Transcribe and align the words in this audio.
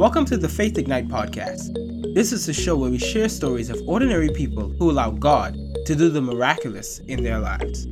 Welcome 0.00 0.24
to 0.24 0.38
the 0.38 0.48
Faith 0.48 0.78
Ignite 0.78 1.08
podcast. 1.08 1.74
This 2.14 2.32
is 2.32 2.48
a 2.48 2.54
show 2.54 2.74
where 2.74 2.90
we 2.90 2.96
share 2.96 3.28
stories 3.28 3.68
of 3.68 3.86
ordinary 3.86 4.30
people 4.30 4.70
who 4.78 4.90
allow 4.90 5.10
God 5.10 5.58
to 5.84 5.94
do 5.94 6.08
the 6.08 6.22
miraculous 6.22 7.00
in 7.00 7.22
their 7.22 7.38
lives. 7.38 7.86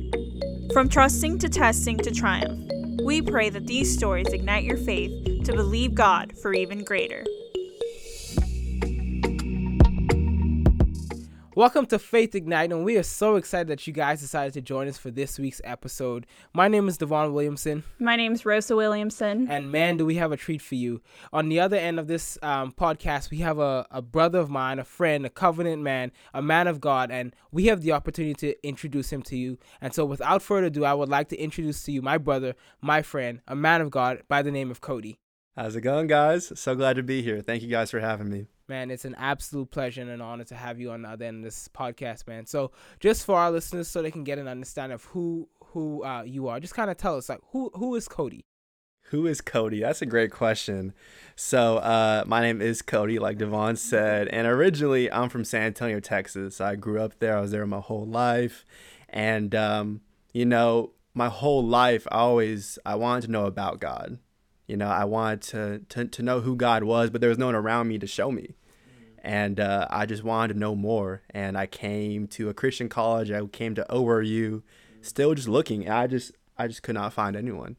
From 0.73 0.89
trusting 0.89 1.37
to 1.37 1.47
testing 1.47 1.99
to 1.99 2.09
triumph, 2.09 2.67
we 3.03 3.21
pray 3.21 3.51
that 3.51 3.67
these 3.67 3.93
stories 3.93 4.33
ignite 4.33 4.63
your 4.63 4.77
faith 4.77 5.43
to 5.43 5.53
believe 5.53 5.93
God 5.93 6.33
for 6.41 6.51
even 6.51 6.83
greater. 6.83 7.23
Welcome 11.59 11.87
to 11.87 11.99
Faith 11.99 12.35
Ignite, 12.35 12.71
and 12.71 12.85
we 12.85 12.95
are 12.95 13.03
so 13.03 13.35
excited 13.35 13.67
that 13.67 13.85
you 13.85 13.91
guys 13.91 14.21
decided 14.21 14.53
to 14.53 14.61
join 14.61 14.87
us 14.87 14.97
for 14.97 15.11
this 15.11 15.37
week's 15.37 15.59
episode. 15.65 16.25
My 16.53 16.69
name 16.69 16.87
is 16.87 16.97
Devon 16.97 17.33
Williamson. 17.33 17.83
My 17.99 18.15
name 18.15 18.31
is 18.31 18.45
Rosa 18.45 18.77
Williamson. 18.77 19.45
And 19.51 19.69
man, 19.69 19.97
do 19.97 20.05
we 20.05 20.15
have 20.15 20.31
a 20.31 20.37
treat 20.37 20.61
for 20.61 20.75
you. 20.75 21.01
On 21.33 21.49
the 21.49 21.59
other 21.59 21.75
end 21.75 21.99
of 21.99 22.07
this 22.07 22.37
um, 22.41 22.71
podcast, 22.71 23.29
we 23.29 23.39
have 23.39 23.59
a, 23.59 23.85
a 23.91 24.01
brother 24.01 24.39
of 24.39 24.49
mine, 24.49 24.79
a 24.79 24.85
friend, 24.85 25.25
a 25.25 25.29
covenant 25.29 25.81
man, 25.81 26.13
a 26.33 26.41
man 26.41 26.67
of 26.67 26.79
God, 26.79 27.11
and 27.11 27.35
we 27.51 27.65
have 27.65 27.81
the 27.81 27.91
opportunity 27.91 28.35
to 28.35 28.65
introduce 28.65 29.11
him 29.11 29.21
to 29.23 29.35
you. 29.35 29.57
And 29.81 29.93
so, 29.93 30.05
without 30.05 30.41
further 30.41 30.67
ado, 30.67 30.85
I 30.85 30.93
would 30.93 31.09
like 31.09 31.27
to 31.27 31.37
introduce 31.37 31.83
to 31.83 31.91
you 31.91 32.01
my 32.01 32.17
brother, 32.17 32.55
my 32.79 33.01
friend, 33.01 33.41
a 33.49 33.55
man 33.57 33.81
of 33.81 33.91
God 33.91 34.23
by 34.29 34.41
the 34.43 34.51
name 34.51 34.71
of 34.71 34.79
Cody. 34.79 35.19
How's 35.57 35.75
it 35.75 35.81
going, 35.81 36.07
guys? 36.07 36.57
So 36.57 36.73
glad 36.73 36.95
to 36.95 37.03
be 37.03 37.21
here. 37.21 37.41
Thank 37.41 37.63
you 37.63 37.69
guys 37.69 37.91
for 37.91 37.99
having 37.99 38.29
me. 38.29 38.47
Man, 38.69 38.91
it's 38.91 39.03
an 39.03 39.15
absolute 39.17 39.71
pleasure 39.71 40.03
and 40.03 40.11
an 40.11 40.21
honor 40.21 40.43
to 40.43 40.55
have 40.55 40.79
you 40.79 40.91
on 40.91 41.01
the 41.01 41.09
other 41.09 41.25
end 41.25 41.37
of 41.37 41.43
this 41.43 41.67
podcast, 41.67 42.27
man. 42.27 42.45
So, 42.45 42.71
just 42.99 43.25
for 43.25 43.35
our 43.35 43.49
listeners, 43.49 43.87
so 43.87 44.03
they 44.03 44.11
can 44.11 44.23
get 44.23 44.37
an 44.37 44.47
understanding 44.47 44.93
of 44.93 45.05
who 45.05 45.49
who 45.73 46.03
uh, 46.05 46.21
you 46.21 46.47
are, 46.49 46.59
just 46.59 46.75
kind 46.75 46.91
of 46.91 46.97
tell 46.97 47.17
us, 47.17 47.29
like, 47.29 47.41
who 47.51 47.71
who 47.73 47.95
is 47.95 48.07
Cody? 48.07 48.45
Who 49.05 49.25
is 49.25 49.41
Cody? 49.41 49.79
That's 49.81 50.03
a 50.03 50.05
great 50.05 50.29
question. 50.29 50.93
So, 51.35 51.77
uh, 51.77 52.23
my 52.27 52.41
name 52.41 52.61
is 52.61 52.83
Cody, 52.83 53.17
like 53.17 53.39
Devon 53.39 53.75
said, 53.75 54.27
and 54.27 54.45
originally 54.45 55.11
I'm 55.11 55.29
from 55.29 55.45
San 55.45 55.63
Antonio, 55.63 55.99
Texas. 55.99 56.61
I 56.61 56.75
grew 56.75 57.01
up 57.01 57.17
there. 57.17 57.35
I 57.35 57.41
was 57.41 57.49
there 57.49 57.65
my 57.65 57.79
whole 57.79 58.05
life, 58.05 58.65
and 59.09 59.55
um, 59.55 60.01
you 60.31 60.45
know, 60.45 60.91
my 61.15 61.29
whole 61.29 61.65
life, 61.65 62.05
I 62.11 62.19
always 62.19 62.77
I 62.85 62.93
wanted 62.93 63.25
to 63.25 63.31
know 63.31 63.45
about 63.45 63.79
God. 63.79 64.19
You 64.67 64.77
know, 64.77 64.87
I 64.87 65.05
wanted 65.05 65.41
to, 65.41 65.81
to, 65.89 66.05
to 66.05 66.21
know 66.21 66.41
who 66.41 66.55
God 66.55 66.83
was, 66.83 67.09
but 67.09 67.21
there 67.21 67.29
was 67.31 67.39
no 67.39 67.47
one 67.47 67.55
around 67.55 67.87
me 67.87 67.97
to 67.97 68.05
show 68.05 68.31
me. 68.31 68.53
And 69.23 69.59
uh, 69.59 69.87
I 69.89 70.05
just 70.05 70.23
wanted 70.23 70.53
to 70.53 70.59
know 70.59 70.75
more. 70.75 71.21
And 71.31 71.57
I 71.57 71.67
came 71.67 72.27
to 72.29 72.49
a 72.49 72.53
Christian 72.53 72.89
college. 72.89 73.31
I 73.31 73.45
came 73.47 73.75
to 73.75 73.85
ORU, 73.89 74.63
still 75.01 75.33
just 75.33 75.47
looking. 75.47 75.85
And 75.85 75.93
I 75.93 76.07
just 76.07 76.31
I 76.57 76.67
just 76.67 76.83
could 76.83 76.95
not 76.95 77.13
find 77.13 77.35
anyone. 77.35 77.77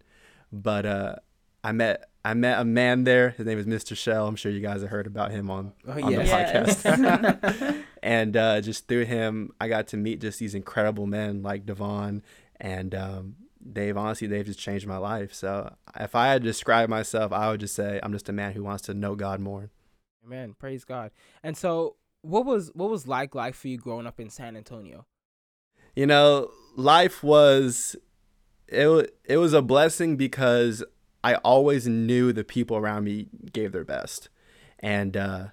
But 0.52 0.86
uh, 0.86 1.16
I 1.62 1.72
met 1.72 2.08
I 2.24 2.34
met 2.34 2.60
a 2.60 2.64
man 2.64 3.04
there. 3.04 3.30
His 3.30 3.46
name 3.46 3.58
is 3.58 3.66
Mr. 3.66 3.96
Shell. 3.96 4.26
I'm 4.26 4.36
sure 4.36 4.52
you 4.52 4.60
guys 4.60 4.82
have 4.82 4.90
heard 4.90 5.06
about 5.06 5.30
him 5.30 5.50
on, 5.50 5.72
oh, 5.88 5.92
on 5.92 6.12
the 6.12 6.18
podcast. 6.18 7.82
and 8.02 8.36
uh, 8.36 8.60
just 8.60 8.88
through 8.88 9.06
him, 9.06 9.52
I 9.58 9.68
got 9.68 9.88
to 9.88 9.96
meet 9.96 10.20
just 10.20 10.38
these 10.38 10.54
incredible 10.54 11.06
men 11.06 11.42
like 11.42 11.64
Devon 11.64 12.22
and 12.60 12.94
um, 12.94 13.36
they've 13.60 13.96
honestly 13.96 14.26
they've 14.26 14.46
just 14.46 14.58
changed 14.58 14.86
my 14.86 14.98
life. 14.98 15.32
So 15.34 15.74
if 15.98 16.14
I 16.14 16.28
had 16.28 16.42
to 16.42 16.48
describe 16.48 16.88
myself, 16.88 17.32
I 17.32 17.50
would 17.50 17.60
just 17.60 17.74
say 17.74 18.00
I'm 18.02 18.12
just 18.12 18.28
a 18.28 18.32
man 18.32 18.52
who 18.52 18.62
wants 18.62 18.82
to 18.84 18.94
know 18.94 19.14
God 19.14 19.40
more. 19.40 19.70
Amen. 20.30 20.54
Praise 20.58 20.84
God. 20.84 21.10
And 21.42 21.56
so 21.56 21.96
what 22.22 22.46
was 22.46 22.70
what 22.74 22.88
was 22.88 23.08
like 23.08 23.34
life 23.34 23.56
for 23.56 23.66
you 23.66 23.78
growing 23.78 24.06
up 24.06 24.20
in 24.20 24.30
San 24.30 24.56
Antonio? 24.56 25.06
You 25.96 26.06
know, 26.06 26.50
life 26.76 27.24
was 27.24 27.96
it 28.68 29.18
it 29.24 29.38
was 29.38 29.52
a 29.52 29.62
blessing 29.62 30.16
because 30.16 30.84
I 31.24 31.34
always 31.36 31.88
knew 31.88 32.32
the 32.32 32.44
people 32.44 32.76
around 32.76 33.04
me 33.04 33.28
gave 33.52 33.72
their 33.72 33.84
best. 33.84 34.28
And 34.78 35.16
uh 35.16 35.46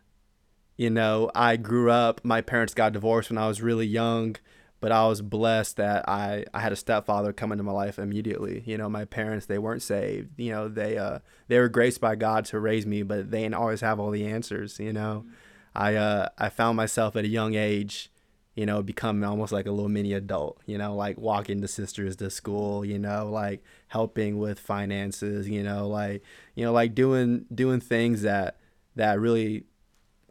you 0.76 0.92
know, 0.92 1.32
I 1.34 1.58
grew 1.58 1.90
up, 1.90 2.24
my 2.24 2.42
parents 2.42 2.76
got 2.76 2.94
divorced 2.94 3.32
when 3.32 3.40
I 3.40 3.48
was 3.48 3.64
really 3.64 3.88
young 3.88 4.36
but 4.80 4.92
I 4.92 5.08
was 5.08 5.22
blessed 5.22 5.78
that 5.78 6.08
I, 6.08 6.46
I 6.54 6.60
had 6.60 6.72
a 6.72 6.76
stepfather 6.76 7.34
come 7.34 7.52
into 7.52 7.64
my 7.64 7.72
life 7.72 7.98
immediately. 7.98 8.64
You 8.66 8.78
know, 8.78 8.90
my 8.90 9.06
parents 9.06 9.46
they 9.46 9.58
weren't 9.58 9.82
saved. 9.82 10.40
You 10.40 10.52
know, 10.52 10.68
they 10.68 10.98
uh 10.98 11.20
they 11.48 11.58
were 11.60 11.70
graced 11.70 12.00
by 12.00 12.16
God 12.16 12.46
to 12.46 12.60
raise 12.60 12.86
me, 12.86 13.04
but 13.04 13.32
they 13.32 13.42
didn't 13.42 13.56
always 13.56 13.82
have 13.82 14.00
all 14.00 14.12
the 14.12 14.28
answers. 14.28 14.80
You 14.80 14.94
know, 14.94 15.26
mm-hmm. 15.26 15.34
I 15.76 15.96
uh 15.96 16.30
I 16.38 16.50
found 16.50 16.78
myself 16.78 17.16
at 17.16 17.26
a 17.26 17.30
young 17.30 17.56
age, 17.56 18.12
you 18.56 18.66
know, 18.66 18.84
becoming 18.84 19.24
almost 19.24 19.52
like 19.52 19.66
a 19.66 19.72
little 19.72 19.90
mini 19.90 20.14
adult. 20.14 20.60
You 20.68 20.78
know, 20.78 20.96
like 20.96 21.18
walking 21.18 21.62
the 21.62 21.68
sisters 21.68 22.16
to 22.18 22.30
school. 22.30 22.86
You 22.86 23.00
know, 23.00 23.30
like 23.32 23.64
helping 23.88 24.38
with 24.38 24.60
finances. 24.60 25.50
You 25.50 25.64
know, 25.64 25.88
like 25.88 26.22
you 26.54 26.66
know 26.66 26.72
like 26.72 26.94
doing 26.94 27.46
doing 27.54 27.80
things 27.80 28.22
that 28.22 28.60
that 28.96 29.20
really 29.20 29.64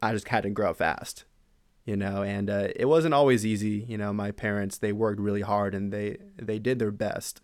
I 0.01 0.13
just 0.13 0.29
had 0.29 0.43
to 0.43 0.49
grow 0.49 0.69
up 0.69 0.77
fast 0.77 1.25
you 1.87 1.95
know 1.95 2.21
and 2.21 2.49
uh, 2.49 2.67
it 2.75 2.85
wasn't 2.85 3.13
always 3.13 3.45
easy 3.45 3.85
you 3.87 3.97
know 3.97 4.13
my 4.13 4.29
parents 4.29 4.77
they 4.77 4.91
worked 4.91 5.19
really 5.19 5.41
hard 5.41 5.73
and 5.73 5.91
they 5.91 6.17
they 6.35 6.59
did 6.59 6.77
their 6.77 6.91
best 6.91 7.41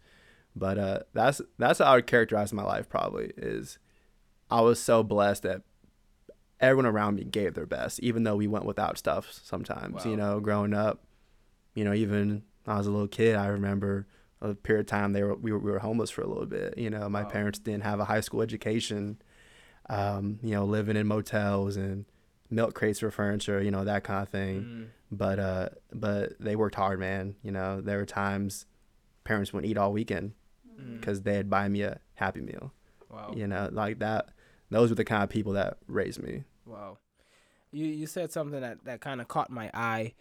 but 0.56 0.78
uh, 0.78 1.00
that's 1.14 1.42
that's 1.58 1.80
how 1.80 1.86
i 1.86 1.96
would 1.96 2.06
characterize 2.06 2.54
my 2.54 2.62
life 2.64 2.88
probably 2.88 3.32
is 3.38 3.80
i 4.52 4.62
was 4.62 4.80
so 4.80 5.02
blessed 5.02 5.42
that 5.42 5.64
everyone 6.60 6.86
around 6.86 7.16
me 7.16 7.24
gave 7.24 7.56
their 7.56 7.66
best 7.66 8.00
even 8.02 8.24
though 8.24 8.36
we 8.36 8.48
went 8.48 8.66
without 8.66 8.98
stuff 8.98 9.32
sometimes 9.44 10.06
wow. 10.06 10.12
you 10.12 10.18
know 10.18 10.40
growing 10.40 10.74
up 10.74 11.04
you 11.74 11.84
know 11.84 11.94
even 11.94 12.44
i 12.68 12.78
was 12.78 12.86
a 12.86 12.92
little 12.92 13.08
kid 13.08 13.36
i 13.36 13.48
remember 13.48 14.06
a 14.42 14.54
period 14.54 14.82
of 14.82 14.88
time 14.88 15.14
they 15.14 15.24
were 15.24 15.36
we 15.36 15.54
were, 15.54 15.60
we 15.60 15.72
were 15.72 15.80
homeless 15.80 16.10
for 16.10 16.22
a 16.22 16.28
little 16.28 16.46
bit 16.46 16.78
you 16.78 16.90
know 16.90 17.08
my 17.08 17.24
wow. 17.24 17.30
parents 17.30 17.60
didn't 17.60 17.84
have 17.84 18.02
a 18.02 18.06
high 18.06 18.22
school 18.22 18.42
education 18.42 19.18
um, 19.90 20.40
you 20.42 20.52
know 20.52 20.66
living 20.66 20.96
in 20.96 21.08
motels 21.08 21.76
and 21.76 22.06
milk 22.50 22.76
crates 22.76 23.00
for 23.00 23.12
furniture, 23.12 23.62
you 23.62 23.72
know, 23.72 23.84
that 23.86 24.04
kind 24.04 24.24
of 24.24 24.30
thing. 24.30 24.62
Mm. 24.62 24.88
But 25.12 25.40
uh, 25.40 25.70
but 25.94 26.40
they 26.40 26.56
worked 26.56 26.76
hard, 26.76 27.00
man. 27.00 27.36
You 27.44 27.52
know, 27.52 27.82
there 27.82 27.98
were 27.98 28.06
times 28.06 28.66
parents 29.24 29.54
wouldn't 29.54 29.70
eat 29.70 29.78
all 29.78 29.94
weekend 29.94 30.34
because 31.00 31.22
mm. 31.22 31.24
they'd 31.24 31.50
buy 31.50 31.68
me 31.70 31.82
a 31.84 32.00
Happy 32.16 32.42
Meal. 32.42 32.74
Wow. 33.10 33.34
You 33.36 33.48
know, 33.48 33.70
like 33.72 34.00
that. 34.00 34.30
Those 34.70 34.90
were 34.90 34.96
the 34.96 35.06
kind 35.06 35.24
of 35.24 35.30
people 35.30 35.54
that 35.54 35.78
raised 35.88 36.22
me. 36.22 36.46
Wow. 36.66 36.98
You 37.72 37.86
you 37.86 38.08
said 38.08 38.32
something 38.32 38.60
that 38.62 38.86
that 38.86 39.02
kind 39.02 39.22
of 39.22 39.28
caught 39.28 39.50
my 39.50 39.70
eye, 39.74 40.14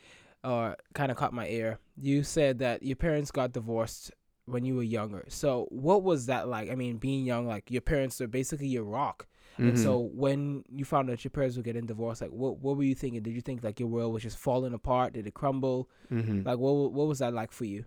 or 0.45 0.77
kind 0.95 1.11
of 1.11 1.17
caught 1.17 1.33
my 1.33 1.49
ear. 1.49 1.79
You 1.97 2.23
said 2.23 2.59
that 2.59 2.83
your 2.83 2.97
parents 2.97 3.31
got 3.31 3.53
divorced 3.53 4.11
when 4.47 4.65
you 4.65 4.77
were 4.77 4.83
younger. 4.83 5.25
So 5.29 5.69
what 5.71 6.03
was 6.03 6.27
that 6.27 6.49
like? 6.49 6.71
I 6.71 6.75
mean, 6.75 6.97
being 6.97 7.25
young, 7.25 7.47
like 7.47 7.71
your 7.71 7.81
parents 7.81 8.21
are 8.21 8.27
basically 8.27 8.69
your 8.69 8.85
rock. 8.85 9.27
Mm-hmm. 9.55 9.69
And 9.69 9.79
so 9.79 10.11
when 10.15 10.65
you 10.71 10.85
found 10.85 11.11
out 11.11 11.23
your 11.25 11.31
parents 11.31 11.57
were 11.57 11.63
getting 11.63 11.87
divorced, 11.87 12.23
like 12.23 12.31
what 12.31 12.59
what 12.59 12.77
were 12.77 12.83
you 12.83 12.95
thinking? 12.95 13.23
Did 13.23 13.35
you 13.35 13.41
think 13.41 13.63
like 13.63 13.79
your 13.79 13.89
world 13.89 14.13
was 14.13 14.23
just 14.23 14.39
falling 14.39 14.73
apart? 14.73 15.13
Did 15.13 15.27
it 15.27 15.35
crumble? 15.35 15.89
Mm-hmm. 16.11 16.47
Like 16.47 16.59
what 16.59 16.93
what 16.93 17.07
was 17.07 17.19
that 17.19 17.35
like 17.35 17.53
for 17.53 17.65
you? 17.65 17.85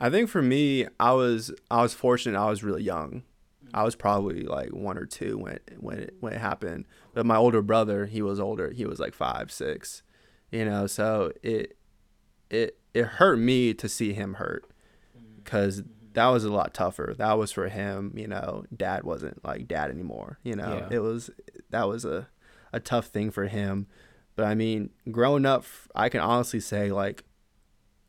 I 0.00 0.10
think 0.10 0.28
for 0.28 0.42
me, 0.42 0.86
I 0.98 1.12
was 1.12 1.52
I 1.70 1.82
was 1.82 1.94
fortunate. 1.94 2.38
I 2.38 2.48
was 2.48 2.64
really 2.64 2.82
young. 2.82 3.22
I 3.72 3.82
was 3.82 3.96
probably 3.96 4.42
like 4.42 4.70
one 4.70 4.98
or 4.98 5.06
two 5.06 5.38
when 5.38 5.54
it, 5.54 5.72
when 5.78 5.98
it, 5.98 6.14
when 6.20 6.32
it 6.32 6.40
happened. 6.40 6.86
But 7.12 7.26
my 7.26 7.36
older 7.36 7.62
brother, 7.62 8.06
he 8.06 8.22
was 8.22 8.38
older. 8.38 8.70
He 8.70 8.84
was 8.86 9.00
like 9.00 9.14
five, 9.14 9.50
six. 9.50 10.02
You 10.50 10.64
know, 10.64 10.86
so 10.86 11.32
it 11.42 11.76
it 12.50 12.78
it 12.92 13.04
hurt 13.04 13.38
me 13.38 13.74
to 13.74 13.88
see 13.88 14.12
him 14.12 14.34
hurt 14.34 14.64
because 15.36 15.82
mm-hmm 15.82 15.93
that 16.14 16.28
was 16.28 16.44
a 16.44 16.52
lot 16.52 16.72
tougher. 16.72 17.14
That 17.18 17.38
was 17.38 17.52
for 17.52 17.68
him, 17.68 18.12
you 18.16 18.26
know, 18.26 18.64
dad 18.74 19.04
wasn't 19.04 19.44
like 19.44 19.68
dad 19.68 19.90
anymore, 19.90 20.38
you 20.42 20.56
know. 20.56 20.86
Yeah. 20.90 20.96
It 20.96 21.00
was 21.00 21.30
that 21.70 21.86
was 21.88 22.04
a 22.04 22.28
a 22.72 22.80
tough 22.80 23.06
thing 23.06 23.30
for 23.30 23.46
him. 23.46 23.86
But 24.36 24.46
I 24.46 24.54
mean, 24.54 24.90
growing 25.10 25.44
up, 25.44 25.64
I 25.94 26.08
can 26.08 26.20
honestly 26.20 26.60
say 26.60 26.90
like 26.90 27.24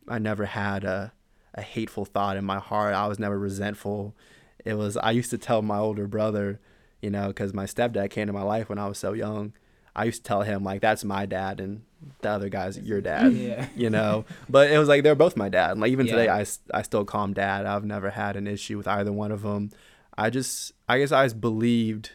I 0.07 0.19
never 0.19 0.45
had 0.45 0.83
a 0.83 1.13
a 1.55 1.61
hateful 1.61 2.05
thought 2.05 2.38
in 2.38 2.45
my 2.45 2.59
heart. 2.59 2.94
I 2.94 3.07
was 3.07 3.19
never 3.19 3.39
resentful. 3.39 4.15
It 4.63 4.75
was 4.75 4.97
I 4.97 5.11
used 5.11 5.31
to 5.31 5.38
tell 5.38 5.61
my 5.61 5.79
older 5.79 6.07
brother, 6.07 6.59
you 7.01 7.09
know, 7.09 7.33
cuz 7.33 7.53
my 7.53 7.65
stepdad 7.65 8.12
came 8.12 8.27
to 8.27 8.33
my 8.33 8.44
life 8.44 8.69
when 8.69 8.80
I 8.80 8.88
was 8.88 9.00
so 9.00 9.13
young. 9.13 9.53
I 9.95 10.03
used 10.03 10.24
to 10.24 10.27
tell 10.27 10.44
him 10.44 10.63
like 10.63 10.81
that's 10.81 11.03
my 11.03 11.25
dad 11.25 11.59
and 11.59 11.83
the 12.22 12.30
other 12.30 12.50
guy's 12.50 12.78
your 12.80 13.02
dad. 13.02 13.34
Yeah. 13.34 13.68
You 13.75 13.90
know, 13.90 14.25
but 14.50 14.72
it 14.72 14.78
was 14.78 14.88
like 14.88 15.04
they're 15.04 15.16
both 15.16 15.36
my 15.36 15.50
dad. 15.50 15.78
Like 15.78 15.92
even 15.92 16.06
yeah. 16.06 16.16
today, 16.16 16.30
I 16.30 16.46
I 16.74 16.81
still 16.81 17.06
call 17.06 17.24
him 17.25 17.34
dad. 17.34 17.66
I've 17.66 17.86
never 17.86 18.10
had 18.10 18.36
an 18.36 18.48
issue 18.48 18.78
with 18.78 18.88
either 18.88 19.12
one 19.12 19.31
of 19.31 19.42
them. 19.42 19.72
I 20.18 20.30
just 20.30 20.72
I 20.88 21.00
guess 21.00 21.12
I 21.12 21.25
just 21.25 21.42
believed, 21.42 22.12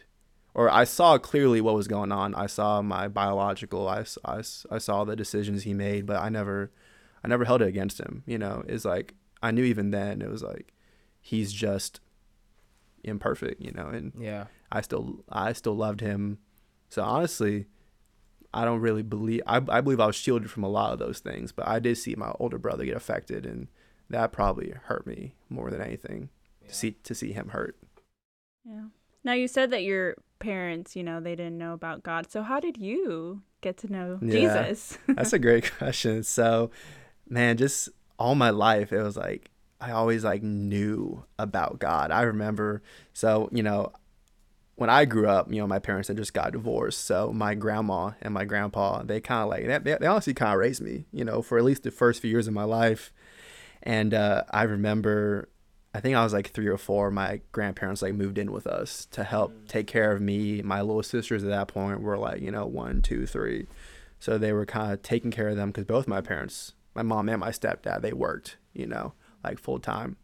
or 0.53 0.69
I 0.69 0.83
saw 0.83 1.17
clearly 1.17 1.61
what 1.61 1.75
was 1.75 1.87
going 1.87 2.11
on. 2.11 2.35
I 2.35 2.47
saw 2.47 2.81
my 2.81 3.07
biological. 3.07 3.87
I, 3.87 4.05
I, 4.25 4.41
I 4.69 4.77
saw 4.77 5.03
the 5.03 5.15
decisions 5.15 5.63
he 5.63 5.73
made, 5.73 6.05
but 6.05 6.17
I 6.17 6.29
never 6.29 6.71
I 7.23 7.27
never 7.27 7.45
held 7.45 7.61
it 7.61 7.67
against 7.67 7.99
him. 7.99 8.23
You 8.25 8.37
know, 8.37 8.63
it's 8.67 8.85
like 8.85 9.13
I 9.43 9.51
knew 9.51 9.63
even 9.63 9.91
then 9.91 10.21
it 10.21 10.29
was 10.29 10.43
like 10.43 10.73
he's 11.19 11.53
just 11.53 11.99
imperfect. 13.03 13.61
You 13.61 13.71
know, 13.71 13.87
and 13.87 14.13
yeah, 14.17 14.45
I 14.71 14.81
still 14.81 15.23
I 15.29 15.53
still 15.53 15.75
loved 15.75 16.01
him 16.01 16.39
so 16.91 17.03
honestly, 17.03 17.67
I 18.53 18.65
don't 18.65 18.79
really 18.79 19.03
believe 19.03 19.41
I, 19.47 19.57
I 19.57 19.81
believe 19.81 19.99
I 19.99 20.07
was 20.07 20.15
shielded 20.15 20.51
from 20.51 20.63
a 20.63 20.69
lot 20.69 20.93
of 20.93 20.99
those 20.99 21.19
things, 21.19 21.51
but 21.51 21.67
I 21.67 21.79
did 21.79 21.97
see 21.97 22.15
my 22.15 22.33
older 22.39 22.57
brother 22.57 22.85
get 22.85 22.97
affected 22.97 23.45
and 23.45 23.67
that 24.09 24.31
probably 24.31 24.73
hurt 24.85 25.07
me 25.07 25.35
more 25.49 25.71
than 25.71 25.81
anything 25.81 26.29
yeah. 26.61 26.67
to 26.67 26.73
see 26.75 26.91
to 27.03 27.15
see 27.15 27.31
him 27.31 27.49
hurt. 27.49 27.77
Yeah. 28.65 28.85
Now 29.23 29.33
you 29.33 29.47
said 29.47 29.71
that 29.71 29.83
your 29.83 30.15
parents, 30.39 30.95
you 30.95 31.03
know, 31.03 31.19
they 31.19 31.35
didn't 31.35 31.57
know 31.57 31.73
about 31.73 32.03
God. 32.03 32.29
So 32.29 32.41
how 32.43 32.59
did 32.59 32.77
you 32.77 33.41
get 33.61 33.77
to 33.77 33.91
know 33.91 34.19
Yeah. 34.21 34.31
Jesus? 34.31 34.97
That's 35.07 35.33
a 35.33 35.39
great 35.39 35.71
question. 35.77 36.23
So, 36.23 36.71
man, 37.29 37.57
just 37.57 37.89
all 38.19 38.35
my 38.35 38.49
life, 38.49 38.91
it 38.91 39.01
was 39.01 39.15
like 39.15 39.49
I 39.79 39.91
always 39.91 40.23
like 40.23 40.43
knew 40.43 41.23
about 41.39 41.79
God. 41.79 42.11
I 42.11 42.21
remember, 42.23 42.83
so 43.13 43.49
you 43.51 43.63
know, 43.63 43.91
when 44.75 44.89
I 44.89 45.05
grew 45.05 45.27
up, 45.27 45.51
you 45.51 45.59
know, 45.59 45.67
my 45.67 45.79
parents 45.79 46.07
had 46.07 46.17
just 46.17 46.33
got 46.33 46.53
divorced. 46.53 47.05
So 47.05 47.31
my 47.31 47.53
grandma 47.55 48.11
and 48.21 48.33
my 48.33 48.45
grandpa, 48.45 49.03
they 49.03 49.21
kind 49.21 49.43
of 49.43 49.49
like 49.49 49.83
they, 49.83 49.97
they 49.99 50.07
honestly 50.07 50.33
kind 50.33 50.53
of 50.53 50.59
raised 50.59 50.81
me, 50.81 51.05
you 51.11 51.23
know, 51.23 51.41
for 51.41 51.57
at 51.57 51.63
least 51.63 51.83
the 51.83 51.91
first 51.91 52.21
few 52.21 52.31
years 52.31 52.47
of 52.47 52.53
my 52.53 52.63
life. 52.63 53.13
And 53.83 54.13
uh, 54.13 54.43
I 54.51 54.63
remember, 54.63 55.49
I 55.93 55.99
think 55.99 56.15
I 56.15 56.23
was 56.23 56.33
like 56.33 56.49
three 56.49 56.67
or 56.67 56.77
four. 56.77 57.11
My 57.11 57.41
grandparents 57.51 58.01
like 58.01 58.13
moved 58.13 58.37
in 58.37 58.51
with 58.51 58.65
us 58.65 59.05
to 59.11 59.23
help 59.23 59.67
take 59.67 59.87
care 59.87 60.11
of 60.11 60.21
me. 60.21 60.61
My 60.61 60.81
little 60.81 61.03
sisters 61.03 61.43
at 61.43 61.49
that 61.49 61.67
point 61.67 62.01
were 62.01 62.17
like, 62.17 62.41
you 62.41 62.51
know, 62.51 62.65
one, 62.65 63.01
two, 63.01 63.25
three. 63.25 63.67
So 64.19 64.37
they 64.37 64.53
were 64.53 64.65
kind 64.65 64.93
of 64.93 65.01
taking 65.01 65.31
care 65.31 65.49
of 65.49 65.57
them 65.57 65.69
because 65.69 65.85
both 65.85 66.07
my 66.07 66.21
parents, 66.21 66.73
my 66.95 67.01
mom 67.01 67.27
and 67.27 67.39
my 67.39 67.49
stepdad, 67.49 68.01
they 68.01 68.13
worked, 68.13 68.57
you 68.73 68.85
know, 68.85 69.13
like 69.43 69.59
full 69.59 69.79
time. 69.79 70.17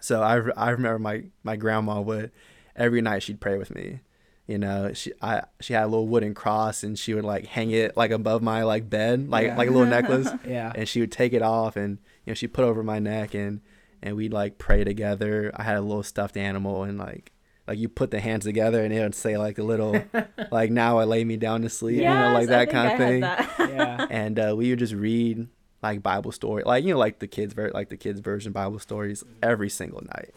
So 0.00 0.22
I, 0.22 0.36
I 0.56 0.70
remember 0.70 0.98
my, 0.98 1.24
my 1.42 1.56
grandma 1.56 2.00
would 2.00 2.32
every 2.76 3.00
night 3.02 3.22
she'd 3.22 3.40
pray 3.40 3.58
with 3.58 3.74
me. 3.74 4.00
You 4.46 4.58
know, 4.58 4.92
she 4.92 5.12
I 5.22 5.42
she 5.60 5.74
had 5.74 5.84
a 5.84 5.86
little 5.86 6.08
wooden 6.08 6.34
cross 6.34 6.82
and 6.82 6.98
she 6.98 7.14
would 7.14 7.24
like 7.24 7.46
hang 7.46 7.70
it 7.70 7.96
like 7.96 8.10
above 8.10 8.42
my 8.42 8.64
like 8.64 8.90
bed, 8.90 9.28
like 9.28 9.46
Yeah. 9.46 9.56
like 9.56 9.68
a 9.68 9.70
little 9.72 9.86
necklace. 9.86 10.28
Yeah. 10.46 10.72
And 10.74 10.88
she 10.88 11.00
would 11.00 11.12
take 11.12 11.32
it 11.32 11.42
off 11.42 11.76
and 11.76 11.98
you 12.24 12.30
know 12.30 12.34
she 12.34 12.48
put 12.48 12.64
it 12.64 12.68
over 12.68 12.82
my 12.82 12.98
neck 12.98 13.34
and 13.34 13.60
and 14.02 14.16
we'd 14.16 14.32
like 14.32 14.58
pray 14.58 14.82
together. 14.82 15.52
I 15.54 15.62
had 15.62 15.76
a 15.76 15.80
little 15.82 16.02
stuffed 16.02 16.36
animal 16.36 16.82
and 16.82 16.98
like 16.98 17.30
like 17.68 17.78
you 17.78 17.88
put 17.88 18.10
the 18.10 18.18
hands 18.18 18.44
together 18.44 18.82
and 18.82 18.92
it 18.92 19.00
would 19.00 19.14
say 19.14 19.36
like 19.38 19.58
a 19.58 19.62
little 19.62 20.02
like 20.50 20.72
now 20.72 20.98
I 20.98 21.04
lay 21.04 21.22
me 21.22 21.36
down 21.36 21.62
to 21.62 21.68
sleep, 21.68 21.98
you 21.98 22.04
know, 22.04 22.32
like 22.32 22.48
that 22.48 22.70
kind 22.70 22.88
I 22.88 22.92
of 22.92 22.98
thing. 22.98 23.20
Yeah. 23.76 24.06
and 24.10 24.36
uh, 24.40 24.54
we 24.56 24.70
would 24.70 24.80
just 24.80 24.94
read 24.94 25.46
like 25.80 26.02
Bible 26.02 26.32
story, 26.32 26.64
like 26.66 26.82
you 26.84 26.94
know, 26.94 26.98
like 26.98 27.20
the 27.20 27.28
kids, 27.28 27.54
ver- 27.54 27.70
like 27.72 27.88
the 27.88 27.96
kids 27.96 28.18
version 28.18 28.50
Bible 28.50 28.80
stories 28.80 29.22
every 29.44 29.70
single 29.70 30.00
night, 30.02 30.34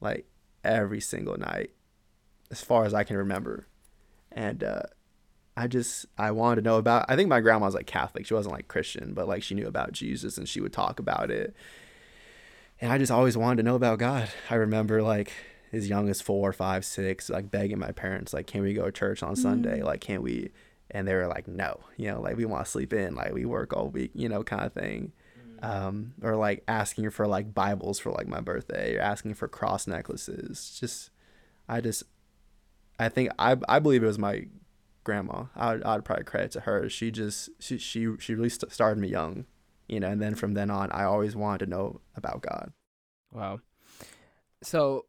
like 0.00 0.26
every 0.64 1.00
single 1.00 1.36
night, 1.36 1.70
as 2.50 2.62
far 2.62 2.84
as 2.84 2.94
I 2.94 3.04
can 3.04 3.16
remember, 3.16 3.66
and 4.32 4.62
uh, 4.62 4.82
I 5.56 5.66
just 5.66 6.06
I 6.16 6.30
wanted 6.30 6.62
to 6.62 6.68
know 6.68 6.78
about. 6.78 7.06
I 7.08 7.16
think 7.16 7.28
my 7.28 7.40
grandma 7.40 7.66
was 7.66 7.74
like 7.74 7.86
Catholic; 7.86 8.26
she 8.26 8.34
wasn't 8.34 8.54
like 8.54 8.68
Christian, 8.68 9.14
but 9.14 9.28
like 9.28 9.42
she 9.42 9.54
knew 9.54 9.66
about 9.66 9.92
Jesus 9.92 10.38
and 10.38 10.48
she 10.48 10.60
would 10.60 10.72
talk 10.72 10.98
about 10.98 11.30
it, 11.30 11.54
and 12.80 12.92
I 12.92 12.98
just 12.98 13.12
always 13.12 13.36
wanted 13.36 13.56
to 13.56 13.62
know 13.62 13.76
about 13.76 13.98
God. 13.98 14.28
I 14.50 14.54
remember 14.54 15.02
like 15.02 15.32
as 15.72 15.88
young 15.88 16.08
as 16.08 16.20
four, 16.20 16.52
five, 16.52 16.84
six, 16.84 17.28
like 17.28 17.50
begging 17.50 17.78
my 17.78 17.92
parents, 17.92 18.32
like, 18.32 18.46
"Can 18.46 18.62
we 18.62 18.74
go 18.74 18.86
to 18.86 18.92
church 18.92 19.22
on 19.22 19.36
Sunday? 19.36 19.82
Like, 19.82 20.00
can 20.00 20.22
we?" 20.22 20.50
and 20.90 21.06
they 21.06 21.14
were 21.14 21.26
like 21.26 21.46
no 21.46 21.80
you 21.96 22.10
know 22.10 22.20
like 22.20 22.36
we 22.36 22.44
want 22.44 22.64
to 22.64 22.70
sleep 22.70 22.92
in 22.92 23.14
like 23.14 23.32
we 23.32 23.44
work 23.44 23.74
all 23.74 23.88
week 23.88 24.10
you 24.14 24.28
know 24.28 24.42
kind 24.42 24.64
of 24.64 24.72
thing 24.72 25.12
um 25.62 26.14
or 26.22 26.36
like 26.36 26.64
asking 26.68 27.10
for 27.10 27.26
like 27.26 27.54
bibles 27.54 27.98
for 27.98 28.10
like 28.10 28.26
my 28.26 28.40
birthday 28.40 28.96
or 28.96 29.00
asking 29.00 29.34
for 29.34 29.48
cross 29.48 29.86
necklaces. 29.86 30.76
Just 30.78 31.10
i 31.68 31.80
just 31.80 32.02
i 32.98 33.08
think 33.08 33.30
i 33.38 33.56
i 33.68 33.78
believe 33.78 34.02
it 34.02 34.06
was 34.06 34.18
my 34.18 34.46
grandma. 35.04 35.44
I 35.56 35.72
would, 35.74 35.84
I'd 35.84 36.04
probably 36.04 36.24
credit 36.24 36.50
to 36.52 36.60
her. 36.60 36.88
She 36.88 37.10
just 37.10 37.50
she 37.58 37.78
she, 37.78 38.08
she 38.18 38.34
really 38.34 38.48
st- 38.48 38.72
started 38.72 39.00
me 39.00 39.08
young 39.08 39.46
you 39.88 39.98
know 39.98 40.08
and 40.08 40.20
then 40.20 40.34
from 40.34 40.52
then 40.52 40.70
on 40.70 40.92
i 40.92 41.02
always 41.02 41.34
wanted 41.34 41.64
to 41.64 41.70
know 41.70 42.00
about 42.14 42.42
god. 42.42 42.72
Wow. 43.32 43.60
So, 44.62 45.06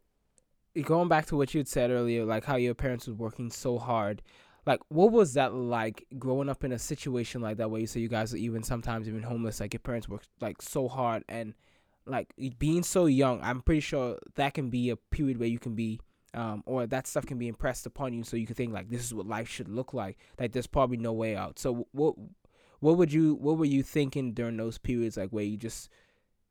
going 0.84 1.10
back 1.10 1.26
to 1.28 1.36
what 1.36 1.54
you 1.54 1.60
had 1.60 1.68
said 1.68 1.92
earlier, 1.92 2.26
like 2.26 2.46
how 2.46 2.56
your 2.56 2.76
parents 2.76 3.08
was 3.08 3.18
working 3.18 3.50
so 3.50 3.78
hard, 3.78 4.22
like 4.70 4.82
what 4.90 5.12
was 5.12 5.34
that 5.34 5.52
like 5.52 6.06
growing 6.20 6.48
up 6.48 6.64
in 6.64 6.72
a 6.72 6.78
situation 6.78 7.42
like 7.42 7.58
that 7.58 7.72
where 7.72 7.82
you 7.82 7.88
say 7.88 8.00
you 8.00 8.08
guys 8.08 8.36
are 8.36 8.38
even 8.38 8.62
sometimes 8.62 9.08
even 9.08 9.24
homeless, 9.24 9.60
like 9.60 9.74
your 9.74 9.80
parents 9.80 10.08
worked 10.08 10.30
like 10.42 10.62
so 10.62 10.88
hard 10.88 11.24
and 11.28 11.56
like 12.06 12.32
being 12.60 12.84
so 12.84 13.08
young, 13.08 13.42
I'm 13.42 13.62
pretty 13.62 13.80
sure 13.80 14.20
that 14.36 14.54
can 14.54 14.70
be 14.70 14.92
a 14.92 14.96
period 14.96 15.40
where 15.40 15.50
you 15.50 15.58
can 15.58 15.74
be 15.74 16.00
um, 16.36 16.62
or 16.68 16.86
that 16.86 17.08
stuff 17.08 17.26
can 17.26 17.40
be 17.40 17.48
impressed 17.48 17.88
upon 17.88 18.14
you 18.14 18.24
so 18.24 18.38
you 18.38 18.46
can 18.46 18.54
think 18.54 18.72
like 18.72 18.92
this 18.92 19.04
is 19.04 19.12
what 19.12 19.26
life 19.26 19.50
should 19.50 19.70
look 19.70 19.92
like. 19.92 20.20
Like 20.40 20.52
there's 20.52 20.68
probably 20.68 20.98
no 20.98 21.14
way 21.14 21.36
out. 21.36 21.58
So 21.58 21.88
what 21.92 22.14
what 22.80 22.96
would 22.96 23.12
you 23.12 23.34
what 23.42 23.58
were 23.58 23.66
you 23.66 23.82
thinking 23.82 24.34
during 24.34 24.58
those 24.58 24.78
periods 24.78 25.18
like 25.18 25.32
where 25.32 25.44
you 25.44 25.58
just 25.58 25.90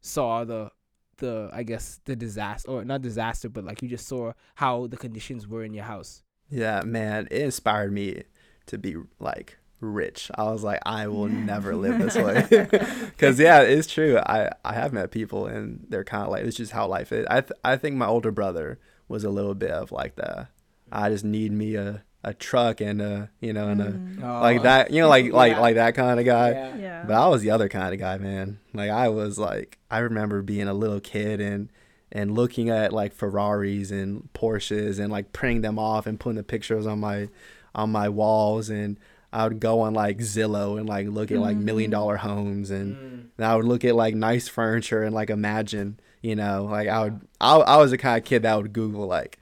saw 0.00 0.42
the 0.42 0.72
the 1.18 1.50
I 1.52 1.62
guess 1.62 2.00
the 2.04 2.16
disaster 2.16 2.68
or 2.68 2.84
not 2.84 3.00
disaster, 3.00 3.48
but 3.48 3.62
like 3.62 3.80
you 3.80 3.88
just 3.88 4.08
saw 4.08 4.32
how 4.56 4.88
the 4.88 4.96
conditions 4.96 5.46
were 5.46 5.62
in 5.62 5.72
your 5.72 5.84
house. 5.84 6.24
Yeah, 6.50 6.82
man, 6.84 7.28
it 7.30 7.42
inspired 7.42 7.92
me 7.92 8.22
to 8.66 8.78
be 8.78 8.96
like 9.18 9.58
rich. 9.80 10.30
I 10.34 10.44
was 10.44 10.62
like, 10.64 10.80
I 10.84 11.06
will 11.08 11.28
never 11.28 11.76
live 11.76 11.98
this 11.98 12.16
way. 12.16 12.66
Cause 13.18 13.38
yeah, 13.38 13.60
it's 13.60 13.86
true. 13.86 14.18
I 14.18 14.50
I 14.64 14.72
have 14.74 14.92
met 14.92 15.10
people 15.10 15.46
and 15.46 15.86
they're 15.88 16.04
kind 16.04 16.24
of 16.24 16.30
like, 16.30 16.44
it's 16.44 16.56
just 16.56 16.72
how 16.72 16.86
life 16.86 17.12
is. 17.12 17.26
I 17.30 17.40
th- 17.42 17.52
I 17.64 17.76
think 17.76 17.96
my 17.96 18.06
older 18.06 18.30
brother 18.30 18.78
was 19.08 19.24
a 19.24 19.30
little 19.30 19.54
bit 19.54 19.70
of 19.70 19.92
like 19.92 20.16
the, 20.16 20.48
I 20.92 21.08
just 21.10 21.24
need 21.24 21.52
me 21.52 21.74
a 21.76 22.02
a 22.24 22.34
truck 22.34 22.80
and 22.80 23.00
a 23.00 23.30
you 23.40 23.52
know 23.52 23.68
and 23.68 23.80
a 23.80 23.92
Mm. 23.92 24.20
like 24.42 24.62
that 24.64 24.90
you 24.90 25.00
know 25.00 25.08
like 25.08 25.32
like 25.32 25.52
Yeah. 25.52 25.60
like 25.60 25.74
that 25.76 25.94
kind 25.94 26.18
of 26.18 26.26
guy. 26.26 26.50
Yeah. 26.50 26.76
Yeah. 26.76 27.04
But 27.06 27.14
I 27.14 27.28
was 27.28 27.42
the 27.42 27.50
other 27.52 27.68
kind 27.68 27.94
of 27.94 28.00
guy, 28.00 28.18
man. 28.18 28.58
Like 28.74 28.90
I 28.90 29.08
was 29.08 29.38
like 29.38 29.78
I 29.90 29.98
remember 29.98 30.42
being 30.42 30.66
a 30.66 30.74
little 30.74 30.98
kid 31.00 31.40
and 31.40 31.70
and 32.10 32.34
looking 32.34 32.70
at 32.70 32.92
like 32.92 33.12
Ferraris 33.12 33.90
and 33.90 34.28
Porsches 34.34 34.98
and 34.98 35.12
like 35.12 35.32
printing 35.32 35.62
them 35.62 35.78
off 35.78 36.06
and 36.06 36.18
putting 36.18 36.36
the 36.36 36.42
pictures 36.42 36.86
on 36.86 37.00
my 37.00 37.28
on 37.74 37.90
my 37.90 38.08
walls 38.08 38.70
and 38.70 38.98
I 39.32 39.46
would 39.46 39.60
go 39.60 39.80
on 39.80 39.92
like 39.92 40.18
Zillow 40.18 40.78
and 40.78 40.88
like 40.88 41.06
look 41.06 41.30
at 41.30 41.38
like 41.38 41.56
million 41.56 41.90
dollar 41.90 42.16
homes 42.16 42.70
and, 42.70 43.30
and 43.36 43.46
I 43.46 43.54
would 43.56 43.66
look 43.66 43.84
at 43.84 43.94
like 43.94 44.14
nice 44.14 44.48
furniture 44.48 45.02
and 45.02 45.14
like 45.14 45.28
imagine, 45.28 46.00
you 46.22 46.34
know, 46.34 46.64
like 46.64 46.88
I 46.88 47.04
would 47.04 47.20
I, 47.40 47.56
I 47.56 47.76
was 47.76 47.90
the 47.90 47.98
kind 47.98 48.18
of 48.18 48.24
kid 48.24 48.42
that 48.42 48.56
would 48.56 48.72
Google 48.72 49.06
like 49.06 49.38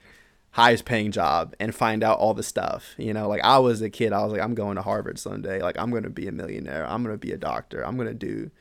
highest 0.51 0.85
paying 0.85 1.11
job 1.11 1.55
and 1.59 1.73
find 1.73 2.03
out 2.03 2.19
all 2.19 2.33
the 2.33 2.43
stuff. 2.43 2.95
You 2.97 3.13
know, 3.13 3.29
like 3.29 3.41
I 3.45 3.59
was 3.59 3.81
a 3.81 3.89
kid, 3.89 4.11
I 4.11 4.23
was 4.23 4.33
like, 4.33 4.41
I'm 4.41 4.55
going 4.55 4.75
to 4.75 4.81
Harvard 4.81 5.19
someday. 5.19 5.61
Like 5.61 5.79
I'm 5.79 5.91
gonna 5.91 6.09
be 6.09 6.27
a 6.27 6.33
millionaire. 6.33 6.85
I'm 6.85 7.01
gonna 7.01 7.17
be 7.17 7.31
a 7.31 7.37
doctor. 7.37 7.85
I'm 7.85 7.95
gonna 7.95 8.13
do. 8.13 8.51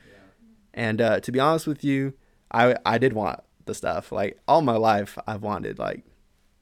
And 0.75 1.00
uh, 1.00 1.20
to 1.20 1.32
be 1.32 1.41
honest 1.41 1.67
with 1.67 1.82
you, 1.82 2.14
I 2.52 2.76
I 2.87 2.99
did 2.99 3.14
want 3.14 3.41
the 3.66 3.74
stuff. 3.74 4.10
Like 4.12 4.38
all 4.48 4.62
my 4.62 4.76
life, 4.76 5.18
I've 5.26 5.42
wanted 5.42 5.78
like 5.78 6.04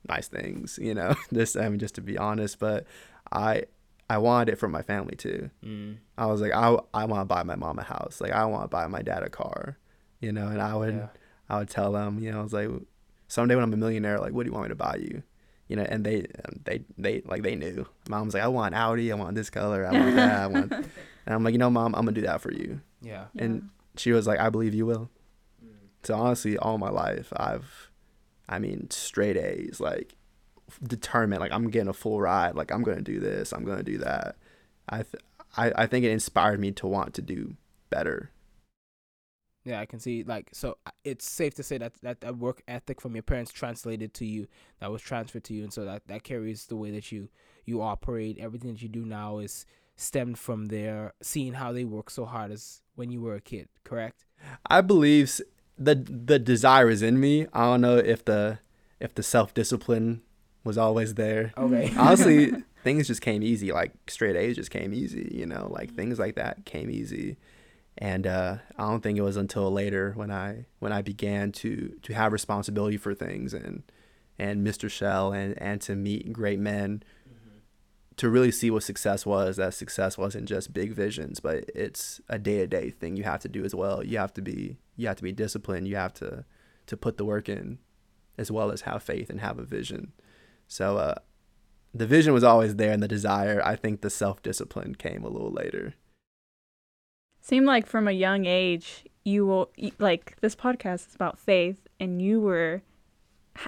nice 0.08 0.28
things. 0.28 0.78
You 0.82 0.94
know, 0.94 1.14
just 1.32 1.56
I 1.56 1.68
mean, 1.68 1.78
just 1.78 1.94
to 1.96 2.00
be 2.00 2.18
honest, 2.18 2.58
but 2.58 2.86
I 3.32 3.64
I 4.10 4.18
wanted 4.18 4.52
it 4.52 4.56
for 4.56 4.68
my 4.68 4.82
family 4.82 5.16
too. 5.16 5.50
Mm. 5.64 5.96
I 6.18 6.26
was 6.26 6.40
like, 6.40 6.52
I 6.52 6.76
I 6.92 7.04
want 7.04 7.22
to 7.22 7.24
buy 7.26 7.42
my 7.42 7.56
mom 7.56 7.78
a 7.78 7.82
house. 7.84 8.20
Like 8.20 8.32
I 8.32 8.44
want 8.46 8.64
to 8.64 8.68
buy 8.68 8.86
my 8.86 9.02
dad 9.02 9.22
a 9.22 9.30
car. 9.30 9.78
You 10.20 10.32
know, 10.32 10.48
and 10.48 10.60
I 10.60 10.74
would 10.74 10.94
Yeah. 10.94 11.08
I 11.48 11.58
would 11.58 11.68
tell 11.68 11.92
them, 11.92 12.18
you 12.20 12.32
know, 12.32 12.40
I 12.40 12.42
was 12.42 12.52
like, 12.54 12.70
someday 13.28 13.54
when 13.54 13.64
I'm 13.64 13.72
a 13.74 13.76
millionaire, 13.76 14.18
like, 14.18 14.32
what 14.32 14.44
do 14.44 14.48
you 14.48 14.52
want 14.54 14.64
me 14.64 14.68
to 14.70 14.74
buy 14.74 14.96
you? 14.96 15.22
You 15.68 15.76
know, 15.76 15.82
and 15.82 16.04
they, 16.04 16.26
they, 16.64 16.84
they, 16.96 17.20
like, 17.26 17.42
they 17.42 17.54
knew. 17.54 17.86
Mom's 18.08 18.32
like, 18.32 18.42
I 18.42 18.48
want 18.48 18.74
Audi, 18.74 19.12
I 19.12 19.14
want 19.16 19.34
this 19.34 19.50
color, 19.50 19.86
I 19.86 19.92
want 19.92 20.16
that, 20.16 20.40
I 20.40 20.46
want. 20.46 20.72
And 21.26 21.34
I'm 21.34 21.42
like, 21.42 21.52
you 21.52 21.58
know, 21.58 21.68
mom, 21.70 21.94
I'm 21.94 22.04
gonna 22.04 22.12
do 22.12 22.20
that 22.22 22.40
for 22.42 22.52
you. 22.52 22.80
Yeah. 23.02 23.26
And 23.38 23.70
she 23.96 24.12
was 24.12 24.26
like, 24.26 24.38
I 24.40 24.48
believe 24.50 24.74
you 24.74 24.84
will. 24.86 25.10
So 26.04 26.14
honestly, 26.14 26.56
all 26.58 26.78
my 26.78 26.90
life, 26.90 27.32
I've, 27.36 27.90
I 28.48 28.58
mean, 28.58 28.90
straight 28.90 29.36
A's, 29.36 29.80
like, 29.80 30.16
determined, 30.82 31.40
like, 31.40 31.52
I'm 31.52 31.70
getting 31.70 31.88
a 31.88 31.94
full 31.94 32.20
ride, 32.20 32.54
like, 32.54 32.72
I'm 32.72 32.82
gonna 32.82 33.02
do 33.02 33.20
this, 33.20 33.52
I'm 33.52 33.64
gonna 33.64 33.82
do 33.82 33.98
that. 33.98 34.36
I, 34.88 34.96
th- 35.02 35.22
I, 35.56 35.72
I 35.76 35.86
think 35.86 36.04
it 36.04 36.10
inspired 36.10 36.60
me 36.60 36.72
to 36.72 36.86
want 36.86 37.14
to 37.14 37.22
do 37.22 37.56
better. 37.90 38.30
Yeah, 39.64 39.80
I 39.80 39.86
can 39.86 39.98
see 39.98 40.24
like 40.24 40.50
so 40.52 40.76
uh, 40.84 40.90
it's 41.04 41.24
safe 41.24 41.54
to 41.54 41.62
say 41.62 41.78
that 41.78 41.94
that, 42.02 42.20
that 42.20 42.36
work 42.36 42.62
ethic 42.68 43.00
from 43.00 43.14
your 43.14 43.22
parents 43.22 43.50
translated 43.50 44.12
to 44.14 44.26
you, 44.26 44.46
that 44.80 44.92
was 44.92 45.00
transferred 45.00 45.44
to 45.44 45.54
you 45.54 45.62
and 45.62 45.72
so 45.72 45.86
that 45.86 46.06
that 46.06 46.22
carries 46.22 46.66
the 46.66 46.76
way 46.76 46.90
that 46.90 47.10
you 47.10 47.28
you 47.64 47.80
operate. 47.80 48.36
Everything 48.38 48.74
that 48.74 48.82
you 48.82 48.90
do 48.90 49.06
now 49.06 49.38
is 49.38 49.64
stemmed 49.96 50.38
from 50.38 50.66
their 50.66 51.14
seeing 51.22 51.54
how 51.54 51.72
they 51.72 51.84
work 51.84 52.10
so 52.10 52.26
hard 52.26 52.50
as 52.50 52.82
when 52.94 53.10
you 53.10 53.22
were 53.22 53.36
a 53.36 53.40
kid, 53.40 53.68
correct? 53.84 54.26
I 54.66 54.82
believe 54.82 55.40
the 55.78 55.94
the 55.94 56.38
desire 56.38 56.88
is 56.88 57.02
in 57.02 57.18
me. 57.20 57.46
I 57.52 57.64
don't 57.64 57.80
know 57.80 57.96
if 57.96 58.24
the 58.24 58.58
if 59.00 59.14
the 59.14 59.22
self 59.22 59.54
discipline 59.54 60.22
was 60.64 60.78
always 60.78 61.14
there. 61.14 61.52
Okay. 61.56 61.92
Honestly, 61.98 62.52
things 62.82 63.06
just 63.06 63.20
came 63.20 63.42
easy. 63.42 63.72
Like 63.72 63.92
straight 64.08 64.36
A's 64.36 64.56
just 64.56 64.70
came 64.70 64.94
easy. 64.94 65.30
You 65.32 65.46
know, 65.46 65.68
like 65.70 65.94
things 65.94 66.18
like 66.18 66.36
that 66.36 66.64
came 66.64 66.90
easy. 66.90 67.36
And 67.98 68.26
uh, 68.26 68.56
I 68.76 68.88
don't 68.88 69.02
think 69.02 69.18
it 69.18 69.22
was 69.22 69.36
until 69.36 69.70
later 69.70 70.12
when 70.16 70.30
I 70.30 70.66
when 70.80 70.92
I 70.92 71.02
began 71.02 71.52
to 71.52 71.94
to 72.02 72.14
have 72.14 72.32
responsibility 72.32 72.96
for 72.96 73.14
things 73.14 73.54
and 73.54 73.82
and 74.38 74.66
Mr. 74.66 74.90
Shell 74.90 75.32
and 75.32 75.56
and 75.60 75.80
to 75.82 75.94
meet 75.94 76.32
great 76.32 76.58
men 76.58 77.02
to 78.16 78.30
really 78.30 78.50
see 78.50 78.70
what 78.70 78.82
success 78.82 79.26
was 79.26 79.56
that 79.56 79.74
success 79.74 80.16
wasn't 80.16 80.48
just 80.48 80.72
big 80.72 80.92
visions 80.92 81.40
but 81.40 81.64
it's 81.74 82.20
a 82.28 82.38
day-to-day 82.38 82.90
thing 82.90 83.16
you 83.16 83.24
have 83.24 83.40
to 83.40 83.48
do 83.48 83.64
as 83.64 83.74
well 83.74 84.04
you 84.04 84.18
have 84.18 84.32
to 84.32 84.42
be 84.42 84.78
you 84.96 85.06
have 85.06 85.16
to 85.16 85.22
be 85.22 85.32
disciplined 85.32 85.88
you 85.88 85.96
have 85.96 86.14
to 86.14 86.44
to 86.86 86.96
put 86.96 87.16
the 87.16 87.24
work 87.24 87.48
in 87.48 87.78
as 88.38 88.50
well 88.50 88.70
as 88.70 88.82
have 88.82 89.02
faith 89.02 89.30
and 89.30 89.40
have 89.40 89.58
a 89.58 89.64
vision 89.64 90.12
so 90.66 90.96
uh 90.96 91.14
the 91.94 92.06
vision 92.06 92.34
was 92.34 92.42
always 92.42 92.74
there 92.74 92.90
and 92.90 93.02
the 93.02 93.08
desire. 93.08 93.62
I 93.64 93.76
think 93.76 94.00
the 94.00 94.10
self 94.10 94.42
discipline 94.42 94.96
came 94.96 95.22
a 95.22 95.28
little 95.28 95.52
later. 95.52 95.94
Seemed 97.40 97.66
like 97.66 97.86
from 97.86 98.08
a 98.08 98.12
young 98.12 98.46
age, 98.46 99.04
you 99.24 99.46
will 99.46 99.70
like 99.98 100.36
this 100.40 100.56
podcast 100.56 101.08
is 101.08 101.14
about 101.14 101.38
faith, 101.38 101.86
and 102.00 102.20
you 102.20 102.40
were 102.40 102.82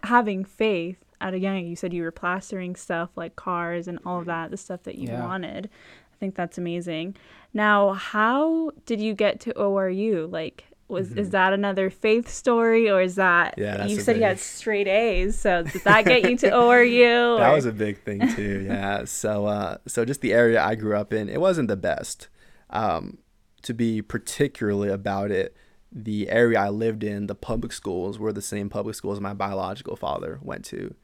having 0.03 0.45
faith 0.45 1.05
at 1.21 1.35
a 1.35 1.39
young 1.39 1.57
age. 1.57 1.67
You 1.67 1.77
said 1.77 1.93
you 1.93 2.03
were 2.03 2.11
plastering 2.11 2.77
stuff 2.77 3.11
like 3.17 3.37
cars 3.37 3.89
and 3.89 3.99
all 4.05 4.19
of 4.21 4.27
that, 4.27 4.51
the 4.51 4.57
stuff 4.57 4.83
that 4.85 4.97
you 4.97 5.09
Yeah. 5.09 5.25
wanted. 5.25 5.69
I 6.13 6.17
think 6.19 6.35
that's 6.35 6.57
amazing. 6.59 7.17
Now, 7.53 7.93
how 7.93 8.71
did 8.87 9.01
you 9.01 9.15
get 9.15 9.41
to 9.41 9.53
ORU? 9.55 10.31
Like, 10.31 10.65
was 10.89 11.13
is 11.13 11.31
that 11.31 11.53
another 11.53 11.91
faith 11.91 12.29
story, 12.29 12.89
or 12.89 13.03
is 13.03 13.17
that 13.17 13.57
Mm-hmm. 13.57 13.63
Yeah, 13.63 13.87
you 13.87 14.01
said 14.01 14.17
you 14.17 14.23
had 14.23 14.39
straight 14.39 14.87
A's? 14.87 15.37
So 15.37 15.65
did 15.65 15.83
that 15.83 16.05
get 16.05 16.31
you 16.31 16.37
to 16.39 16.51
ORU? 16.53 17.39
That 17.39 17.51
or- 17.51 17.55
was 17.55 17.67
a 17.67 17.73
big 17.73 18.03
thing 18.05 18.21
too. 18.37 18.65
Yeah. 18.69 19.05
so 19.05 19.47
uh 19.47 19.79
so 19.87 20.05
just 20.05 20.21
the 20.21 20.33
area 20.33 20.63
I 20.63 20.75
grew 20.77 20.97
up 20.97 21.13
in, 21.13 21.29
it 21.29 21.41
wasn't 21.41 21.69
the 21.69 21.77
best. 21.77 22.29
Um 22.71 23.19
to 23.63 23.75
be 23.75 24.01
particularly 24.01 24.89
about 24.89 25.33
it, 25.33 25.57
the 25.91 26.29
area 26.31 26.61
I 26.61 26.69
lived 26.69 27.03
in, 27.03 27.27
the 27.27 27.35
public 27.35 27.73
schools 27.73 28.17
were 28.19 28.33
the 28.33 28.41
same 28.43 28.69
public 28.71 28.95
schools 28.95 29.19
my 29.19 29.35
biological 29.35 29.97
father 29.97 30.39
went 30.41 30.65
to. 30.67 30.95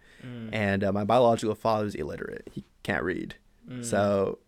And 0.53 0.85
uh, 0.85 0.93
my 0.93 1.05
biological 1.05 1.55
father 1.55 1.87
is 1.87 1.95
illiterate. 1.95 2.49
He 2.53 2.65
can't 2.83 3.03
read. 3.03 3.35
So 3.83 4.39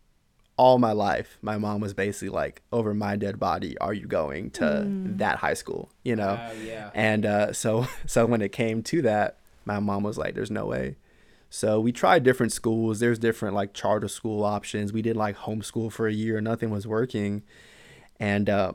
all 0.57 0.79
my 0.79 0.93
life, 0.93 1.39
my 1.43 1.57
mom 1.59 1.81
was 1.81 1.95
basically 1.95 2.29
like, 2.29 2.63
over 2.73 2.95
my 2.95 3.17
dead 3.17 3.39
body, 3.39 3.77
are 3.79 3.93
you 3.95 4.07
going 4.07 4.51
to 4.53 4.85
that 5.17 5.39
high 5.39 5.55
school? 5.55 5.91
You 6.03 6.17
know? 6.17 6.31
Uh, 6.31 6.55
yeah. 6.65 6.91
And 6.95 7.27
uh, 7.27 7.53
so 7.53 7.87
so 8.07 8.27
when 8.27 8.43
it 8.43 8.53
came 8.53 8.83
to 8.85 9.03
that, 9.03 9.39
my 9.65 9.81
mom 9.81 10.03
was 10.03 10.19
like, 10.19 10.35
"There's 10.35 10.51
no 10.51 10.67
way." 10.67 10.97
So 11.49 11.81
we 11.81 11.93
tried 11.93 12.23
different 12.23 12.53
schools. 12.53 13.01
There's 13.01 13.19
different 13.19 13.55
like 13.55 13.73
charter 13.73 14.09
school 14.09 14.45
options. 14.45 14.93
We 14.93 15.03
did 15.03 15.17
like 15.17 15.37
homeschool 15.39 15.91
for 15.93 16.07
a 16.07 16.13
year. 16.13 16.41
Nothing 16.41 16.71
was 16.71 16.87
working, 16.87 17.43
and 18.21 18.51
uh, 18.51 18.73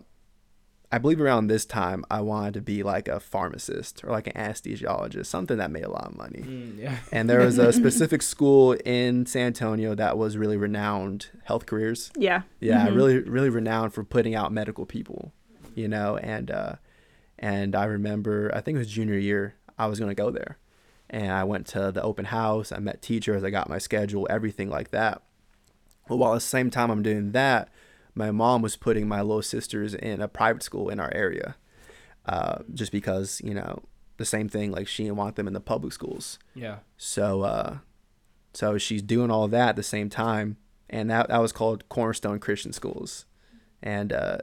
I 0.92 0.98
believe 0.98 1.22
around 1.22 1.48
this 1.48 1.66
time 1.66 2.04
I 2.10 2.22
wanted 2.22 2.56
to 2.56 2.62
be 2.62 2.82
like 2.82 3.08
a 3.08 3.20
pharmacist 3.20 4.04
or 4.04 4.10
like 4.12 4.26
an 4.26 4.34
anesthesiologist, 4.34 5.28
something 5.28 5.58
that 5.58 5.70
made 5.70 5.84
a 5.84 5.92
lot 5.92 6.08
of 6.08 6.18
money. 6.18 6.40
Mm, 6.42 6.80
yeah. 6.80 6.98
And 7.12 7.30
there 7.30 7.42
was 7.42 7.60
a 7.60 7.72
specific 7.82 8.24
school 8.24 8.72
in 8.86 9.28
San 9.28 9.48
Antonio 9.48 9.94
that 9.96 10.18
was 10.18 10.36
really 10.36 10.58
renowned 10.58 11.28
health 11.44 11.66
careers 11.68 12.12
yeah. 12.18 12.42
yeah 12.60 12.88
Mhm. 12.88 12.96
really 12.96 13.20
really 13.20 13.50
renowned 13.50 13.94
for 13.94 14.04
putting 14.04 14.34
out 14.36 14.52
medical 14.52 14.86
people 14.86 15.32
you 15.76 15.88
know 15.88 16.18
and 16.18 16.50
uh 16.52 16.74
and 17.38 17.76
i 17.76 17.86
remember 17.86 18.52
i 18.56 18.62
think 18.62 18.76
it 18.76 18.80
was 18.80 18.88
junior 18.90 19.18
year 19.18 19.56
i 19.78 19.86
was 19.88 20.00
going 20.00 20.10
to 20.10 20.16
go 20.16 20.30
there 20.32 20.58
and 21.10 21.32
i 21.32 21.44
went 21.44 21.66
to 21.68 21.92
the 21.92 22.02
open 22.02 22.26
house 22.26 22.72
i 22.72 22.80
met 22.80 23.02
teachers 23.02 23.44
i 23.44 23.50
got 23.50 23.70
my 23.70 23.78
schedule 23.78 24.28
everything 24.30 24.70
like 24.70 24.90
that 24.92 25.22
but 26.08 26.18
while 26.18 26.32
at 26.34 26.36
the 26.36 26.42
same 26.42 26.70
time 26.70 26.90
i'm 26.90 27.04
doing 27.04 27.32
that 27.32 27.70
my 28.20 28.32
mom 28.32 28.62
was 28.62 28.76
putting 28.76 29.08
my 29.08 29.22
little 29.22 29.42
sisters 29.56 29.94
in 29.94 30.22
a 30.22 30.28
private 30.28 30.64
school 30.64 30.90
in 30.94 31.00
our 31.00 31.12
area 31.26 31.56
uh, 32.34 32.58
just 32.80 32.92
because 32.92 33.42
you 33.44 33.54
know 33.60 33.74
the 34.18 34.26
same 34.26 34.48
thing 34.50 34.72
like 34.72 34.88
she 34.88 35.04
didn't 35.06 35.18
want 35.24 35.36
them 35.38 35.48
in 35.48 35.54
the 35.54 35.60
public 35.74 35.94
schools 35.94 36.38
Yeah. 36.64 36.78
so 36.98 37.42
uh 37.54 37.78
so 38.54 38.78
she's 38.78 39.02
doing 39.16 39.32
all 39.32 39.48
that 39.48 39.70
at 39.70 39.76
the 39.76 39.84
same 39.96 40.10
time 40.10 40.58
and 40.90 41.10
that 41.12 41.30
that 41.30 41.42
was 41.42 41.52
called 41.60 41.88
Cornerstone 41.88 42.40
Christian 42.40 42.74
Schools. 42.74 43.26
And 43.82 44.12
uh 44.12 44.40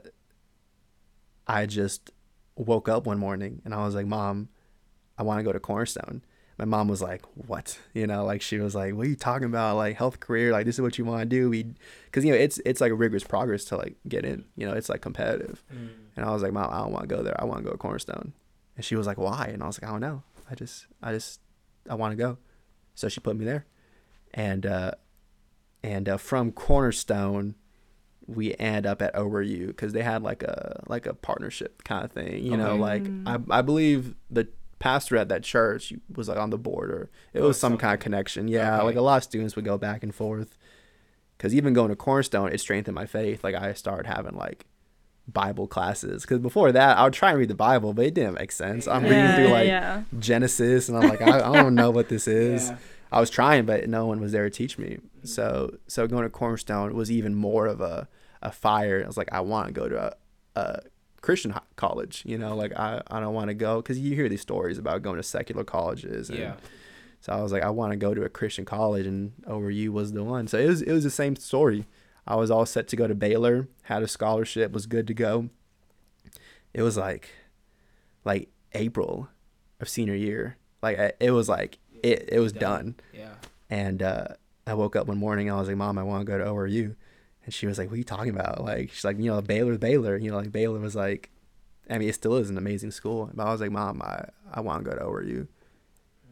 I 1.45 1.65
just 1.65 2.11
woke 2.55 2.89
up 2.89 3.05
one 3.05 3.19
morning 3.19 3.61
and 3.63 3.73
I 3.73 3.85
was 3.85 3.95
like, 3.95 4.05
"Mom, 4.07 4.49
I 5.17 5.23
want 5.23 5.39
to 5.39 5.43
go 5.43 5.51
to 5.53 5.59
Cornerstone." 5.59 6.21
My 6.57 6.65
mom 6.65 6.87
was 6.87 7.01
like, 7.01 7.23
"What?" 7.35 7.79
You 7.93 8.07
know, 8.07 8.25
like 8.25 8.41
she 8.41 8.59
was 8.59 8.73
like, 8.73 8.95
"What 8.95 9.05
are 9.05 9.09
you 9.09 9.15
talking 9.15 9.45
about? 9.45 9.75
Like 9.75 9.95
health 9.95 10.19
career? 10.19 10.51
Like 10.51 10.65
this 10.65 10.75
is 10.75 10.81
what 10.81 10.97
you 10.97 11.05
want 11.05 11.21
to 11.21 11.25
do?" 11.25 11.49
We 11.49 11.75
cuz 12.11 12.25
you 12.25 12.31
know, 12.31 12.37
it's 12.37 12.59
it's 12.65 12.81
like 12.81 12.91
a 12.91 12.95
rigorous 12.95 13.23
progress 13.23 13.63
to 13.65 13.77
like 13.77 13.95
get 14.07 14.25
in. 14.25 14.45
You 14.55 14.67
know, 14.67 14.73
it's 14.73 14.89
like 14.89 15.01
competitive. 15.01 15.63
And 16.15 16.25
I 16.25 16.31
was 16.31 16.41
like, 16.41 16.53
"Mom, 16.53 16.69
I 16.71 16.79
don't 16.79 16.91
want 16.91 17.07
to 17.07 17.15
go 17.15 17.21
there. 17.21 17.39
I 17.39 17.45
want 17.45 17.59
to 17.59 17.63
go 17.65 17.71
to 17.71 17.77
Cornerstone." 17.77 18.33
And 18.75 18.83
she 18.83 18.95
was 18.95 19.05
like, 19.07 19.17
"Why?" 19.17 19.49
And 19.53 19.61
I 19.61 19.67
was 19.67 19.81
like, 19.81 19.87
"I 19.89 19.91
don't 19.91 20.01
know. 20.01 20.23
I 20.49 20.55
just 20.55 20.87
I 21.01 21.11
just 21.11 21.41
I 21.89 21.95
want 21.95 22.11
to 22.11 22.15
go." 22.17 22.37
So 22.95 23.07
she 23.09 23.19
put 23.19 23.35
me 23.35 23.45
there. 23.45 23.65
And 24.33 24.65
uh 24.65 24.91
and 25.83 26.09
uh, 26.09 26.17
from 26.17 26.51
Cornerstone, 26.51 27.55
we 28.25 28.55
end 28.57 28.85
up 28.85 29.01
at 29.01 29.13
ORU 29.15 29.67
because 29.67 29.93
they 29.93 30.01
had 30.01 30.21
like 30.23 30.43
a 30.43 30.83
like 30.87 31.05
a 31.05 31.13
partnership 31.13 31.83
kind 31.83 32.03
of 32.03 32.11
thing. 32.11 32.43
You 32.43 32.57
know, 32.57 32.75
like 32.75 33.05
I 33.27 33.37
I 33.49 33.61
believe 33.61 34.15
the 34.29 34.47
pastor 34.79 35.17
at 35.17 35.29
that 35.29 35.43
church 35.43 35.93
was 36.15 36.27
like 36.29 36.37
on 36.37 36.49
the 36.51 36.57
board 36.57 36.91
or 36.91 37.09
it 37.33 37.41
Oh, 37.41 37.47
was 37.47 37.59
some 37.59 37.77
kind 37.77 37.93
of 37.93 37.99
connection. 37.99 38.47
Yeah, 38.47 38.77
Okay. 38.77 38.85
like 38.85 38.95
a 38.95 39.01
lot 39.01 39.17
of 39.17 39.23
students 39.23 39.55
would 39.55 39.65
go 39.65 39.77
back 39.77 40.03
and 40.03 40.13
forth. 40.13 40.57
Because 41.37 41.53
even 41.53 41.73
going 41.73 41.89
to 41.89 41.95
Cornerstone, 41.95 42.51
it 42.51 42.59
strengthened 42.59 42.95
my 42.95 43.05
faith. 43.05 43.43
Like 43.43 43.55
I 43.55 43.73
started 43.73 44.07
having 44.07 44.35
like 44.35 44.65
Bible 45.27 45.67
classes. 45.67 46.23
Because 46.23 46.39
before 46.39 46.71
that, 46.71 46.97
I 46.97 47.03
would 47.03 47.13
try 47.13 47.29
and 47.31 47.39
read 47.39 47.49
the 47.49 47.55
Bible, 47.55 47.93
but 47.93 48.05
it 48.05 48.13
didn't 48.13 48.35
make 48.35 48.51
sense. 48.51 48.87
I'm 48.87 49.03
reading 49.03 49.33
through 49.35 49.49
like 49.49 49.67
yeah. 49.67 50.03
Genesis, 50.19 50.89
and 50.89 50.97
I'm 50.97 51.07
like, 51.09 51.21
I, 51.21 51.37
I 51.49 51.61
don't 51.61 51.75
know 51.75 51.91
what 51.91 52.09
this 52.09 52.27
is. 52.51 52.69
Yeah. 52.69 52.77
I 53.11 53.19
was 53.19 53.29
trying, 53.29 53.65
but 53.65 53.87
no 53.87 54.05
one 54.05 54.19
was 54.19 54.31
there 54.31 54.43
to 54.43 54.49
teach 54.49 54.77
me. 54.77 54.97
So 55.23 55.77
so 55.87 56.07
going 56.07 56.23
to 56.23 56.29
Cornerstone 56.29 56.93
was 56.95 57.11
even 57.11 57.35
more 57.35 57.67
of 57.67 57.81
a, 57.81 58.07
a 58.41 58.51
fire. 58.51 59.01
I 59.03 59.07
was 59.07 59.17
like, 59.17 59.29
I 59.31 59.41
want 59.41 59.67
to 59.67 59.73
go 59.73 59.87
to 59.89 60.07
a, 60.07 60.59
a 60.59 60.79
Christian 61.21 61.53
college. 61.75 62.23
You 62.25 62.37
know, 62.37 62.55
like 62.55 62.77
I, 62.77 63.01
I 63.07 63.19
don't 63.19 63.33
want 63.33 63.49
to 63.49 63.53
go 63.53 63.81
because 63.81 63.99
you 63.99 64.15
hear 64.15 64.29
these 64.29 64.41
stories 64.41 64.77
about 64.77 65.01
going 65.01 65.17
to 65.17 65.23
secular 65.23 65.63
colleges. 65.63 66.29
And 66.29 66.39
Yeah. 66.39 66.53
So 67.21 67.33
I 67.33 67.41
was 67.41 67.51
like, 67.51 67.63
I 67.63 67.69
want 67.69 67.91
to 67.91 67.97
go 67.97 68.13
to 68.13 68.23
a 68.23 68.29
Christian 68.29 68.63
college, 68.63 69.05
and 69.05 69.33
ORU 69.47 69.89
was 69.89 70.13
the 70.13 70.23
one. 70.23 70.47
So 70.47 70.57
it 70.57 70.67
was 70.67 70.81
it 70.81 70.91
was 70.91 71.03
the 71.03 71.09
same 71.09 71.35
story. 71.35 71.85
I 72.25 72.35
was 72.35 72.51
all 72.51 72.65
set 72.65 72.87
to 72.89 72.95
go 72.95 73.07
to 73.07 73.15
Baylor, 73.15 73.67
had 73.83 74.03
a 74.03 74.07
scholarship, 74.07 74.71
was 74.71 74.85
good 74.85 75.07
to 75.07 75.13
go. 75.13 75.49
It 76.73 76.81
was 76.81 76.97
like, 76.97 77.29
like 78.25 78.49
April 78.73 79.29
of 79.79 79.89
senior 79.89 80.15
year. 80.15 80.57
Like 80.81 81.15
it 81.19 81.31
was 81.31 81.49
like 81.49 81.79
it 82.03 82.29
it 82.31 82.39
was 82.39 82.51
done. 82.51 82.95
Yeah. 83.13 83.33
And 83.69 84.03
uh, 84.03 84.27
I 84.65 84.73
woke 84.75 84.95
up 84.95 85.07
one 85.07 85.17
morning. 85.17 85.49
I 85.49 85.55
was 85.55 85.67
like, 85.67 85.77
Mom, 85.77 85.97
I 85.97 86.03
want 86.03 86.25
to 86.25 86.31
go 86.31 86.37
to 86.37 86.45
ORU. 86.45 86.95
And 87.47 87.53
she 87.53 87.65
was 87.65 87.77
like, 87.77 87.87
What 87.87 87.93
are 87.93 87.97
you 87.97 88.03
talking 88.03 88.29
about? 88.35 88.61
Like, 88.61 88.91
she's 88.91 89.05
like, 89.05 89.17
You 89.17 89.31
know, 89.31 89.41
Baylor, 89.41 89.77
Baylor. 89.77 90.17
You 90.17 90.31
know, 90.31 90.37
like 90.37 90.51
Baylor 90.51 90.79
was 90.79 90.97
like, 90.97 91.31
I 91.89 91.97
mean, 91.97 92.09
it 92.09 92.15
still 92.15 92.35
is 92.35 92.49
an 92.49 92.57
amazing 92.57 92.91
school. 92.91 93.31
But 93.33 93.47
I 93.47 93.51
was 93.53 93.61
like, 93.61 93.71
Mom, 93.71 94.01
I, 94.01 94.25
I 94.53 94.59
want 94.59 94.83
to 94.83 94.91
go 94.91 94.97
to 94.97 95.05
ORU. 95.05 95.47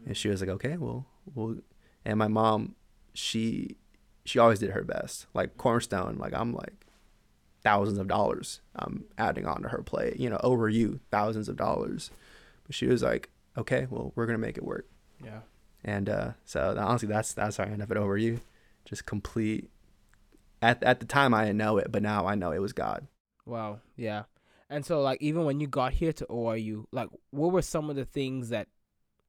And 0.05 0.17
she 0.17 0.27
was 0.27 0.41
like, 0.41 0.49
Okay, 0.49 0.75
well, 0.75 1.05
well. 1.33 1.55
And 2.03 2.19
my 2.19 2.27
mom, 2.27 2.75
she, 3.13 3.77
she 4.25 4.39
always 4.39 4.59
did 4.59 4.71
her 4.71 4.83
best. 4.83 5.27
Like 5.33 5.55
Cornerstone, 5.57 6.17
like 6.17 6.33
I'm 6.33 6.53
like 6.53 6.85
thousands 7.63 7.97
of 7.97 8.07
dollars 8.09 8.59
I'm 8.75 9.05
adding 9.17 9.47
on 9.47 9.61
to 9.61 9.69
her 9.69 9.81
plate. 9.83 10.19
You 10.19 10.29
know, 10.29 10.37
ORU, 10.43 10.99
thousands 11.11 11.47
of 11.47 11.55
dollars. 11.55 12.11
But 12.67 12.75
she 12.75 12.87
was 12.87 13.01
like, 13.01 13.29
Okay, 13.57 13.87
well, 13.89 14.11
we're 14.15 14.25
gonna 14.25 14.37
make 14.37 14.57
it 14.57 14.65
work. 14.65 14.85
Yeah. 15.23 15.39
And 15.85 16.09
uh, 16.09 16.31
so 16.43 16.75
honestly, 16.77 17.07
that's 17.07 17.31
that's 17.31 17.55
how 17.55 17.63
I 17.63 17.67
ended 17.67 17.83
up 17.83 17.91
at 17.91 17.95
ORU. 17.95 18.41
Just 18.83 19.05
complete. 19.05 19.69
At 20.61 20.83
at 20.83 20.99
the 20.99 21.05
time, 21.05 21.33
I 21.33 21.45
didn't 21.45 21.57
know 21.57 21.77
it, 21.77 21.91
but 21.91 22.01
now 22.01 22.25
I 22.25 22.35
know 22.35 22.51
it 22.51 22.59
was 22.59 22.73
God. 22.73 23.07
Wow. 23.45 23.79
Yeah. 23.95 24.23
And 24.69 24.85
so 24.85 25.01
like 25.01 25.21
even 25.21 25.45
when 25.45 25.59
you 25.59 25.67
got 25.67 25.93
here 25.93 26.13
to 26.13 26.25
ORU, 26.25 26.85
like 26.91 27.09
what 27.31 27.51
were 27.51 27.61
some 27.61 27.89
of 27.89 27.95
the 27.95 28.05
things 28.05 28.49
that 28.49 28.67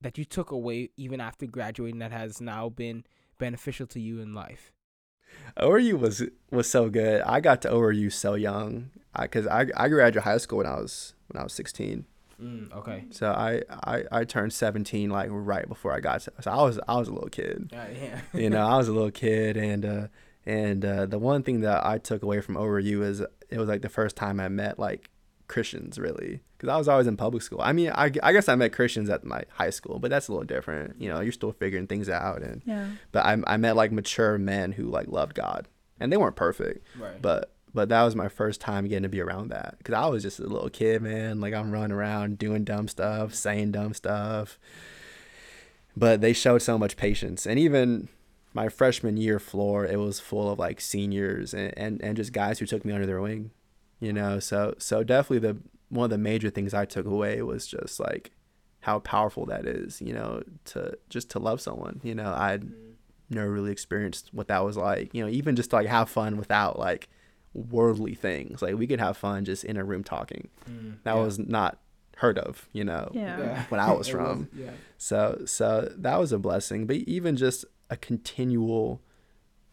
that 0.01 0.19
you 0.19 0.25
took 0.25 0.51
away 0.51 0.91
even 0.97 1.21
after 1.21 1.47
graduating 1.47 1.99
that 1.99 2.13
has 2.13 2.41
now 2.41 2.69
been 2.69 3.05
beneficial 3.39 3.87
to 3.89 4.01
you 4.01 4.21
in 4.21 4.35
life? 4.35 4.73
ORU 5.59 5.99
was 5.99 6.23
was 6.51 6.69
so 6.69 6.89
good. 6.89 7.23
I 7.23 7.41
got 7.41 7.63
to 7.63 7.71
ORU 7.71 8.13
so 8.13 8.35
young, 8.35 8.91
because 9.21 9.47
I, 9.47 9.67
I 9.77 9.89
graduated 9.89 10.23
high 10.23 10.39
school 10.39 10.59
when 10.59 10.67
I 10.67 10.77
was 10.77 11.15
when 11.29 11.41
I 11.41 11.45
was 11.45 11.53
16. 11.53 12.07
Mm, 12.41 12.73
okay. 12.73 13.05
So 13.11 13.31
I, 13.31 13.63
I 13.71 14.05
I 14.13 14.25
turned 14.25 14.53
17 14.53 15.09
like 15.09 15.29
right 15.31 15.67
before 15.67 15.95
I 15.95 16.01
got 16.01 16.21
to. 16.23 16.33
So 16.41 16.51
I 16.51 16.63
was 16.63 16.79
I 16.87 16.97
was 16.97 17.09
a 17.09 17.13
little 17.13 17.31
kid. 17.31 17.73
Uh, 17.75 17.87
yeah. 17.99 18.21
you 18.35 18.51
know, 18.51 18.67
I 18.67 18.77
was 18.77 18.89
a 18.89 18.93
little 18.93 19.11
kid, 19.27 19.57
and 19.57 19.85
uh, 19.85 20.07
and 20.47 20.85
uh, 20.85 21.07
the 21.07 21.19
one 21.19 21.43
thing 21.43 21.61
that 21.61 21.85
I 21.85 21.99
took 21.99 22.23
away 22.23 22.41
from 22.41 22.55
ORU 22.57 23.03
is 23.03 23.21
it 23.21 23.59
was 23.59 23.69
like 23.69 23.83
the 23.83 23.89
first 23.89 24.17
time 24.17 24.39
I 24.41 24.49
met 24.49 24.79
like 24.79 25.11
Christians 25.49 25.99
really, 25.99 26.41
because 26.57 26.69
I 26.69 26.77
was 26.77 26.89
always 26.89 27.07
in 27.07 27.17
public 27.17 27.43
school. 27.43 27.61
I 27.63 27.73
mean, 27.73 27.91
I, 27.95 28.11
I 28.23 28.33
guess 28.33 28.49
I 28.49 28.55
met 28.57 28.73
Christians 28.73 29.09
at 29.11 29.25
my 29.25 29.43
high 29.51 29.71
school, 29.71 29.99
but 29.99 30.11
that's 30.11 30.29
a 30.29 30.33
little 30.33 30.47
different. 30.47 31.01
You 31.01 31.09
know, 31.09 31.21
you're 31.21 31.33
still 31.33 31.53
figuring 31.53 31.87
things 31.87 32.09
out, 32.09 32.43
and 32.43 32.63
Yeah. 32.65 32.89
but 33.13 33.25
I 33.25 33.37
I 33.47 33.57
met 33.57 33.77
like 33.77 33.93
mature 33.93 34.39
men 34.39 34.73
who 34.73 34.85
like 34.85 35.09
loved 35.09 35.35
God, 35.35 35.69
and 36.01 36.13
they 36.13 36.17
weren't 36.17 36.37
perfect, 36.37 36.87
right. 36.99 37.21
but 37.23 37.53
but 37.75 37.89
that 37.91 38.03
was 38.05 38.17
my 38.17 38.29
first 38.29 38.61
time 38.61 38.89
getting 38.89 39.03
to 39.03 39.09
be 39.09 39.21
around 39.21 39.49
that 39.51 39.75
because 39.79 39.95
I 39.95 40.07
was 40.07 40.23
just 40.23 40.39
a 40.41 40.47
little 40.47 40.71
kid, 40.71 41.03
man. 41.03 41.41
Like 41.41 41.55
I'm 41.55 41.71
running 41.71 41.93
around 41.93 42.39
doing 42.39 42.65
dumb 42.65 42.89
stuff, 42.89 43.35
saying 43.35 43.73
dumb 43.73 43.95
stuff. 43.95 44.59
But 45.97 46.21
they 46.21 46.33
showed 46.35 46.59
so 46.63 46.77
much 46.79 46.97
patience, 46.97 47.47
and 47.47 47.59
even 47.59 48.09
my 48.57 48.69
freshman 48.69 49.17
year 49.17 49.39
floor, 49.39 49.85
it 49.85 49.99
was 49.99 50.19
full 50.21 50.51
of 50.51 50.59
like 50.59 50.81
seniors 50.81 51.53
and, 51.55 51.73
and, 51.77 52.03
and 52.03 52.17
just 52.17 52.33
guys 52.33 52.59
who 52.59 52.67
took 52.67 52.85
me 52.85 52.93
under 52.93 53.07
their 53.07 53.21
wing, 53.21 53.51
you 54.01 54.13
know. 54.13 54.39
So 54.41 54.75
so 54.79 55.03
definitely 55.05 55.47
the 55.49 55.57
one 55.89 56.05
of 56.05 56.11
the 56.11 56.19
major 56.31 56.51
things 56.51 56.73
I 56.75 56.85
took 56.85 57.07
away 57.07 57.43
was 57.43 57.67
just 57.67 58.01
like 58.01 58.33
how 58.81 58.99
powerful 59.01 59.45
that 59.47 59.65
is, 59.67 60.01
you 60.01 60.13
know, 60.13 60.43
to 60.73 60.97
just 61.09 61.29
to 61.31 61.39
love 61.39 61.61
someone. 61.61 62.01
You 62.03 62.15
know, 62.15 62.33
I'd 62.33 62.65
never 63.31 63.51
really 63.51 63.73
experienced 63.73 64.31
what 64.33 64.49
that 64.49 64.65
was 64.65 64.77
like. 64.77 65.13
You 65.15 65.23
know, 65.25 65.31
even 65.31 65.55
just 65.57 65.71
to, 65.71 65.77
like 65.77 65.87
have 65.89 66.09
fun 66.09 66.37
without 66.39 66.79
like 66.79 67.09
worldly 67.55 68.15
things. 68.15 68.63
Like 68.63 68.75
we 68.77 68.87
could 68.87 69.01
have 69.01 69.17
fun 69.17 69.45
just 69.45 69.65
in 69.65 69.77
a 69.77 69.85
room 69.85 70.03
talking. 70.05 70.49
Mm, 70.71 70.97
That 71.05 71.15
yeah. 71.17 71.23
was 71.23 71.39
not 71.39 71.79
heard 72.17 72.39
of, 72.39 72.69
you 72.73 72.85
know. 72.85 73.11
Yeah. 73.13 73.39
Yeah. 73.39 73.65
when 73.69 73.81
I 73.81 73.93
was 73.93 74.09
It 74.11 74.13
from. 74.13 74.49
yeah. 74.57 74.71
So 74.99 75.43
so 75.47 75.93
that 75.99 76.19
was 76.19 76.33
a 76.33 76.39
blessing, 76.39 76.87
but 76.87 76.97
even 76.97 77.37
just 77.37 77.65
a 77.91 77.97
continual 77.97 79.01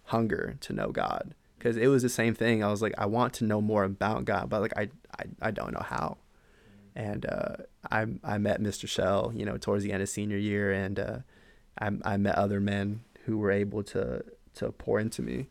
hunger 0.05 0.57
to 0.61 0.73
know 0.73 0.91
God 0.91 1.33
because 1.57 1.77
it 1.77 1.87
was 1.87 2.03
the 2.03 2.09
same 2.09 2.33
thing. 2.33 2.63
I 2.63 2.69
was 2.69 2.81
like 2.81 2.93
I 2.97 3.05
want 3.05 3.33
to 3.35 3.45
know 3.45 3.61
more 3.61 3.83
about 3.83 4.25
God, 4.25 4.49
but 4.49 4.61
like 4.61 4.77
I 4.77 4.89
I, 5.17 5.47
I 5.47 5.51
don't 5.51 5.73
know 5.73 5.85
how. 5.85 6.17
And 6.95 7.25
uh, 7.25 7.55
I 7.91 8.05
I 8.23 8.37
met 8.37 8.61
Mr. 8.61 8.87
Shell, 8.87 9.31
you 9.35 9.45
know, 9.45 9.57
towards 9.57 9.83
the 9.83 9.91
end 9.91 10.03
of 10.03 10.09
senior 10.09 10.37
year, 10.37 10.71
and 10.71 10.99
uh, 10.99 11.17
I 11.79 11.91
I 12.03 12.17
met 12.17 12.35
other 12.35 12.59
men 12.59 13.01
who 13.25 13.37
were 13.37 13.51
able 13.51 13.83
to 13.83 14.23
to 14.55 14.71
pour 14.71 14.99
into 14.99 15.21
me, 15.21 15.47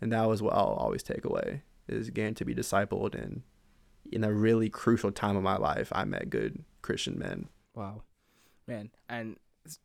and 0.00 0.12
that 0.12 0.28
was 0.28 0.40
what 0.40 0.54
I'll 0.54 0.76
always 0.78 1.02
take 1.02 1.24
away 1.24 1.62
is 1.88 2.10
getting 2.10 2.34
to 2.34 2.44
be 2.44 2.54
discipled 2.54 3.14
and 3.14 3.42
in 4.12 4.24
a 4.24 4.32
really 4.32 4.68
crucial 4.68 5.12
time 5.12 5.36
of 5.36 5.42
my 5.42 5.56
life, 5.56 5.92
I 5.94 6.04
met 6.04 6.30
good 6.30 6.64
Christian 6.82 7.18
men. 7.18 7.48
Wow, 7.74 8.02
man, 8.66 8.90
and 9.08 9.36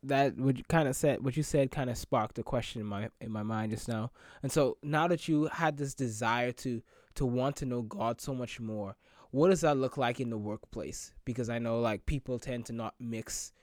that 0.04 0.38
you 0.38 0.64
kind 0.70 0.88
of 0.88 0.96
said, 0.96 1.24
what 1.24 1.38
you 1.38 1.44
said, 1.44 1.72
kind 1.72 1.90
of 1.90 1.98
sparked 1.98 2.40
a 2.40 2.44
question 2.44 2.82
in 2.82 2.88
my 2.88 3.10
in 3.22 3.32
my 3.32 3.44
mind 3.44 3.72
just 3.72 3.88
now. 3.88 4.12
And 4.42 4.52
so 4.52 4.78
now 4.84 5.08
that 5.08 5.28
you 5.28 5.46
had 5.46 5.78
this 5.78 5.94
desire 5.94 6.52
to 6.54 6.82
to 7.16 7.26
want 7.26 7.56
to 7.58 7.66
know 7.66 7.82
God 7.82 8.22
so 8.22 8.34
much 8.34 8.60
more, 8.60 8.96
what 9.32 9.50
does 9.50 9.62
that 9.62 9.78
look 9.78 9.98
like 9.98 10.20
in 10.20 10.30
the 10.30 10.38
workplace? 10.38 11.14
Because 11.26 11.50
I 11.50 11.60
know 11.60 11.80
like 11.80 12.06
people 12.06 12.40
tend 12.40 12.66
to 12.68 12.74
not 12.74 12.96
mix 13.00 13.54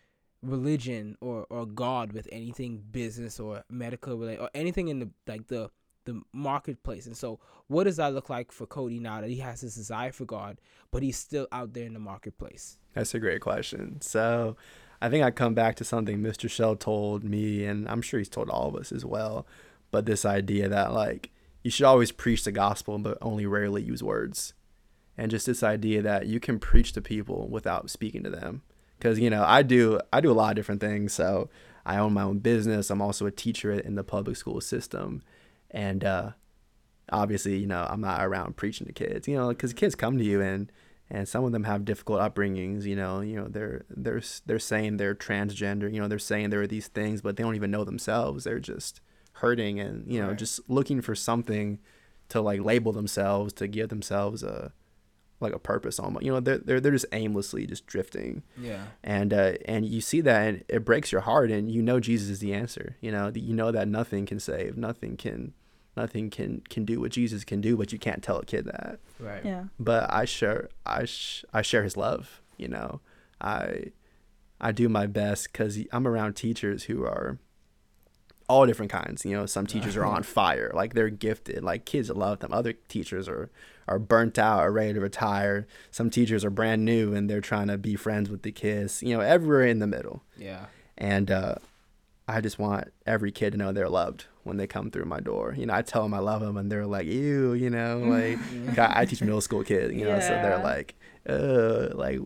religion 0.43 1.17
or 1.21 1.47
or 1.51 1.67
God 1.67 2.13
with 2.13 2.29
anything 2.33 2.83
business 2.91 3.39
or 3.39 3.65
medical 3.69 4.17
related 4.17 4.41
or 4.41 4.51
anything 4.55 4.89
in 4.89 5.01
the 5.01 5.11
like 5.27 5.49
the 5.49 5.71
the 6.05 6.21
marketplace. 6.33 7.07
And 7.07 7.17
so, 7.17 7.41
what 7.69 7.85
does 7.85 7.97
that 7.97 8.15
look 8.15 8.31
like 8.31 8.53
for 8.53 8.67
Cody 8.67 8.99
now 8.99 9.21
that 9.21 9.31
he 9.31 9.37
has 9.37 9.61
this 9.61 9.75
desire 9.75 10.13
for 10.13 10.25
God, 10.25 10.61
but 10.91 11.03
he's 11.03 11.19
still 11.19 11.47
out 11.53 11.73
there 11.73 11.85
in 11.85 11.95
the 11.95 12.01
marketplace? 12.01 12.79
That's 12.95 13.15
a 13.15 13.21
great 13.21 13.41
question. 13.41 14.01
So 14.01 14.57
I 15.03 15.09
think 15.09 15.25
I 15.25 15.31
come 15.31 15.55
back 15.55 15.77
to 15.77 15.85
something 15.85 16.19
Mr. 16.19 16.49
Shell 16.51 16.77
told 16.77 17.25
me, 17.25 17.65
and 17.65 17.89
I'm 17.89 18.03
sure 18.03 18.19
he's 18.19 18.29
told 18.29 18.51
all 18.51 18.69
of 18.69 18.77
us 18.77 18.93
as 18.93 19.05
well. 19.05 19.47
But 19.91 20.07
this 20.07 20.25
idea 20.25 20.69
that, 20.69 20.93
like, 20.93 21.31
you 21.63 21.71
should 21.71 21.87
always 21.87 22.13
preach 22.13 22.45
the 22.45 22.53
gospel, 22.53 22.99
but 22.99 23.19
only 23.23 23.47
rarely 23.47 23.83
use 23.83 24.03
words. 24.03 24.53
And 25.17 25.31
just 25.31 25.47
this 25.47 25.63
idea 25.63 26.03
that 26.03 26.27
you 26.27 26.39
can 26.39 26.59
preach 26.59 26.93
to 26.93 27.01
people 27.01 27.49
without 27.49 27.91
speaking 27.91 28.23
to 28.25 28.31
them. 28.31 28.63
Because, 28.99 29.19
you 29.19 29.31
know, 29.31 29.45
I 29.47 29.63
do, 29.63 30.01
I 30.13 30.21
do 30.21 30.31
a 30.31 30.35
lot 30.35 30.51
of 30.51 30.57
different 30.57 30.81
things. 30.81 31.15
So 31.15 31.49
I 31.87 31.97
own 31.97 32.13
my 32.13 32.23
own 32.23 32.39
business. 32.39 32.91
I'm 32.91 33.03
also 33.03 33.27
a 33.27 33.31
teacher 33.31 33.73
in 33.73 33.95
the 33.95 34.05
public 34.05 34.37
school 34.37 34.61
system. 34.61 35.23
And, 35.71 36.05
uh, 36.05 36.31
obviously, 37.11 37.57
you 37.57 37.67
know, 37.67 37.87
I'm 37.89 38.03
not 38.03 38.23
around 38.23 38.57
preaching 38.57 38.87
to 38.87 38.93
kids, 38.93 39.27
you 39.27 39.37
know, 39.37 39.49
because 39.49 39.73
kids 39.73 39.95
come 39.95 40.19
to 40.19 40.25
you 40.25 40.43
and, 40.43 40.71
and 41.11 41.29
some 41.29 41.45
of 41.45 41.53
them 41.53 41.65
have 41.65 41.85
difficult 41.85 42.21
upbringings 42.21 42.85
you 42.85 42.95
know 42.97 43.21
you 43.21 43.37
know 43.37 43.49
they're 43.49 43.85
they're 43.91 44.23
they're 44.47 44.59
saying 44.59 44.97
they're 44.97 45.15
transgender 45.15 45.93
you 45.93 46.01
know 46.01 46.09
they're 46.09 46.19
saying 46.19 46.51
there 46.51 46.63
are 46.63 46.67
these 46.67 46.89
things 46.89 47.21
but 47.21 47.37
they 47.37 47.43
don't 47.43 47.57
even 47.57 47.71
know 47.71 47.85
themselves 47.85 48.45
they're 48.45 48.61
just 48.61 49.01
hurting 49.35 49.81
and 49.81 50.11
you 50.11 50.21
know 50.21 50.29
Right. 50.29 50.39
just 50.39 50.61
looking 50.69 51.01
for 51.01 51.15
something 51.15 51.79
to 52.29 52.41
like 52.41 52.61
label 52.63 52.93
themselves 52.93 53.53
to 53.55 53.67
give 53.67 53.89
themselves 53.89 54.43
a 54.43 54.73
like 55.41 55.55
a 55.55 55.59
purpose 55.59 55.99
almost 55.99 56.25
you 56.25 56.31
know 56.31 56.39
they're 56.41 56.59
they're, 56.59 56.81
they're 56.81 56.93
just 56.93 57.07
aimlessly 57.13 57.67
just 57.67 57.87
drifting 57.87 58.43
Yeah. 58.61 58.85
and 59.03 59.33
uh 59.33 59.55
and 59.65 59.87
you 59.87 60.03
see 60.03 60.21
that 60.21 60.47
and 60.49 60.65
it 60.69 60.85
breaks 60.85 61.11
your 61.13 61.23
heart 61.23 61.51
and 61.51 61.73
you 61.73 61.81
know 61.83 61.99
Jesus 61.99 62.29
is 62.29 62.39
the 62.41 62.53
answer 62.53 62.97
you 63.01 63.11
know 63.11 63.33
you 63.35 63.55
know 63.55 63.73
that 63.73 63.89
nothing 63.89 64.27
can 64.27 64.39
save 64.39 64.77
nothing 64.77 65.17
can 65.17 65.55
nothing 65.97 66.31
can 66.31 66.63
can 66.69 66.85
do 66.85 67.01
what 67.01 67.11
Jesus 67.13 67.45
can 67.45 67.61
do 67.61 67.77
but 67.77 67.93
you 67.93 67.99
can't 67.99 68.23
tell 68.23 68.39
a 68.39 68.45
kid 68.45 68.65
that 68.67 68.99
Right. 69.19 69.45
Yeah. 69.45 69.65
but 69.79 70.13
I 70.13 70.25
share 70.25 70.69
I 70.87 71.05
sh- 71.05 71.45
I 71.53 71.63
share 71.63 71.83
his 71.85 71.97
love. 71.97 72.41
You 72.57 72.69
know, 72.69 73.01
I 73.41 73.93
I 74.61 74.73
do 74.73 74.89
my 74.89 75.07
best 75.07 75.51
because 75.53 75.79
I'm 75.93 76.07
around 76.07 76.35
teachers 76.35 76.85
who 76.85 77.05
are 77.05 77.39
all 78.49 78.67
different 78.67 78.91
kinds. 78.91 79.25
You 79.25 79.37
know, 79.37 79.47
some 79.47 79.67
teachers 79.67 79.97
are 79.97 80.05
on 80.05 80.23
fire, 80.25 80.71
like 80.75 80.95
they're 80.95 81.09
gifted, 81.09 81.63
like 81.63 81.85
kids 81.85 82.11
love 82.11 82.41
them. 82.41 82.53
Other 82.53 82.73
teachers 82.89 83.29
are 83.29 83.51
are 83.89 83.99
burnt 83.99 84.39
out, 84.39 84.61
are 84.61 84.73
ready 84.73 84.93
to 84.95 85.01
retire. 85.01 85.67
Some 85.91 86.11
teachers 86.11 86.45
are 86.45 86.51
brand 86.51 86.85
new 86.85 87.15
and 87.15 87.29
they're 87.31 87.41
trying 87.41 87.69
to 87.69 87.79
be 87.79 87.97
friends 87.97 88.29
with 88.31 88.43
the 88.43 88.53
kids. 88.53 89.03
You 89.03 89.17
know, 89.17 89.21
everywhere 89.21 89.65
in 89.67 89.79
the 89.79 89.87
middle. 89.87 90.23
Yeah. 90.37 90.67
And 90.99 91.31
uh, 91.31 91.55
I 92.29 92.41
just 92.41 92.59
want 92.59 92.93
every 93.07 93.33
kid 93.33 93.53
to 93.53 93.57
know 93.59 93.73
they're 93.73 93.89
loved 93.89 94.27
when 94.45 94.57
they 94.57 94.67
come 94.67 94.91
through 94.91 95.05
my 95.05 95.21
door. 95.21 95.55
You 95.57 95.67
know, 95.67 95.75
I 95.75 95.83
tell 95.83 96.03
them 96.03 96.15
I 96.15 96.19
love 96.19 96.41
them, 96.41 96.57
and 96.57 96.71
they're 96.71 96.87
like, 96.87 97.07
"Ew," 97.07 97.55
you 97.55 97.71
know, 97.71 97.99
like 98.07 98.79
I, 98.79 99.03
I 99.03 99.05
teach 99.05 99.21
middle 99.21 99.41
school 99.41 99.65
kids, 99.65 99.95
you 99.95 100.05
know, 100.05 100.19
so 100.21 100.29
they're 100.29 100.63
like, 100.63 100.95
"Uh, 101.29 101.89
like, 101.95 102.21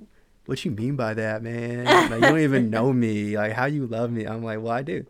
what 0.47 0.65
you 0.65 0.71
mean 0.71 0.97
by 0.97 1.15
that, 1.15 1.43
man? 1.43 1.85
Like, 2.11 2.21
you 2.21 2.29
don't 2.29 2.41
even 2.41 2.71
know 2.71 2.93
me. 2.93 3.37
Like, 3.37 3.53
how 3.53 3.67
you 3.67 3.87
love 3.87 4.11
me?" 4.11 4.25
I'm 4.25 4.43
like, 4.45 4.61
"Well, 4.61 4.73
I 4.73 4.83
do," 4.83 5.07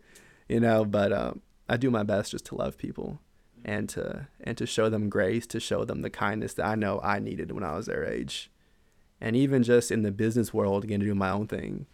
you 0.49 0.61
know, 0.61 0.85
but 0.85 1.13
um, 1.13 1.41
I 1.69 1.77
do 1.77 1.91
my 1.91 2.03
best 2.03 2.31
just 2.33 2.47
to 2.47 2.55
love 2.55 2.79
people 2.79 3.19
and 3.65 3.89
to 3.91 4.29
and 4.43 4.57
to 4.59 4.67
show 4.67 4.89
them 4.89 5.09
grace, 5.09 5.47
to 5.49 5.61
show 5.61 5.85
them 5.85 6.03
the 6.03 6.11
kindness 6.11 6.55
that 6.55 6.67
I 6.67 6.75
know 6.75 7.01
I 7.03 7.19
needed 7.19 7.53
when 7.53 7.65
I 7.65 7.77
was 7.77 7.87
their 7.87 8.05
age, 8.05 8.51
and 9.21 9.37
even 9.37 9.63
just 9.63 9.91
in 9.91 10.03
the 10.03 10.13
business 10.13 10.53
world, 10.53 10.85
again, 10.85 11.01
to 11.01 11.07
do 11.07 11.15
my 11.15 11.31
own 11.31 11.47
thing, 11.47 11.87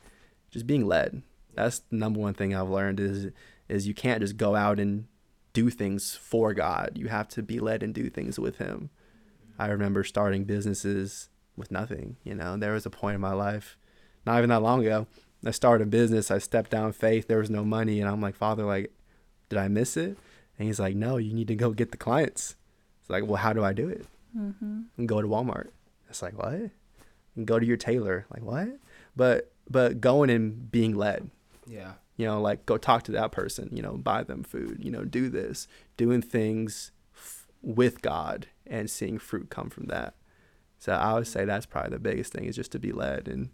just 0.51 0.67
being 0.67 0.87
led. 0.87 1.23
That's 1.55 1.81
the 1.81 1.97
number 1.97 2.21
one 2.21 2.35
thing 2.35 2.55
I've 2.55 2.69
learned 2.71 3.01
is 3.01 3.31
is 3.71 3.87
you 3.87 3.95
can't 3.95 4.21
just 4.21 4.37
go 4.37 4.55
out 4.55 4.79
and 4.79 5.07
do 5.53 5.71
things 5.71 6.17
for 6.17 6.55
God. 6.55 6.93
You 6.95 7.09
have 7.09 7.29
to 7.29 7.43
be 7.43 7.59
led 7.59 7.83
and 7.83 7.95
do 7.95 8.11
things 8.11 8.39
with 8.39 8.59
Him. 8.59 8.91
I 9.59 9.67
remember 9.69 10.05
starting 10.05 10.45
businesses 10.45 11.29
with 11.57 11.71
nothing. 11.71 12.17
You 12.25 12.35
know, 12.35 12.57
there 12.57 12.73
was 12.73 12.87
a 12.87 12.91
point 12.91 13.17
in 13.17 13.21
my 13.21 13.33
life, 13.33 13.77
not 14.27 14.39
even 14.39 14.51
that 14.51 14.63
long 14.63 14.81
ago, 14.85 15.07
I 15.45 15.51
started 15.53 15.85
a 15.85 15.91
business. 15.91 16.31
I 16.31 16.39
stepped 16.39 16.71
down 16.71 16.93
faith. 16.93 17.27
There 17.27 17.39
was 17.39 17.51
no 17.51 17.65
money, 17.65 18.01
and 18.01 18.09
I'm 18.09 18.21
like, 18.21 18.35
Father, 18.35 18.65
like, 18.65 18.93
did 19.49 19.59
I 19.59 19.69
miss 19.69 19.97
it? 19.97 20.19
And 20.59 20.67
He's 20.69 20.79
like, 20.81 20.95
No, 20.95 21.17
you 21.17 21.33
need 21.33 21.49
to 21.49 21.57
go 21.57 21.71
get 21.71 21.91
the 21.91 21.97
clients. 21.97 22.57
It's 23.01 23.11
like, 23.11 23.25
well, 23.27 23.37
how 23.37 23.53
do 23.53 23.65
I 23.65 23.73
do 23.73 23.89
it? 23.89 24.07
Mm-hmm. 24.37 24.83
and 24.97 25.09
go 25.09 25.21
to 25.21 25.27
Walmart. 25.27 25.71
It's 26.09 26.23
like 26.23 26.39
what? 26.39 26.71
And 27.35 27.47
go 27.47 27.59
to 27.59 27.67
your 27.67 27.77
tailor. 27.77 28.27
Like 28.33 28.45
what? 28.45 28.69
But 29.17 29.51
but 29.69 30.01
going 30.01 30.31
and 30.31 30.71
being 30.71 30.95
led. 30.95 31.31
Yeah. 31.67 31.95
You 32.21 32.27
know, 32.27 32.41
like 32.41 32.67
go 32.67 32.77
talk 32.77 33.03
to 33.05 33.13
that 33.13 33.33
person. 33.33 33.71
You 33.73 33.83
know, 33.83 33.97
buy 33.97 34.25
them 34.25 34.43
food. 34.43 34.79
You 34.85 34.91
know, 34.91 35.05
do 35.05 35.31
this. 35.31 35.67
Doing 35.97 36.21
things 36.21 36.93
f- 37.17 37.47
with 37.63 38.03
God 38.03 38.49
and 38.67 38.91
seeing 38.91 39.19
fruit 39.19 39.49
come 39.49 39.71
from 39.71 39.87
that. 39.87 40.15
So 40.79 40.93
I 40.93 41.15
would 41.15 41.27
say 41.27 41.47
that's 41.47 41.65
probably 41.65 41.93
the 41.93 41.99
biggest 41.99 42.33
thing 42.33 42.45
is 42.45 42.57
just 42.57 42.73
to 42.73 42.79
be 42.79 42.93
led 42.93 43.27
and 43.27 43.51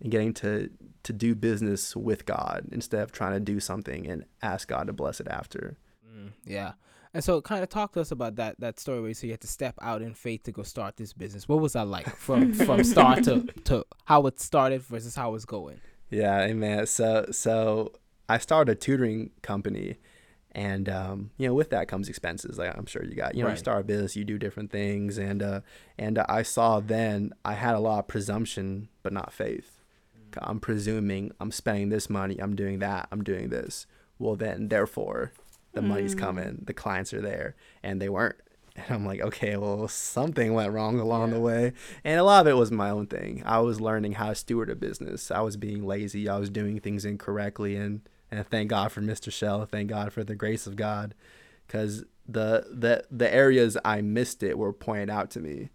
and 0.00 0.10
getting 0.10 0.34
to 0.34 0.68
to 1.04 1.12
do 1.14 1.34
business 1.34 1.96
with 1.96 2.26
God 2.26 2.66
instead 2.70 3.02
of 3.02 3.12
trying 3.12 3.32
to 3.32 3.40
do 3.40 3.60
something 3.60 4.06
and 4.06 4.24
ask 4.42 4.68
God 4.68 4.88
to 4.88 4.92
bless 4.92 5.18
it 5.18 5.28
after. 5.28 5.78
Mm, 6.06 6.32
yeah. 6.44 6.72
And 7.14 7.22
so, 7.22 7.40
kind 7.40 7.62
of 7.62 7.68
talk 7.68 7.92
to 7.92 8.00
us 8.00 8.10
about 8.10 8.36
that 8.36 8.58
that 8.60 8.78
story 8.78 9.00
where 9.00 9.08
you 9.08 9.14
said 9.14 9.26
you 9.28 9.32
had 9.32 9.40
to 9.40 9.46
step 9.46 9.74
out 9.80 10.02
in 10.02 10.12
faith 10.12 10.42
to 10.44 10.52
go 10.52 10.62
start 10.62 10.96
this 10.96 11.12
business. 11.12 11.48
What 11.48 11.60
was 11.60 11.74
that 11.74 11.86
like 11.86 12.14
from 12.16 12.52
from 12.66 12.84
start 12.84 13.24
to 13.24 13.42
to 13.64 13.86
how 14.04 14.26
it 14.26 14.38
started 14.38 14.82
versus 14.82 15.14
how 15.14 15.34
it's 15.34 15.44
going? 15.44 15.80
Yeah, 16.10 16.40
amen. 16.42 16.86
So 16.86 17.26
so 17.30 17.92
I 18.28 18.38
started 18.38 18.72
a 18.72 18.74
tutoring 18.74 19.30
company 19.42 19.96
and 20.54 20.88
um, 20.88 21.30
you 21.38 21.46
know, 21.48 21.54
with 21.54 21.70
that 21.70 21.88
comes 21.88 22.08
expenses. 22.08 22.58
Like 22.58 22.76
I'm 22.76 22.86
sure 22.86 23.04
you 23.04 23.14
got, 23.14 23.34
you 23.34 23.42
know, 23.42 23.48
you 23.48 23.56
start 23.58 23.80
a 23.80 23.84
business, 23.84 24.16
you 24.16 24.24
do 24.24 24.38
different 24.38 24.70
things 24.70 25.18
and 25.18 25.42
uh 25.42 25.60
and 25.98 26.18
I 26.18 26.42
saw 26.42 26.80
then 26.80 27.32
I 27.44 27.54
had 27.54 27.74
a 27.74 27.80
lot 27.80 28.00
of 28.00 28.08
presumption 28.08 28.88
but 29.02 29.12
not 29.12 29.32
faith. 29.32 29.78
I'm 30.38 30.60
presuming 30.60 31.32
I'm 31.40 31.50
spending 31.52 31.88
this 31.90 32.08
money, 32.08 32.38
I'm 32.38 32.54
doing 32.56 32.78
that, 32.78 33.08
I'm 33.12 33.22
doing 33.24 33.48
this. 33.50 33.86
Well 34.18 34.36
then 34.36 34.68
therefore 34.68 35.32
the 35.74 35.82
money's 35.82 36.14
Mm. 36.14 36.18
coming, 36.18 36.62
the 36.66 36.74
clients 36.74 37.12
are 37.14 37.20
there 37.22 37.54
and 37.82 38.00
they 38.00 38.08
weren't. 38.10 38.36
And 38.76 38.86
I'm 38.88 39.06
like, 39.06 39.20
okay, 39.20 39.56
well, 39.56 39.86
something 39.88 40.54
went 40.54 40.72
wrong 40.72 40.98
along 40.98 41.30
the 41.30 41.40
way. 41.40 41.72
And 42.04 42.18
a 42.18 42.24
lot 42.24 42.40
of 42.40 42.46
it 42.46 42.56
was 42.56 42.70
my 42.70 42.90
own 42.90 43.06
thing. 43.06 43.42
I 43.44 43.58
was 43.58 43.80
learning 43.80 44.12
how 44.12 44.28
to 44.28 44.34
steward 44.34 44.70
a 44.70 44.74
business. 44.74 45.30
I 45.30 45.40
was 45.40 45.56
being 45.56 45.86
lazy. 45.86 46.28
I 46.28 46.38
was 46.38 46.48
doing 46.48 46.80
things 46.80 47.04
incorrectly. 47.04 47.76
And, 47.76 48.00
and 48.30 48.46
thank 48.48 48.70
God 48.70 48.90
for 48.90 49.02
Mr. 49.02 49.30
Shell. 49.30 49.66
Thank 49.66 49.90
God 49.90 50.12
for 50.12 50.24
the 50.24 50.34
grace 50.34 50.66
of 50.66 50.76
God. 50.76 51.14
Because 51.66 52.04
the, 52.26 52.66
the, 52.70 53.04
the 53.10 53.32
areas 53.32 53.76
I 53.84 54.00
missed 54.00 54.42
it 54.42 54.56
were 54.56 54.72
pointed 54.72 55.10
out 55.10 55.30
to 55.32 55.40
me. 55.40 55.68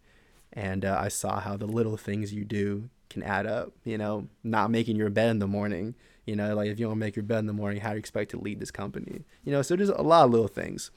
And 0.54 0.84
uh, 0.84 0.98
I 1.00 1.10
saw 1.10 1.40
how 1.40 1.56
the 1.56 1.68
little 1.68 1.98
things 1.98 2.34
you 2.34 2.46
do 2.46 2.90
can 3.12 3.22
add 3.22 3.46
up. 3.46 3.74
You 3.84 4.00
know, 4.00 4.28
not 4.44 4.72
making 4.72 4.96
your 4.96 5.12
bed 5.12 5.30
in 5.30 5.40
the 5.40 5.48
morning. 5.48 5.94
You 6.26 6.36
know, 6.36 6.56
like 6.56 6.70
if 6.70 6.80
you 6.80 6.88
don't 6.88 7.00
make 7.00 7.16
your 7.16 7.24
bed 7.24 7.40
in 7.40 7.46
the 7.46 7.54
morning, 7.54 7.82
how 7.82 7.90
do 7.90 7.96
you 7.96 8.00
expect 8.00 8.32
to 8.32 8.40
lead 8.40 8.60
this 8.60 8.72
company? 8.72 9.24
You 9.44 9.52
know, 9.52 9.62
so 9.62 9.76
there's 9.76 9.90
a 9.90 10.02
lot 10.02 10.26
of 10.26 10.32
little 10.32 10.48
things. 10.48 10.90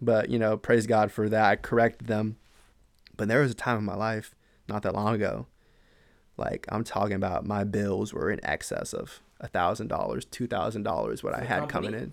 But, 0.00 0.30
you 0.30 0.38
know, 0.38 0.56
praise 0.56 0.86
God 0.86 1.10
for 1.10 1.28
that. 1.28 1.44
I 1.44 1.56
corrected 1.56 2.06
them. 2.08 2.36
But 3.16 3.28
there 3.28 3.40
was 3.40 3.50
a 3.50 3.54
time 3.54 3.78
in 3.78 3.84
my 3.84 3.96
life, 3.96 4.34
not 4.68 4.82
that 4.82 4.94
long 4.94 5.14
ago, 5.14 5.46
like 6.36 6.66
I'm 6.70 6.84
talking 6.84 7.16
about 7.16 7.44
my 7.46 7.64
bills 7.64 8.12
were 8.14 8.30
in 8.30 8.38
excess 8.44 8.92
of 8.92 9.20
a 9.40 9.48
thousand 9.48 9.88
dollars, 9.88 10.24
two 10.24 10.46
thousand 10.46 10.84
dollars 10.84 11.22
what 11.24 11.34
For 11.34 11.40
I 11.40 11.44
had 11.44 11.68
company? 11.68 11.88
coming 11.88 12.00
in. 12.00 12.12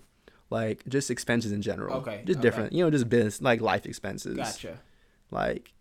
like 0.50 0.82
just 0.88 1.10
expenses 1.10 1.52
in 1.52 1.62
general. 1.62 1.98
Okay, 1.98 2.22
Just 2.24 2.38
okay. 2.38 2.42
different, 2.42 2.72
you 2.72 2.82
know, 2.82 2.90
just 2.90 3.08
business 3.08 3.40
like 3.40 3.60
life 3.60 3.86
expenses. 3.86 4.36
Gotcha. 4.36 4.80
Like 5.30 5.74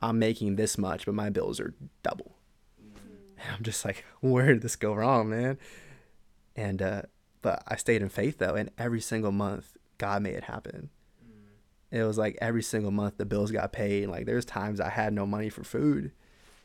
I'm 0.00 0.18
making 0.20 0.54
this 0.56 0.78
much, 0.78 1.04
but 1.06 1.14
my 1.16 1.30
bills 1.30 1.58
are 1.58 1.74
double. 2.04 2.36
And 2.78 3.56
I'm 3.56 3.62
just 3.64 3.84
like, 3.84 4.04
where 4.20 4.46
did 4.52 4.62
this 4.62 4.76
go 4.76 4.94
wrong, 4.94 5.30
man? 5.30 5.58
And 6.54 6.80
uh 6.80 7.02
but 7.40 7.64
I 7.66 7.74
stayed 7.74 8.02
in 8.02 8.08
faith 8.08 8.38
though, 8.38 8.54
and 8.54 8.70
every 8.78 9.00
single 9.00 9.32
month 9.32 9.76
God 10.02 10.20
made 10.22 10.34
it 10.34 10.42
happen. 10.44 10.90
It 11.92 12.02
was 12.02 12.18
like 12.18 12.36
every 12.40 12.62
single 12.62 12.90
month 12.90 13.18
the 13.18 13.24
bills 13.24 13.52
got 13.52 13.72
paid. 13.72 14.08
Like 14.08 14.26
there's 14.26 14.44
times 14.44 14.80
I 14.80 14.88
had 14.88 15.12
no 15.12 15.26
money 15.26 15.48
for 15.48 15.62
food, 15.62 16.10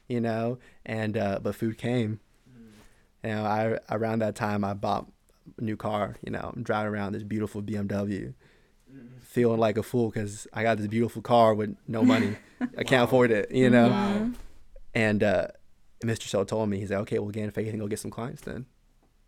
you 0.07 0.19
know, 0.19 0.57
and 0.85 1.15
uh 1.15 1.39
but 1.43 1.53
food 1.53 1.77
came. 1.77 2.19
You 3.23 3.29
know, 3.31 3.43
I 3.43 3.77
around 3.95 4.19
that 4.19 4.35
time 4.35 4.63
I 4.63 4.73
bought 4.73 5.05
a 5.59 5.61
new 5.63 5.77
car. 5.77 6.15
You 6.25 6.31
know, 6.31 6.51
I'm 6.55 6.63
driving 6.63 6.91
around 6.93 7.11
this 7.13 7.23
beautiful 7.23 7.61
BMW, 7.61 8.33
feeling 9.19 9.59
like 9.59 9.77
a 9.77 9.83
fool 9.83 10.09
because 10.09 10.47
I 10.53 10.63
got 10.63 10.77
this 10.77 10.87
beautiful 10.87 11.21
car 11.21 11.53
with 11.53 11.75
no 11.87 12.03
money. 12.03 12.37
I 12.77 12.83
can't 12.83 13.01
Wow. 13.01 13.03
afford 13.03 13.31
it. 13.31 13.51
You 13.51 13.69
know, 13.69 13.89
Wow. 13.89 14.29
and 14.95 15.21
uh, 15.23 15.47
Mr. 16.03 16.21
Shell 16.23 16.45
told 16.45 16.69
me, 16.69 16.79
he's 16.79 16.89
like, 16.91 17.01
okay, 17.01 17.19
we'll 17.19 17.31
get 17.31 17.43
in 17.43 17.51
faith 17.51 17.69
and 17.69 17.79
go 17.79 17.87
get 17.87 17.99
some 17.99 18.11
clients 18.11 18.41
then. 18.43 18.65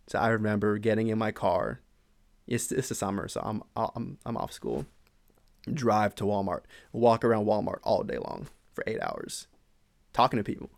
So 0.07 0.17
I 0.17 0.29
remember 0.29 0.77
getting 0.79 1.07
in 1.09 1.17
my 1.19 1.31
car. 1.31 1.81
It's 2.49 2.71
it's 2.71 2.89
the 2.89 2.95
summer, 2.95 3.27
so 3.27 3.41
I'm 3.43 3.63
I'm 3.75 4.17
I'm 4.25 4.35
off 4.37 4.51
school. 4.51 4.85
Drive 5.71 6.15
to 6.15 6.23
Walmart, 6.23 6.61
walk 6.93 7.23
around 7.23 7.45
Walmart 7.45 7.79
all 7.83 8.03
day 8.03 8.17
long 8.17 8.47
for 8.73 8.83
eight 8.87 8.99
hours, 9.01 9.47
talking 10.13 10.37
to 10.37 10.43
people, 10.43 10.69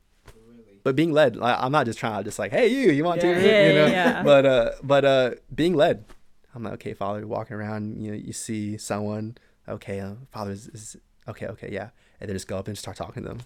but 0.83 0.95
being 0.95 1.11
led. 1.13 1.35
Like, 1.35 1.55
I'm 1.59 1.71
not 1.71 1.85
just 1.85 1.97
trying 1.99 2.17
to 2.17 2.23
just 2.23 2.39
like, 2.39 2.51
hey, 2.51 2.67
you, 2.67 2.91
you 2.91 3.03
want 3.03 3.21
Yeah, 3.23 3.33
to, 3.33 3.47
yeah, 3.47 3.67
you 3.67 3.73
know. 3.75 3.85
yeah. 3.85 4.23
But 4.23 4.45
uh, 4.45 4.71
but 4.83 5.05
uh, 5.05 5.31
being 5.53 5.75
led. 5.75 6.05
I'm 6.53 6.63
like, 6.63 6.73
okay, 6.73 6.93
Father, 6.93 7.25
walking 7.25 7.55
around, 7.55 8.01
you 8.03 8.11
know, 8.11 8.17
you 8.17 8.33
see 8.33 8.77
someone, 8.77 9.37
okay, 9.69 10.01
uh, 10.01 10.15
Father 10.33 10.51
is, 10.51 10.67
is 10.67 10.97
okay, 11.29 11.45
okay, 11.47 11.69
yeah, 11.71 11.91
and 12.19 12.27
then 12.27 12.35
just 12.35 12.47
go 12.49 12.57
up 12.57 12.67
and 12.67 12.77
start 12.77 12.97
talking 12.97 13.23
to 13.23 13.29
them, 13.29 13.39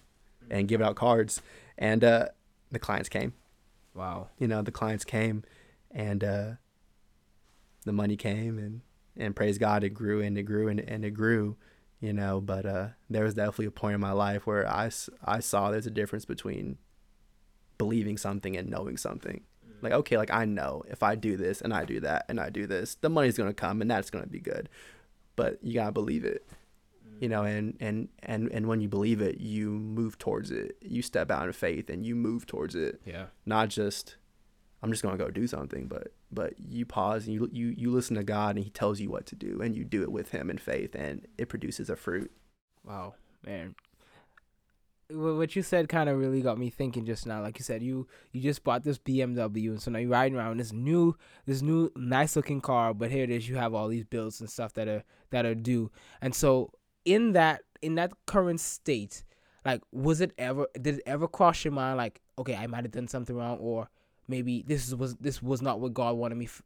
and 0.49 0.67
giving 0.67 0.87
out 0.87 0.95
cards, 0.95 1.39
and 1.77 2.03
uh, 2.03 2.29
the 2.71 2.79
clients 2.79 3.07
came. 3.09 3.33
Wow. 3.93 4.29
You 4.39 4.47
know, 4.47 4.63
the 4.63 4.71
clients 4.71 5.05
came, 5.05 5.43
and 5.91 6.23
uh, 6.23 6.51
the 7.85 7.93
money 7.93 8.17
came, 8.17 8.57
and 8.57 8.81
and 9.17 9.35
praise 9.35 9.57
God, 9.57 9.83
it 9.83 9.89
grew 9.89 10.21
and 10.21 10.37
it 10.37 10.43
grew 10.43 10.67
and, 10.67 10.79
and 10.79 11.05
it 11.05 11.11
grew. 11.11 11.55
You 12.01 12.13
know, 12.13 12.41
but 12.41 12.65
uh, 12.65 12.87
there 13.09 13.23
was 13.23 13.33
definitely 13.33 13.65
a 13.67 13.71
point 13.71 13.95
in 13.95 14.01
my 14.01 14.11
life 14.11 14.45
where 14.45 14.67
I, 14.67 14.91
I 15.23 15.39
saw 15.39 15.71
there's 15.71 15.87
a 15.87 15.91
difference 15.91 16.25
between 16.25 16.77
believing 17.77 18.17
something 18.17 18.55
and 18.57 18.69
knowing 18.69 18.97
something. 18.97 19.41
Like, 19.81 19.93
okay, 19.93 20.17
like 20.17 20.31
I 20.31 20.45
know 20.45 20.83
if 20.87 21.03
I 21.03 21.15
do 21.15 21.37
this 21.37 21.61
and 21.61 21.73
I 21.73 21.85
do 21.85 21.99
that 22.01 22.25
and 22.27 22.39
I 22.39 22.49
do 22.49 22.67
this, 22.67 22.95
the 22.95 23.09
money's 23.09 23.37
gonna 23.37 23.53
come 23.53 23.81
and 23.81 23.89
that's 23.89 24.09
gonna 24.09 24.27
be 24.27 24.39
good. 24.39 24.69
But 25.35 25.59
you 25.63 25.73
gotta 25.73 25.91
believe 25.91 26.25
it. 26.25 26.45
You 27.21 27.29
know, 27.29 27.43
and, 27.43 27.77
and, 27.79 28.09
and, 28.23 28.51
and 28.51 28.67
when 28.67 28.81
you 28.81 28.89
believe 28.89 29.21
it, 29.21 29.39
you 29.39 29.69
move 29.69 30.17
towards 30.17 30.51
it. 30.51 30.75
You 30.81 31.01
step 31.01 31.31
out 31.31 31.47
in 31.47 31.53
faith 31.53 31.89
and 31.89 32.05
you 32.05 32.13
move 32.13 32.45
towards 32.45 32.75
it. 32.75 32.99
Yeah. 33.05 33.27
Not 33.45 33.69
just 33.69 34.17
I'm 34.85 34.91
just 34.91 35.01
gonna 35.01 35.17
go 35.17 35.31
do 35.31 35.47
something, 35.47 35.87
but 35.87 36.13
but 36.31 36.53
you 36.59 36.85
pause 36.85 37.25
and 37.25 37.33
you 37.33 37.49
you, 37.51 37.73
you 37.75 37.89
listen 37.89 38.15
to 38.17 38.23
God 38.23 38.55
and 38.55 38.63
he 38.63 38.69
tells 38.69 38.99
you 38.99 39.09
what 39.09 39.25
to 39.25 39.35
do 39.35 39.59
and 39.59 39.75
you 39.75 39.83
do 39.83 40.03
it 40.03 40.11
with 40.11 40.29
him 40.29 40.51
in 40.51 40.59
faith 40.59 40.93
and 40.93 41.25
it 41.39 41.49
produces 41.49 41.89
a 41.89 41.95
fruit. 41.95 42.31
Wow, 42.83 43.15
man. 43.43 43.73
What 45.09 45.55
you 45.55 45.63
said 45.63 45.89
kind 45.89 46.07
of 46.07 46.19
really 46.19 46.43
got 46.43 46.59
me 46.59 46.69
thinking 46.69 47.03
just 47.03 47.25
now. 47.25 47.41
Like 47.41 47.57
you 47.57 47.63
said, 47.63 47.81
you 47.81 48.07
you 48.31 48.41
just 48.41 48.63
bought 48.63 48.83
this 48.83 48.99
BMW, 48.99 49.69
and 49.69 49.81
so 49.81 49.89
now 49.89 49.97
you're 49.97 50.11
riding 50.11 50.37
around 50.37 50.57
this 50.57 50.71
new 50.71 51.15
this 51.47 51.63
new 51.63 51.91
nice 51.95 52.35
looking 52.35 52.61
car, 52.61 52.93
but 52.93 53.09
here 53.09 53.23
it 53.23 53.31
is, 53.31 53.49
you 53.49 53.55
have 53.55 53.73
all 53.73 53.87
these 53.87 54.05
bills 54.05 54.39
and 54.39 54.47
stuff 54.47 54.73
that 54.73 54.87
are 54.87 55.03
that 55.31 55.47
are 55.47 55.55
due, 55.55 55.89
and 56.21 56.35
so 56.35 56.69
in 57.05 57.31
that 57.31 57.63
in 57.81 57.95
that 57.95 58.13
current 58.27 58.59
state, 58.59 59.23
like 59.65 59.81
was 59.91 60.21
it 60.21 60.31
ever 60.37 60.67
did 60.79 60.99
it 60.99 61.03
ever 61.07 61.27
cross 61.27 61.65
your 61.65 61.71
mind 61.71 61.97
like 61.97 62.21
okay, 62.37 62.55
I 62.55 62.67
might 62.67 62.83
have 62.83 62.91
done 62.91 63.07
something 63.07 63.35
wrong, 63.35 63.57
or 63.57 63.89
maybe 64.27 64.63
this 64.65 64.93
was 64.93 65.15
this 65.15 65.41
was 65.41 65.61
not 65.61 65.79
what 65.79 65.93
God 65.93 66.15
wanted 66.15 66.35
me 66.35 66.45
f- 66.45 66.61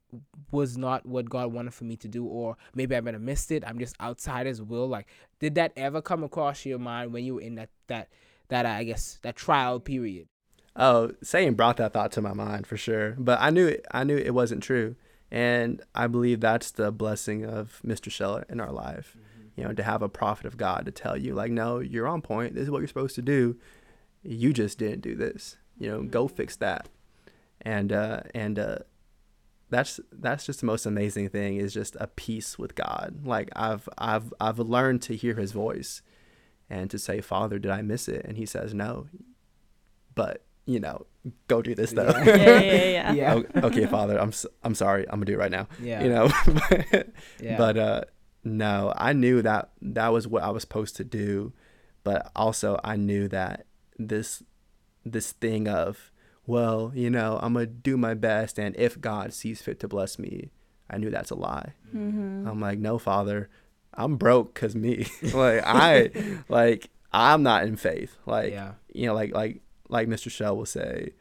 was 0.51 0.77
not 0.77 1.05
what 1.05 1.29
God 1.29 1.53
wanted 1.53 1.73
for 1.73 1.83
me 1.83 1.95
to 1.97 2.07
do, 2.07 2.25
or 2.25 2.57
maybe 2.73 2.95
I 2.95 3.01
might 3.01 3.13
have 3.13 3.23
missed 3.23 3.51
it. 3.51 3.63
I'm 3.65 3.79
just 3.79 3.95
outside 3.99 4.45
His 4.45 4.61
will. 4.61 4.87
Like, 4.87 5.07
did 5.39 5.55
that 5.55 5.73
ever 5.75 6.01
come 6.01 6.23
across 6.23 6.65
your 6.65 6.79
mind 6.79 7.13
when 7.13 7.23
you 7.23 7.35
were 7.35 7.41
in 7.41 7.55
that 7.55 7.69
that 7.87 8.09
that 8.49 8.65
I 8.65 8.83
guess 8.83 9.19
that 9.21 9.35
trial 9.35 9.79
period? 9.79 10.27
Oh, 10.75 11.11
saying 11.21 11.55
brought 11.55 11.77
that 11.77 11.93
thought 11.93 12.11
to 12.13 12.21
my 12.21 12.33
mind 12.33 12.67
for 12.67 12.77
sure. 12.77 13.15
But 13.17 13.39
I 13.41 13.49
knew 13.49 13.67
it, 13.67 13.85
I 13.91 14.03
knew 14.03 14.17
it 14.17 14.33
wasn't 14.33 14.63
true. 14.63 14.95
And 15.31 15.81
I 15.93 16.07
believe 16.07 16.39
that's 16.39 16.71
the 16.71 16.91
blessing 16.91 17.45
of 17.45 17.81
Mr. 17.85 18.11
Scheller 18.11 18.45
in 18.49 18.59
our 18.59 18.71
life. 18.71 19.15
Mm-hmm. 19.17 19.47
You 19.55 19.67
know, 19.67 19.73
to 19.73 19.83
have 19.83 20.01
a 20.01 20.09
prophet 20.09 20.45
of 20.45 20.57
God 20.57 20.85
to 20.85 20.91
tell 20.91 21.17
you, 21.17 21.33
like, 21.33 21.51
no, 21.51 21.79
you're 21.79 22.07
on 22.07 22.21
point. 22.21 22.55
This 22.55 22.63
is 22.63 22.71
what 22.71 22.79
you're 22.79 22.87
supposed 22.87 23.15
to 23.15 23.21
do. 23.21 23.57
You 24.23 24.53
just 24.53 24.79
didn't 24.79 25.01
do 25.01 25.15
this. 25.15 25.57
You 25.77 25.89
know, 25.89 26.03
go 26.03 26.25
mm-hmm. 26.25 26.35
fix 26.35 26.55
that. 26.57 26.87
And 27.61 27.91
uh 27.91 28.21
and 28.33 28.57
uh 28.57 28.77
that's 29.69 29.99
that's 30.11 30.45
just 30.45 30.61
the 30.61 30.65
most 30.65 30.85
amazing 30.85 31.29
thing 31.29 31.57
is 31.57 31.73
just 31.73 31.95
a 31.99 32.07
peace 32.07 32.57
with 32.57 32.73
God. 32.75 33.21
Like 33.23 33.49
I've 33.55 33.87
I've 33.97 34.33
I've 34.39 34.59
learned 34.59 35.01
to 35.03 35.15
hear 35.15 35.35
his 35.35 35.51
voice 35.51 36.01
and 36.69 36.89
to 36.89 36.97
say, 36.99 37.21
Father, 37.21 37.59
did 37.59 37.71
I 37.71 37.81
miss 37.81 38.07
it? 38.07 38.25
And 38.25 38.37
he 38.37 38.45
says, 38.45 38.73
No. 38.73 39.07
But, 40.15 40.43
you 40.65 40.79
know, 40.79 41.05
go 41.47 41.61
do 41.61 41.73
this 41.75 41.93
though. 41.93 42.09
Yeah. 42.09 42.35
yeah, 42.35 42.59
yeah, 42.61 43.11
yeah. 43.13 43.13
Yeah. 43.13 43.41
Okay, 43.63 43.85
Father, 43.85 44.19
I'm 44.19 44.31
I'm 44.63 44.75
sorry. 44.75 45.05
I'm 45.07 45.15
gonna 45.19 45.25
do 45.25 45.33
it 45.33 45.39
right 45.39 45.51
now. 45.51 45.67
Yeah. 45.81 46.03
You 46.03 46.09
know, 46.09 46.31
Yeah. 47.41 47.57
but 47.57 47.77
uh, 47.77 48.01
no, 48.43 48.93
I 48.95 49.13
knew 49.13 49.41
that 49.41 49.69
that 49.81 50.09
was 50.09 50.27
what 50.27 50.43
I 50.43 50.49
was 50.49 50.61
supposed 50.63 50.95
to 50.97 51.03
do, 51.03 51.53
but 52.03 52.31
also 52.35 52.79
I 52.83 52.95
knew 52.95 53.27
that 53.29 53.65
this 53.97 54.43
this 55.05 55.31
thing 55.31 55.67
of 55.67 56.11
well, 56.49 56.91
you 56.95 57.11
know, 57.11 57.37
I'm 57.43 57.53
gonna 57.53 57.67
do 57.67 57.95
my 57.95 58.15
best, 58.15 58.57
and 58.57 58.75
if 58.75 58.99
God 58.99 59.33
sees 59.33 59.61
fit 59.61 59.79
to 59.81 59.87
bless 59.87 60.17
me, 60.17 60.49
I 60.89 60.97
knew 60.97 61.11
that's 61.11 61.29
a 61.29 61.35
lie. 61.35 61.73
Mm-hmm. 61.95 62.47
I'm 62.47 62.59
like, 62.59 62.79
no, 62.79 62.97
Father, 62.97 63.49
I'm 63.93 64.17
broke 64.17 64.55
cause 64.55 64.75
me. 64.75 65.05
like 65.33 65.61
I 65.63 66.09
like 66.49 66.89
I'm 67.13 67.43
not 67.43 67.65
in 67.65 67.75
faith. 67.75 68.17
Like 68.25 68.51
yeah. 68.51 68.71
you 68.91 69.05
know, 69.05 69.13
like 69.13 69.31
like 69.31 69.61
like 69.89 70.07
Mr. 70.07 70.31
Shell 70.31 70.57
will 70.57 70.65
say, 70.65 71.11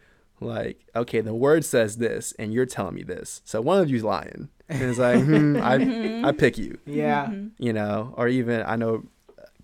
like, 0.41 0.81
okay, 0.97 1.21
the 1.21 1.35
word 1.35 1.63
says 1.63 1.99
this, 1.99 2.33
and 2.39 2.55
you're 2.55 2.65
telling 2.65 2.95
me 2.95 3.03
this, 3.03 3.43
so 3.45 3.61
one 3.61 3.83
of 3.83 3.91
you's 3.91 4.05
lying. 4.05 4.49
And 4.71 4.83
it's 4.83 4.99
like, 4.99 5.23
hmm, 5.23 5.59
I 5.63 6.23
I 6.27 6.33
pick 6.33 6.57
you, 6.57 6.79
Yeah. 6.87 7.31
you 7.59 7.75
know, 7.75 8.15
or 8.17 8.29
even 8.29 8.63
I 8.67 8.77
know 8.77 9.05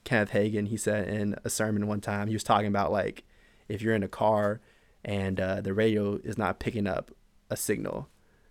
Kenneth 0.05 0.33
Hagin. 0.33 0.69
He 0.69 0.77
said 0.77 1.09
in 1.09 1.37
a 1.43 1.49
sermon 1.49 1.87
one 1.87 2.03
time, 2.03 2.29
he 2.29 2.35
was 2.35 2.45
talking 2.45 2.69
about 2.69 2.93
like 2.93 3.25
if 3.67 3.81
you're 3.81 3.95
in 3.95 4.03
a 4.03 4.09
car 4.09 4.61
and 5.05 5.39
uh, 5.39 5.61
the 5.61 5.75
radio 5.75 6.17
is 6.25 6.39
not 6.39 6.59
picking 6.59 6.87
up 6.87 7.11
a 7.51 7.57
signal. 7.57 8.09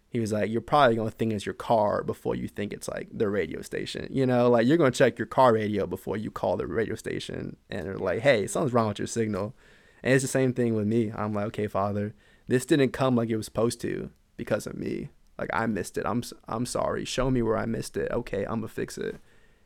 He 0.10 0.20
was 0.20 0.32
like, 0.32 0.52
you're 0.52 0.62
probably 0.62 0.96
gonna 0.96 1.10
think 1.10 1.34
it's 1.34 1.46
your 1.46 1.56
car 1.56 2.04
before 2.04 2.36
you 2.36 2.48
think 2.48 2.72
it's 2.72 2.88
like 2.88 3.10
the 3.12 3.30
radio 3.30 3.62
station. 3.62 4.08
You 4.12 4.28
know, 4.28 4.50
like 4.50 4.68
you're 4.68 4.78
gonna 4.78 4.92
check 4.92 5.18
your 5.18 5.26
car 5.26 5.54
radio 5.54 5.88
before 5.88 6.18
you 6.18 6.30
call 6.30 6.56
the 6.56 6.68
radio 6.68 6.96
station 6.96 7.58
and 7.70 7.86
they're 7.88 7.98
like, 7.98 8.20
hey, 8.20 8.46
something's 8.46 8.74
wrong 8.74 8.90
with 8.90 9.00
your 9.00 9.08
signal. 9.08 9.56
And 10.04 10.14
it's 10.14 10.24
the 10.24 10.28
same 10.28 10.54
thing 10.54 10.76
with 10.76 10.86
me. 10.86 11.12
I'm 11.16 11.34
like, 11.34 11.46
okay, 11.48 11.68
Father, 11.68 12.14
this 12.48 12.66
didn't 12.66 12.92
come 12.92 13.16
like 13.16 13.30
it 13.30 13.38
was 13.38 13.46
supposed 13.46 13.82
to 13.82 14.12
because 14.38 14.68
of 14.68 14.76
me. 14.76 15.10
Like 15.40 15.50
I 15.52 15.66
missed 15.66 15.98
it. 15.98 16.06
I'm 16.06 16.22
I'm 16.48 16.68
sorry. 16.68 17.06
Show 17.06 17.32
me 17.32 17.42
where 17.42 17.58
I 17.58 17.66
missed 17.66 17.98
it. 17.98 18.12
Okay, 18.12 18.44
I'm 18.44 18.60
gonna 18.60 18.68
fix 18.68 19.00
it. 19.00 19.16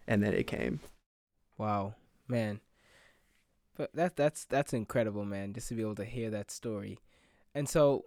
And 0.08 0.24
then 0.24 0.34
it 0.34 0.48
came. 0.48 0.80
Wow, 1.58 1.96
man. 2.28 2.62
But 3.78 3.92
that 3.94 4.16
that's 4.16 4.46
that's 4.46 4.74
incredible, 4.74 5.24
man. 5.24 5.54
Just 5.54 5.70
to 5.70 5.76
be 5.76 5.82
able 5.82 5.96
to 5.96 6.06
hear 6.06 6.30
that 6.32 6.50
story, 6.50 7.00
and 7.54 7.70
so 7.70 8.06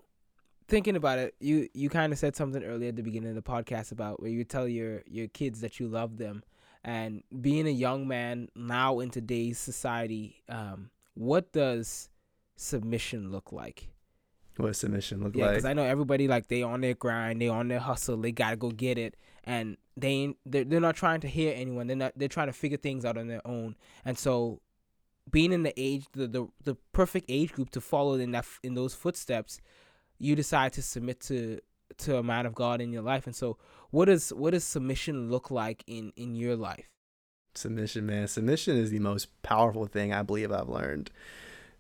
thinking 0.66 0.96
about 0.96 1.18
it, 1.18 1.34
you 1.40 1.68
you 1.74 1.88
kind 1.88 2.12
of 2.12 2.18
said 2.18 2.34
something 2.34 2.62
earlier 2.64 2.88
at 2.88 2.96
the 2.96 3.02
beginning 3.02 3.30
of 3.30 3.34
the 3.36 3.42
podcast 3.42 3.92
about 3.92 4.20
where 4.20 4.30
you 4.30 4.44
tell 4.44 4.66
your 4.66 5.02
your 5.06 5.28
kids 5.28 5.60
that 5.60 5.78
you 5.78 5.86
love 5.86 6.18
them, 6.18 6.42
and 6.82 7.22
being 7.40 7.66
a 7.66 7.70
young 7.70 8.08
man 8.08 8.48
now 8.56 9.00
in 9.00 9.10
today's 9.10 9.58
society, 9.58 10.42
um, 10.48 10.90
what 11.14 11.52
does 11.52 12.08
submission 12.56 13.30
look 13.30 13.52
like? 13.52 13.88
What 14.56 14.68
does 14.68 14.78
submission 14.78 15.22
look 15.22 15.34
like? 15.34 15.40
Yeah, 15.40 15.48
because? 15.50 15.64
I 15.64 15.72
know 15.72 15.84
everybody 15.84 16.26
like 16.26 16.48
they 16.48 16.62
on 16.62 16.80
their 16.80 16.94
grind, 16.94 17.40
they 17.40 17.48
on 17.48 17.68
their 17.68 17.78
hustle, 17.80 18.16
they 18.16 18.32
gotta 18.32 18.56
go 18.56 18.70
get 18.70 18.98
it, 18.98 19.16
and 19.44 19.76
they 19.96 20.08
ain't, 20.08 20.36
they're, 20.44 20.64
they're 20.64 20.80
not 20.80 20.96
trying 20.96 21.20
to 21.20 21.28
hear 21.28 21.52
anyone. 21.54 21.86
They're 21.86 21.96
not. 21.96 22.12
They're 22.16 22.28
trying 22.28 22.48
to 22.48 22.52
figure 22.52 22.78
things 22.78 23.04
out 23.04 23.16
on 23.16 23.28
their 23.28 23.46
own. 23.46 23.76
And 24.04 24.18
so, 24.18 24.60
being 25.30 25.52
in 25.52 25.62
the 25.62 25.72
age, 25.76 26.06
the 26.12 26.26
the, 26.26 26.46
the 26.64 26.74
perfect 26.92 27.26
age 27.28 27.52
group 27.52 27.70
to 27.70 27.80
follow 27.80 28.14
in 28.14 28.30
that 28.32 28.46
in 28.62 28.74
those 28.74 28.94
footsteps, 28.94 29.60
you 30.18 30.34
decide 30.36 30.72
to 30.74 30.82
submit 30.82 31.20
to 31.22 31.60
to 31.98 32.16
a 32.16 32.22
man 32.22 32.46
of 32.46 32.54
God 32.54 32.80
in 32.80 32.92
your 32.92 33.02
life. 33.02 33.26
And 33.26 33.34
so, 33.36 33.56
what 33.90 34.06
does 34.06 34.30
what 34.30 34.50
does 34.52 34.64
submission 34.64 35.30
look 35.30 35.50
like 35.50 35.82
in 35.86 36.12
in 36.16 36.34
your 36.34 36.56
life? 36.56 36.88
Submission, 37.54 38.06
man. 38.06 38.28
Submission 38.28 38.76
is 38.76 38.90
the 38.90 39.00
most 39.00 39.28
powerful 39.42 39.86
thing 39.86 40.12
I 40.12 40.22
believe 40.22 40.52
I've 40.52 40.68
learned 40.68 41.10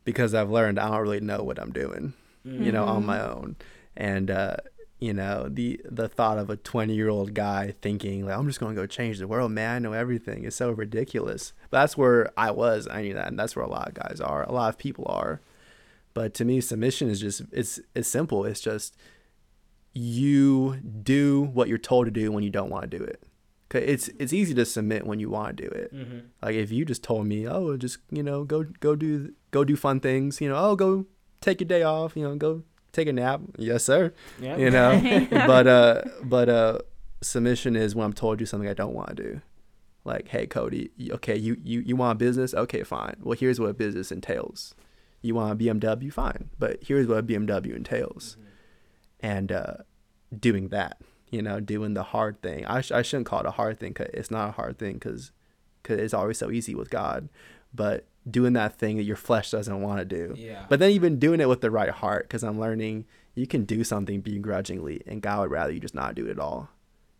because 0.04 0.34
I've 0.34 0.50
learned 0.50 0.78
I 0.80 0.88
don't 0.88 1.00
really 1.02 1.20
know 1.20 1.42
what 1.42 1.58
I'm 1.58 1.72
doing. 1.72 2.14
you 2.42 2.72
know, 2.72 2.84
on 2.86 3.02
Mhm. 3.02 3.06
my 3.06 3.20
own. 3.20 3.56
And 3.96 4.30
uh, 4.30 4.56
you 5.00 5.14
know 5.14 5.48
the 5.48 5.80
the 5.84 6.08
thought 6.08 6.36
of 6.38 6.50
a 6.50 6.56
20 6.56 6.94
year 6.94 7.08
old 7.08 7.32
guy 7.32 7.74
thinking 7.80 8.26
like 8.26 8.36
i'm 8.36 8.46
just 8.46 8.60
going 8.60 8.74
to 8.74 8.80
go 8.80 8.86
change 8.86 9.18
the 9.18 9.26
world 9.26 9.50
man. 9.50 9.76
I 9.76 9.78
know 9.78 9.92
everything. 9.94 10.44
Is 10.44 10.54
so 10.54 10.70
ridiculous. 10.70 11.52
But 11.70 11.80
that's 11.80 11.96
where 11.96 12.30
i 12.36 12.50
was. 12.50 12.86
I 12.90 13.02
knew 13.02 13.14
that 13.14 13.28
and 13.28 13.38
that's 13.38 13.56
where 13.56 13.64
a 13.64 13.70
lot 13.70 13.88
of 13.88 13.94
guys 13.94 14.20
are. 14.20 14.42
A 14.44 14.52
lot 14.52 14.68
of 14.68 14.76
people 14.78 15.06
are. 15.08 15.40
But 16.12 16.34
to 16.34 16.44
me 16.44 16.60
submission 16.60 17.08
is 17.08 17.20
just 17.20 17.42
it's 17.50 17.80
it's 17.94 18.08
simple. 18.08 18.44
It's 18.44 18.60
just 18.60 18.94
you 19.92 20.76
do 21.02 21.42
what 21.52 21.68
you're 21.68 21.78
told 21.78 22.06
to 22.06 22.10
do 22.12 22.30
when 22.30 22.44
you 22.44 22.50
don't 22.50 22.70
want 22.70 22.88
to 22.90 22.98
do 22.98 23.02
it. 23.02 23.22
'Cause 23.68 23.82
it's 23.84 24.08
it's 24.18 24.32
easy 24.32 24.52
to 24.54 24.64
submit 24.64 25.06
when 25.06 25.20
you 25.20 25.30
want 25.30 25.56
to 25.56 25.62
do 25.64 25.70
it. 25.70 25.94
Mm-hmm. 25.94 26.18
like 26.42 26.56
if 26.56 26.70
you 26.72 26.84
just 26.84 27.02
told 27.04 27.26
me 27.26 27.46
oh 27.46 27.76
just 27.76 27.98
you 28.10 28.22
know 28.22 28.42
go 28.44 28.64
go 28.80 28.96
do 28.96 29.32
go 29.52 29.64
do 29.64 29.76
fun 29.76 30.00
things 30.00 30.40
you 30.40 30.48
know 30.48 30.56
oh 30.56 30.74
go 30.76 31.06
take 31.40 31.60
your 31.60 31.68
day 31.68 31.82
off 31.84 32.16
you 32.16 32.24
know 32.24 32.34
go 32.34 32.64
take 32.92 33.08
a 33.08 33.12
nap? 33.12 33.40
Yes 33.58 33.84
sir. 33.84 34.12
Yeah. 34.40 34.56
you 34.56 34.70
know? 34.70 35.26
But 35.30 35.66
uh 35.66 36.02
but 36.22 36.48
uh 36.48 36.78
submission 37.22 37.76
is 37.76 37.94
when 37.94 38.06
i'm 38.06 38.12
told 38.14 38.40
you 38.40 38.46
something 38.46 38.68
i 38.68 38.72
don't 38.74 38.94
want 38.94 39.16
to 39.16 39.22
do. 39.22 39.40
Like 40.04 40.28
hey 40.28 40.46
cody 40.46 40.90
okay 41.10 41.36
you 41.36 41.56
you, 41.62 41.80
you 41.80 41.96
want 41.96 42.16
a 42.16 42.18
business? 42.18 42.54
Okay 42.54 42.82
fine. 42.82 43.16
Well 43.20 43.36
here's 43.38 43.60
what 43.60 43.70
a 43.70 43.74
business 43.74 44.10
entails. 44.10 44.74
You 45.22 45.34
want 45.34 45.52
a 45.52 45.56
bmw 45.64 46.12
fine. 46.12 46.50
But 46.58 46.78
here's 46.82 47.06
what 47.06 47.18
a 47.18 47.22
bmw 47.22 47.76
entails. 47.76 48.36
And 49.20 49.52
uh 49.52 49.74
doing 50.38 50.68
that 50.68 51.00
you 51.30 51.42
know 51.42 51.60
doing 51.60 51.94
the 51.94 52.02
hard 52.02 52.40
thing. 52.42 52.64
I, 52.66 52.80
sh- 52.80 52.92
I 52.92 53.02
shouldn't 53.02 53.26
call 53.26 53.40
it 53.40 53.46
a 53.46 53.52
hard 53.52 53.78
thing 53.78 53.90
because 53.92 54.10
it's 54.14 54.30
not 54.30 54.48
a 54.48 54.52
hard 54.52 54.78
thing 54.78 54.94
because 54.94 55.32
because 55.82 55.98
it's 55.98 56.14
always 56.14 56.38
so 56.38 56.50
easy 56.50 56.74
with 56.74 56.90
god. 56.90 57.28
But 57.72 58.06
doing 58.30 58.52
that 58.54 58.76
thing 58.76 58.96
that 58.96 59.04
your 59.04 59.16
flesh 59.16 59.50
doesn't 59.50 59.80
want 59.80 59.98
to 59.98 60.04
do 60.04 60.34
Yeah. 60.36 60.66
but 60.68 60.78
then 60.78 60.90
even 60.90 61.18
doing 61.18 61.40
it 61.40 61.48
with 61.48 61.60
the 61.60 61.70
right 61.70 61.90
heart, 61.90 62.24
because 62.24 62.42
I'm 62.42 62.58
learning 62.60 63.06
you 63.34 63.46
can 63.46 63.64
do 63.64 63.84
something 63.84 64.20
begrudgingly, 64.20 65.02
and 65.06 65.22
God 65.22 65.40
would 65.40 65.50
rather 65.50 65.72
you 65.72 65.80
just 65.80 65.94
not 65.94 66.14
do 66.14 66.26
it 66.26 66.32
at 66.32 66.38
all, 66.38 66.68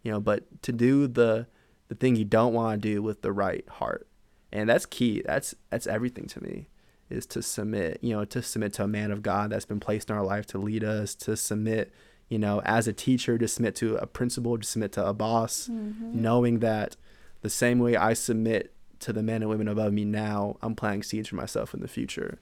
you 0.02 0.10
know. 0.10 0.20
But 0.20 0.62
to 0.62 0.72
do 0.72 1.06
the 1.06 1.46
the 1.88 1.94
thing 1.94 2.16
you 2.16 2.24
don't 2.24 2.52
want 2.52 2.82
to 2.82 2.88
do 2.88 3.02
with 3.02 3.22
the 3.22 3.32
right 3.32 3.66
heart, 3.68 4.08
and 4.52 4.68
that's 4.68 4.86
key. 4.86 5.22
That's 5.24 5.54
that's 5.70 5.86
everything 5.86 6.26
to 6.26 6.42
me, 6.42 6.68
is 7.08 7.26
to 7.26 7.42
submit. 7.42 7.98
You 8.02 8.16
know, 8.16 8.24
to 8.24 8.42
submit 8.42 8.72
to 8.74 8.84
a 8.84 8.88
man 8.88 9.12
of 9.12 9.22
God 9.22 9.50
that's 9.50 9.64
been 9.64 9.80
placed 9.80 10.10
in 10.10 10.16
our 10.16 10.24
life 10.24 10.46
to 10.46 10.58
lead 10.58 10.82
us. 10.82 11.14
To 11.14 11.36
submit, 11.36 11.92
you 12.28 12.38
know, 12.38 12.60
as 12.64 12.88
a 12.88 12.92
teacher, 12.92 13.38
to 13.38 13.46
submit 13.48 13.76
to 13.76 13.96
a 13.96 14.06
principal, 14.06 14.58
to 14.58 14.66
submit 14.66 14.92
to 14.92 15.06
a 15.06 15.14
boss, 15.14 15.68
mm-hmm. 15.70 16.20
knowing 16.20 16.58
that 16.58 16.96
the 17.42 17.50
same 17.50 17.78
way 17.78 17.96
I 17.96 18.14
submit 18.14 18.74
to 19.00 19.12
the 19.12 19.22
men 19.22 19.42
and 19.42 19.50
women 19.50 19.68
above 19.68 19.92
me 19.92 20.04
now, 20.04 20.56
I'm 20.62 20.74
planting 20.74 21.02
seeds 21.02 21.28
for 21.28 21.36
myself 21.36 21.74
in 21.74 21.80
the 21.80 21.88
future. 21.88 22.38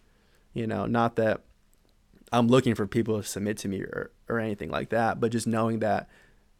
You 0.53 0.67
know, 0.67 0.87
not 0.87 1.17
that 1.17 1.43
I'm 2.33 2.49
looking 2.49 2.75
for 2.75 2.87
people 2.87 3.21
to 3.21 3.27
submit 3.27 3.57
to 3.59 3.69
me 3.69 3.83
or, 3.83 4.11
or 4.29 4.39
anything 4.39 4.71
like 4.71 4.91
that, 4.91 5.21
but 5.21 5.33
just 5.33 5.47
knowing 5.47 5.79
that 5.81 6.09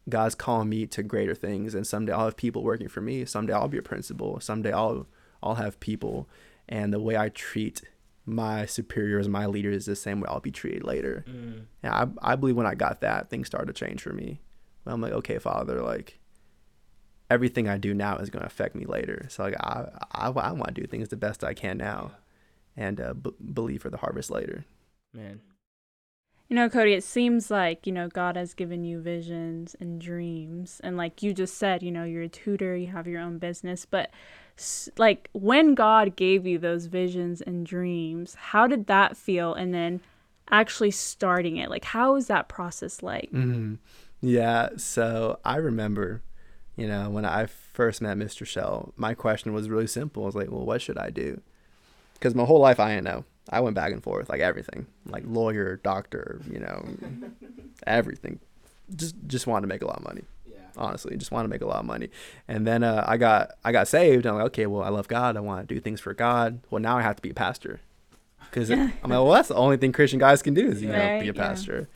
God's 0.07 0.35
calling 0.35 0.69
me 0.69 0.87
to 0.87 1.03
greater 1.03 1.35
things 1.35 1.75
and 1.75 1.85
someday 1.85 2.13
I'll 2.13 2.25
have 2.25 2.37
people 2.37 2.63
working 2.63 2.87
for 2.87 3.01
me. 3.01 3.25
Someday 3.25 3.53
I'll 3.53 3.67
be 3.67 3.77
a 3.77 3.83
principal. 3.83 4.39
Someday 4.39 4.71
I'll 4.71 5.05
I'll 5.43 5.55
have 5.55 5.79
people 5.79 6.27
and 6.67 6.93
the 6.93 6.99
way 6.99 7.17
I 7.17 7.29
treat 7.29 7.81
my 8.25 8.65
superiors, 8.65 9.27
my 9.27 9.45
leaders 9.45 9.75
is 9.77 9.85
the 9.85 9.95
same 9.95 10.21
way 10.21 10.27
I'll 10.29 10.39
be 10.39 10.51
treated 10.51 10.83
later. 10.83 11.25
Mm. 11.27 11.65
And 11.83 11.93
I 11.93 12.31
I 12.33 12.35
believe 12.35 12.55
when 12.55 12.65
I 12.65 12.75
got 12.75 13.01
that, 13.01 13.29
things 13.29 13.47
started 13.47 13.73
to 13.73 13.85
change 13.85 14.01
for 14.01 14.13
me. 14.13 14.39
I'm 14.85 15.01
like, 15.01 15.13
okay, 15.13 15.37
Father, 15.39 15.81
like 15.81 16.18
everything 17.29 17.67
I 17.67 17.77
do 17.77 17.93
now 17.93 18.17
is 18.17 18.29
going 18.29 18.41
to 18.41 18.47
affect 18.47 18.75
me 18.75 18.85
later. 18.85 19.25
So 19.29 19.43
like 19.43 19.55
I 19.59 19.87
I, 20.11 20.29
I 20.29 20.51
want 20.51 20.75
to 20.75 20.81
do 20.81 20.87
things 20.87 21.09
the 21.09 21.17
best 21.17 21.43
I 21.43 21.53
can 21.53 21.77
now, 21.77 22.11
and 22.75 22.99
uh, 22.99 23.13
b- 23.13 23.35
believe 23.53 23.81
for 23.81 23.89
the 23.89 23.97
harvest 23.97 24.29
later. 24.29 24.65
Man. 25.13 25.41
You 26.49 26.55
know, 26.55 26.67
Cody, 26.67 26.93
it 26.93 27.03
seems 27.03 27.51
like, 27.51 27.85
you 27.85 27.93
know, 27.93 28.07
God 28.07 28.35
has 28.35 28.55
given 28.55 28.83
you 28.83 28.99
visions 28.99 29.75
and 29.79 30.01
dreams. 30.01 30.81
And 30.83 30.97
like 30.97 31.21
you 31.21 31.31
just 31.31 31.59
said, 31.59 31.83
you 31.83 31.91
know, 31.91 32.03
you're 32.03 32.23
a 32.23 32.27
tutor, 32.27 32.75
you 32.75 32.87
have 32.87 33.05
your 33.05 33.21
own 33.21 33.37
business. 33.37 33.85
But 33.85 34.09
like 34.97 35.29
when 35.33 35.75
God 35.75 36.15
gave 36.15 36.47
you 36.47 36.57
those 36.57 36.87
visions 36.87 37.39
and 37.41 37.67
dreams, 37.67 38.33
how 38.33 38.65
did 38.65 38.87
that 38.87 39.15
feel? 39.15 39.53
And 39.53 39.75
then 39.75 40.01
actually 40.49 40.89
starting 40.89 41.57
it, 41.57 41.69
like, 41.69 41.85
how 41.85 42.15
is 42.15 42.25
that 42.27 42.49
process 42.49 43.03
like? 43.03 43.29
Mm-hmm. 43.31 43.75
Yeah. 44.21 44.69
So 44.75 45.39
I 45.45 45.57
remember, 45.57 46.23
you 46.79 46.87
know, 46.87 47.09
when 47.09 47.25
I 47.25 47.45
first 47.45 48.01
met 48.01 48.17
Mr. 48.17 48.45
Shell, 48.45 48.93
my 48.95 49.13
question 49.13 49.53
was 49.53 49.69
really 49.69 49.87
simple. 49.87 50.23
I 50.23 50.25
was 50.27 50.35
like, 50.35 50.49
well, 50.51 50.65
what 50.65 50.81
should 50.81 50.97
I 50.97 51.09
do? 51.09 51.41
Because 52.13 52.35
my 52.35 52.45
whole 52.45 52.59
life 52.59 52.79
I 52.79 52.89
didn't 52.95 53.05
know. 53.05 53.25
I 53.49 53.59
went 53.61 53.75
back 53.75 53.91
and 53.91 54.03
forth, 54.03 54.29
like 54.29 54.41
everything, 54.41 54.85
like 55.05 55.23
lawyer, 55.25 55.77
doctor, 55.83 56.41
you 56.49 56.59
know, 56.59 56.85
everything. 57.87 58.39
Just 58.95 59.15
just 59.27 59.47
wanted 59.47 59.63
to 59.63 59.67
make 59.67 59.81
a 59.81 59.87
lot 59.87 59.97
of 59.97 60.03
money. 60.03 60.23
Yeah. 60.47 60.57
honestly 60.77 61.15
just 61.17 61.31
want 61.31 61.45
to 61.45 61.49
make 61.49 61.61
a 61.61 61.65
lot 61.65 61.79
of 61.79 61.85
money 61.85 62.09
and 62.47 62.65
then 62.65 62.83
uh, 62.83 63.03
i 63.07 63.17
got 63.17 63.51
i 63.65 63.71
got 63.71 63.87
saved 63.87 64.25
and 64.25 64.31
i'm 64.33 64.35
like 64.37 64.45
okay 64.47 64.65
well 64.65 64.81
i 64.83 64.89
love 64.89 65.07
god 65.07 65.35
i 65.37 65.39
want 65.39 65.67
to 65.67 65.73
do 65.75 65.79
things 65.81 65.99
for 65.99 66.13
god 66.13 66.59
well 66.69 66.81
now 66.81 66.97
i 66.97 67.01
have 67.01 67.15
to 67.15 67.21
be 67.21 67.29
a 67.31 67.33
pastor 67.33 67.79
because 68.49 68.69
i'm 68.71 68.91
like 69.03 69.09
well 69.09 69.31
that's 69.31 69.47
the 69.49 69.55
only 69.55 69.77
thing 69.77 69.91
christian 69.91 70.19
guys 70.19 70.41
can 70.41 70.53
do 70.53 70.67
is 70.67 70.81
you 70.81 70.87
know 70.89 70.97
Right, 70.97 71.21
be 71.21 71.29
a 71.29 71.33
yeah. 71.33 71.47
pastor 71.47 71.89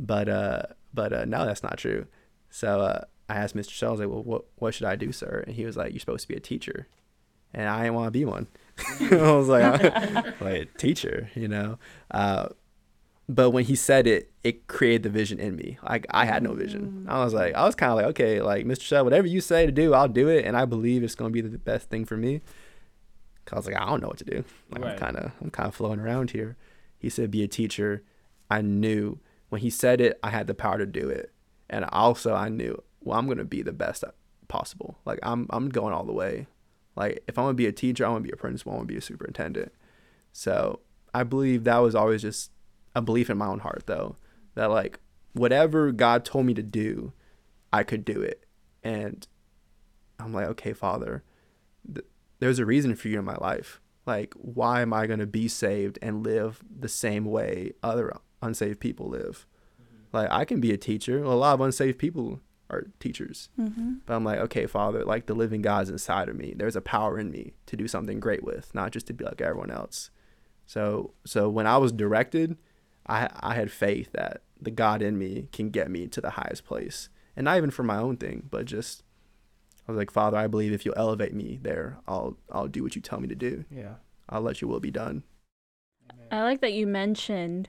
but 0.00 0.28
uh 0.28 0.62
but 0.94 1.12
uh 1.12 1.24
no 1.26 1.44
that's 1.46 1.62
not 1.62 1.78
true 1.78 2.06
so 2.50 2.80
uh 2.80 3.04
i 3.28 3.36
asked 3.36 3.56
mr 3.56 3.70
shell 3.70 3.90
I 3.90 3.92
was 3.92 4.00
like 4.00 4.08
well 4.08 4.22
what 4.22 4.44
what 4.56 4.74
should 4.74 4.86
i 4.86 4.96
do 4.96 5.12
sir 5.12 5.44
and 5.46 5.54
he 5.56 5.64
was 5.64 5.76
like 5.76 5.92
you're 5.92 6.00
supposed 6.00 6.22
to 6.22 6.28
be 6.28 6.34
a 6.34 6.40
teacher 6.40 6.88
and 7.54 7.68
i 7.68 7.82
didn't 7.82 7.94
want 7.94 8.06
to 8.06 8.10
be 8.10 8.24
one 8.24 8.46
i 9.00 9.32
was 9.32 9.48
like 9.48 10.40
like 10.40 10.76
teacher 10.78 11.30
you 11.34 11.48
know 11.48 11.78
uh 12.10 12.48
but 13.28 13.50
when 13.50 13.64
he 13.64 13.76
said 13.76 14.06
it, 14.06 14.30
it 14.42 14.66
created 14.66 15.04
the 15.04 15.08
vision 15.08 15.38
in 15.38 15.56
me. 15.56 15.78
Like 15.88 16.06
I 16.10 16.24
had 16.26 16.42
no 16.42 16.54
vision. 16.54 17.06
I 17.08 17.24
was 17.24 17.32
like, 17.32 17.54
I 17.54 17.64
was 17.64 17.74
kind 17.74 17.90
of 17.92 17.96
like, 17.96 18.06
okay, 18.06 18.42
like 18.42 18.66
Mr. 18.66 18.82
Shell, 18.82 19.04
whatever 19.04 19.26
you 19.26 19.40
say 19.40 19.64
to 19.64 19.72
do, 19.72 19.94
I'll 19.94 20.08
do 20.08 20.28
it, 20.28 20.44
and 20.44 20.56
I 20.56 20.64
believe 20.64 21.02
it's 21.02 21.14
gonna 21.14 21.30
be 21.30 21.40
the 21.40 21.56
best 21.56 21.88
thing 21.88 22.04
for 22.04 22.16
me. 22.16 22.40
Cause 23.46 23.52
I 23.52 23.56
was 23.56 23.66
like, 23.66 23.76
I 23.76 23.86
don't 23.86 24.02
know 24.02 24.08
what 24.08 24.18
to 24.18 24.24
do. 24.24 24.44
Like 24.70 24.82
Right. 24.82 24.92
I'm 24.92 24.98
kind 24.98 25.16
of, 25.16 25.32
I'm 25.40 25.50
kind 25.50 25.68
of 25.68 25.74
floating 25.74 26.00
around 26.00 26.32
here. 26.32 26.56
He 26.98 27.08
said, 27.08 27.30
be 27.30 27.42
a 27.42 27.48
teacher. 27.48 28.02
I 28.50 28.60
knew 28.60 29.18
when 29.48 29.60
he 29.60 29.70
said 29.70 30.00
it, 30.00 30.18
I 30.22 30.30
had 30.30 30.46
the 30.46 30.54
power 30.54 30.78
to 30.78 30.86
do 30.86 31.08
it, 31.08 31.32
and 31.70 31.84
also 31.86 32.34
I 32.34 32.48
knew, 32.48 32.82
well, 33.04 33.18
I'm 33.18 33.28
gonna 33.28 33.44
be 33.44 33.62
the 33.62 33.72
best 33.72 34.04
possible. 34.48 34.98
Like 35.04 35.18
I'm, 35.22 35.46
I'm 35.50 35.68
going 35.68 35.94
all 35.94 36.04
the 36.04 36.12
way. 36.12 36.46
Like 36.96 37.22
if 37.26 37.38
I'm 37.38 37.44
gonna 37.44 37.54
be 37.54 37.66
a 37.66 37.72
teacher, 37.72 38.06
I 38.06 38.10
want 38.10 38.24
to 38.24 38.28
be 38.28 38.32
a 38.32 38.36
principal. 38.36 38.72
I 38.72 38.76
want 38.76 38.88
to 38.88 38.94
be 38.94 38.98
a 38.98 39.02
superintendent. 39.02 39.72
So 40.32 40.80
I 41.14 41.24
believe 41.24 41.64
that 41.64 41.78
was 41.78 41.94
always 41.94 42.22
just 42.22 42.50
a 42.94 43.02
belief 43.02 43.30
in 43.30 43.38
my 43.38 43.46
own 43.46 43.60
heart, 43.60 43.84
though, 43.86 44.16
that 44.54 44.70
like 44.70 45.00
whatever 45.32 45.92
God 45.92 46.24
told 46.24 46.46
me 46.46 46.54
to 46.54 46.62
do, 46.62 47.12
I 47.72 47.82
could 47.82 48.04
do 48.04 48.20
it. 48.20 48.44
And 48.82 49.26
I'm 50.18 50.32
like, 50.32 50.46
okay, 50.48 50.72
Father, 50.72 51.22
th- 51.92 52.06
there's 52.40 52.58
a 52.58 52.66
reason 52.66 52.94
for 52.96 53.08
you 53.08 53.18
in 53.18 53.24
my 53.24 53.36
life. 53.36 53.80
Like, 54.04 54.34
why 54.34 54.82
am 54.82 54.92
I 54.92 55.06
going 55.06 55.20
to 55.20 55.26
be 55.26 55.46
saved 55.48 55.98
and 56.02 56.24
live 56.24 56.62
the 56.76 56.88
same 56.88 57.24
way 57.24 57.72
other 57.82 58.16
unsaved 58.42 58.80
people 58.80 59.08
live? 59.08 59.46
Mm-hmm. 59.80 60.16
Like, 60.16 60.28
I 60.30 60.44
can 60.44 60.60
be 60.60 60.72
a 60.72 60.76
teacher. 60.76 61.22
A 61.22 61.34
lot 61.34 61.54
of 61.54 61.60
unsaved 61.60 61.98
people 61.98 62.40
are 62.72 62.86
teachers. 63.00 63.48
Mm-hmm. 63.60 63.94
But 64.06 64.14
I'm 64.14 64.24
like, 64.24 64.38
okay, 64.40 64.66
Father, 64.66 65.04
like 65.04 65.26
the 65.26 65.34
living 65.34 65.62
God's 65.62 65.90
inside 65.90 66.28
of 66.28 66.36
me. 66.36 66.54
There's 66.56 66.76
a 66.76 66.80
power 66.80 67.18
in 67.18 67.30
me 67.30 67.52
to 67.66 67.76
do 67.76 67.86
something 67.86 68.20
great 68.20 68.42
with, 68.42 68.74
not 68.74 68.90
just 68.90 69.06
to 69.08 69.12
be 69.12 69.24
like 69.24 69.40
everyone 69.40 69.70
else. 69.70 70.10
So, 70.66 71.12
so 71.24 71.48
when 71.48 71.66
I 71.66 71.76
was 71.76 71.92
directed, 71.92 72.56
I 73.06 73.28
I 73.40 73.54
had 73.54 73.70
faith 73.70 74.12
that 74.12 74.42
the 74.60 74.70
God 74.70 75.02
in 75.02 75.18
me 75.18 75.48
can 75.52 75.70
get 75.70 75.90
me 75.90 76.06
to 76.08 76.20
the 76.20 76.30
highest 76.30 76.64
place, 76.64 77.08
and 77.36 77.44
not 77.44 77.56
even 77.56 77.70
for 77.70 77.82
my 77.82 77.98
own 77.98 78.16
thing, 78.16 78.48
but 78.50 78.64
just 78.64 79.02
I 79.86 79.92
was 79.92 79.98
like, 79.98 80.10
Father, 80.10 80.36
I 80.36 80.46
believe 80.46 80.72
if 80.72 80.86
you 80.86 80.94
elevate 80.96 81.34
me 81.34 81.58
there, 81.62 81.98
I'll 82.06 82.36
I'll 82.50 82.68
do 82.68 82.82
what 82.82 82.96
you 82.96 83.02
tell 83.02 83.20
me 83.20 83.28
to 83.28 83.34
do. 83.34 83.64
Yeah. 83.70 83.94
I'll 84.28 84.42
let 84.42 84.60
your 84.60 84.70
will 84.70 84.80
be 84.80 84.90
done. 84.90 85.24
I 86.30 86.42
like 86.42 86.60
that 86.60 86.72
you 86.72 86.86
mentioned 86.86 87.68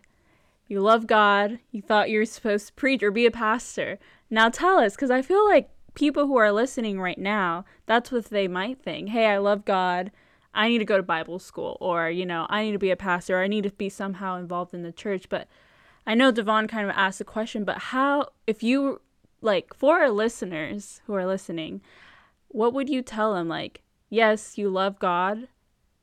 you 0.67 0.81
love 0.81 1.07
God. 1.07 1.59
You 1.71 1.81
thought 1.81 2.09
you 2.09 2.19
were 2.19 2.25
supposed 2.25 2.67
to 2.67 2.73
preach 2.73 3.03
or 3.03 3.11
be 3.11 3.25
a 3.25 3.31
pastor. 3.31 3.99
Now 4.33 4.49
tell 4.49 4.79
us, 4.79 4.95
because 4.95 5.11
I 5.11 5.21
feel 5.21 5.45
like 5.45 5.69
people 5.93 6.25
who 6.25 6.37
are 6.37 6.51
listening 6.51 6.99
right 6.99 7.19
now, 7.19 7.65
that's 7.85 8.11
what 8.11 8.25
they 8.25 8.47
might 8.47 8.81
think. 8.81 9.09
Hey, 9.09 9.27
I 9.27 9.37
love 9.37 9.63
God. 9.63 10.09
I 10.55 10.69
need 10.69 10.79
to 10.79 10.85
go 10.85 10.97
to 10.97 11.03
Bible 11.03 11.37
school, 11.37 11.77
or 11.79 12.09
you 12.09 12.25
know, 12.25 12.47
I 12.49 12.63
need 12.63 12.71
to 12.71 12.79
be 12.79 12.89
a 12.89 12.95
pastor. 12.95 13.37
Or 13.37 13.43
I 13.43 13.47
need 13.47 13.65
to 13.65 13.69
be 13.69 13.89
somehow 13.89 14.37
involved 14.37 14.73
in 14.73 14.81
the 14.81 14.91
church. 14.91 15.29
But 15.29 15.47
I 16.07 16.15
know 16.15 16.31
Devon 16.31 16.67
kind 16.67 16.89
of 16.89 16.95
asked 16.95 17.19
the 17.19 17.25
question, 17.25 17.63
but 17.63 17.77
how, 17.77 18.29
if 18.47 18.63
you 18.63 19.01
like, 19.41 19.71
for 19.75 19.99
our 19.99 20.09
listeners 20.09 21.01
who 21.05 21.13
are 21.13 21.27
listening, 21.27 21.81
what 22.47 22.73
would 22.73 22.89
you 22.89 23.03
tell 23.03 23.35
them? 23.35 23.47
Like, 23.47 23.83
yes, 24.09 24.57
you 24.57 24.67
love 24.67 24.97
God, 24.97 25.47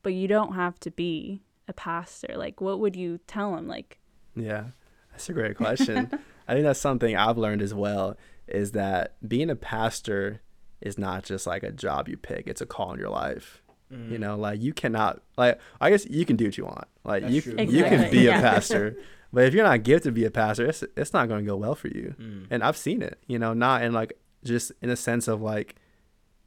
but 0.03 0.13
you 0.13 0.29
don't 0.29 0.55
have 0.55 0.79
to 0.79 0.91
be 0.91 1.41
a 1.67 1.73
pastor. 1.73 2.35
Like, 2.37 2.61
what 2.61 2.79
would 2.79 2.95
you 2.95 3.19
tell 3.27 3.57
them? 3.57 3.67
Like, 3.67 3.99
Yeah, 4.37 4.67
that's 5.11 5.27
a 5.27 5.33
great 5.33 5.57
question. 5.57 6.09
I 6.47 6.53
think 6.53 6.65
that's 6.65 6.79
something 6.79 7.15
I've 7.15 7.37
learned 7.37 7.61
as 7.61 7.73
well 7.73 8.17
is 8.47 8.71
that 8.71 9.15
being 9.27 9.49
a 9.49 9.55
pastor 9.55 10.41
is 10.81 10.97
not 10.97 11.23
just 11.23 11.47
like 11.47 11.63
a 11.63 11.71
job 11.71 12.09
you 12.09 12.17
pick; 12.17 12.47
it's 12.47 12.61
a 12.61 12.65
call 12.65 12.93
in 12.93 12.99
your 12.99 13.09
life. 13.09 13.61
Mm. 13.91 14.11
You 14.11 14.17
know, 14.17 14.35
like 14.35 14.61
you 14.61 14.73
cannot 14.73 15.21
like 15.37 15.59
I 15.79 15.89
guess 15.89 16.05
you 16.05 16.25
can 16.25 16.35
do 16.35 16.45
what 16.45 16.57
you 16.57 16.65
want. 16.65 16.87
Like 17.03 17.23
That's 17.23 17.33
you 17.33 17.41
true. 17.41 17.55
you 17.59 17.83
can 17.83 18.11
be 18.11 18.21
yeah. 18.21 18.39
a 18.39 18.41
pastor, 18.41 18.97
But 19.33 19.45
if 19.45 19.53
you're 19.53 19.63
not 19.63 19.83
gifted 19.83 20.03
to 20.03 20.11
be 20.11 20.25
a 20.25 20.31
pastor, 20.31 20.67
it's 20.67 20.83
it's 20.97 21.13
not 21.13 21.27
going 21.27 21.43
to 21.43 21.49
go 21.49 21.55
well 21.55 21.75
for 21.75 21.87
you. 21.87 22.15
Mm. 22.19 22.47
And 22.49 22.63
I've 22.63 22.77
seen 22.77 23.01
it, 23.01 23.19
you 23.27 23.39
know, 23.39 23.53
not 23.53 23.83
in 23.83 23.93
like 23.93 24.13
just 24.43 24.71
in 24.81 24.89
a 24.89 24.95
sense 24.95 25.27
of 25.27 25.41
like 25.41 25.75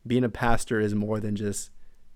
being 0.06 0.24
a 0.24 0.28
pastor 0.28 0.80
is 0.80 0.94
more 0.94 1.20
than 1.20 1.34
just 1.34 1.70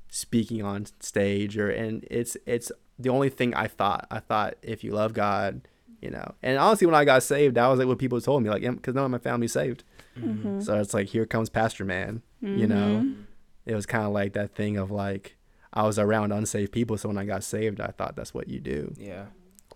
speaking 0.09 0.63
on 0.63 0.87
stage 1.01 1.57
or 1.57 1.71
and 1.71 2.05
it's 2.11 2.37
it's 2.47 2.71
the 2.99 3.09
only 3.09 3.31
thing 3.31 3.55
I 3.55 3.67
thought. 3.67 4.07
I 4.11 4.21
thought 4.21 4.57
if 4.63 4.85
you 4.85 4.93
love 4.93 5.15
God, 5.15 5.67
you 6.01 6.11
know. 6.11 6.35
And 6.43 6.59
honestly, 6.59 6.87
when 6.87 6.95
I 6.95 7.05
got 7.05 7.23
saved, 7.23 7.57
that 7.57 7.67
was 7.67 7.79
like 7.79 7.89
what 7.89 7.99
people 7.99 8.21
told 8.21 8.43
me, 8.43 8.51
like 8.51 8.63
because 8.63 8.95
none 8.95 9.05
of 9.05 9.11
my 9.11 9.19
family's 9.19 9.53
saved. 9.53 9.85
Mhm. 10.19 10.63
So 10.63 10.79
it's 10.81 10.95
like 10.95 11.09
here 11.09 11.27
comes 11.27 11.49
Pastor 11.51 11.85
Man, 11.85 12.23
you 12.41 12.67
know. 12.67 13.03
Mhm. 13.05 13.25
It 13.67 13.75
was 13.75 13.85
kind 13.87 14.05
of 14.05 14.13
like 14.13 14.33
that 14.33 14.55
thing 14.55 14.77
of 14.77 14.91
like 14.91 15.37
I 15.73 15.83
was 15.87 15.99
around 15.99 16.33
unsaved 16.33 16.73
people, 16.73 16.97
so 16.97 17.09
when 17.09 17.19
I 17.19 17.25
got 17.25 17.45
saved, 17.45 17.81
I 17.81 17.89
thought 17.89 18.17
that's 18.17 18.33
what 18.33 18.49
you 18.49 18.59
do 18.61 18.95
Yeah. 18.97 19.27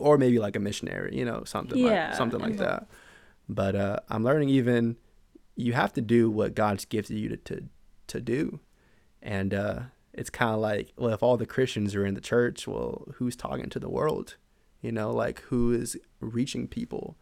or 0.01 0.17
maybe 0.17 0.39
like 0.39 0.57
a 0.57 0.61
missionary, 0.61 1.17
you 1.17 1.25
know, 1.25 1.45
something 1.45 1.79
Yeah, 1.79 2.07
like 2.09 2.15
something 2.17 2.41
like 2.41 2.57
that. 2.57 2.87
But 3.49 3.75
uh, 3.77 3.97
I'm 4.09 4.25
learning 4.25 4.49
even 4.49 4.97
you 5.55 5.75
have 5.75 5.93
to 5.93 6.01
do 6.01 6.31
what 6.31 6.55
God's 6.55 6.85
gifted 6.87 7.19
you 7.19 7.29
to 7.29 7.37
to, 7.37 7.65
to 8.07 8.21
do, 8.23 8.61
and 9.21 9.53
uh, 9.53 9.81
it's 10.15 10.31
kind 10.31 10.55
of 10.55 10.61
like 10.61 10.93
well, 10.97 11.13
if 11.13 11.23
all 11.23 11.37
the 11.37 11.47
Christians 11.47 11.95
are 11.95 12.07
in 12.07 12.15
the 12.15 12.21
church, 12.23 12.67
well, 12.67 13.07
who's 13.17 13.37
talking 13.37 13.69
to 13.69 13.79
the 13.79 13.91
world? 13.91 14.37
You 14.83 14.93
know, 14.93 15.11
like 15.11 15.41
who 15.43 15.73
is 15.73 15.97
reaching 16.21 16.69
people? 16.69 17.17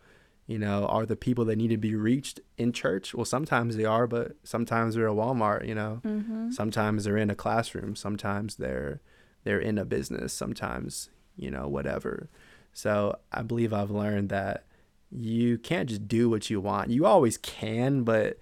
You 0.46 0.58
know, 0.58 0.86
are 0.86 1.06
the 1.06 1.14
people 1.14 1.44
that 1.44 1.56
need 1.56 1.68
to 1.68 1.76
be 1.76 1.94
reached 1.94 2.40
in 2.58 2.72
church? 2.72 3.14
Well, 3.14 3.24
sometimes 3.24 3.76
they 3.76 3.84
are, 3.84 4.06
but 4.08 4.32
sometimes 4.42 4.94
they're 4.96 5.08
at 5.08 5.14
Walmart. 5.14 5.68
You 5.68 5.76
know, 5.76 6.00
Mhm. 6.04 6.52
sometimes 6.52 7.04
they're 7.04 7.16
in 7.16 7.30
a 7.30 7.36
classroom 7.36 7.94
sometimes 7.94 8.56
they're 8.56 9.00
they're 9.44 9.60
in 9.60 9.78
a 9.78 9.84
business 9.84 10.32
sometimes 10.32 11.08
you 11.36 11.50
know 11.50 11.66
whatever 11.68 12.28
so 12.74 13.16
i 13.32 13.40
believe 13.40 13.72
i've 13.72 13.90
learned 13.90 14.28
that 14.28 14.66
you 15.10 15.56
can't 15.58 15.88
just 15.88 16.06
do 16.06 16.28
what 16.28 16.50
you 16.50 16.60
want 16.60 16.90
you 16.90 17.06
always 17.06 17.38
can 17.38 18.02
but 18.04 18.38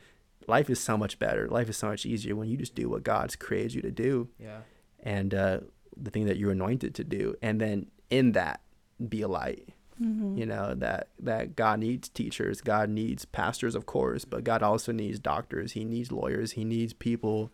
life 0.48 0.68
is 0.68 0.80
so 0.80 0.96
much 0.98 1.18
better 1.20 1.46
life 1.48 1.68
is 1.68 1.76
so 1.76 1.88
much 1.88 2.04
easier 2.04 2.34
when 2.34 2.48
you 2.48 2.56
just 2.56 2.74
do 2.74 2.88
what 2.88 3.04
god's 3.04 3.36
created 3.36 3.74
you 3.74 3.82
to 3.82 3.90
do 3.92 4.28
Yeah. 4.40 4.62
and 5.00 5.32
uh, 5.34 5.60
the 5.96 6.10
thing 6.10 6.26
that 6.26 6.36
you're 6.38 6.50
anointed 6.52 6.94
to 6.96 7.04
do 7.04 7.36
and 7.40 7.60
then 7.60 7.86
in 8.10 8.32
that 8.32 8.60
be 9.06 9.22
a 9.22 9.28
light 9.28 9.68
Mhm. 10.00 10.38
you 10.38 10.46
know 10.46 10.74
that 10.74 11.08
that 11.18 11.56
god 11.56 11.80
needs 11.80 12.08
teachers 12.08 12.60
god 12.60 12.88
needs 12.88 13.24
pastors 13.24 13.74
of 13.74 13.84
course 13.86 14.24
but 14.24 14.44
god 14.44 14.62
also 14.62 14.92
needs 14.92 15.18
doctors 15.18 15.72
he 15.72 15.84
needs 15.84 16.12
lawyers 16.12 16.52
he 16.52 16.64
needs 16.64 16.92
people 16.92 17.50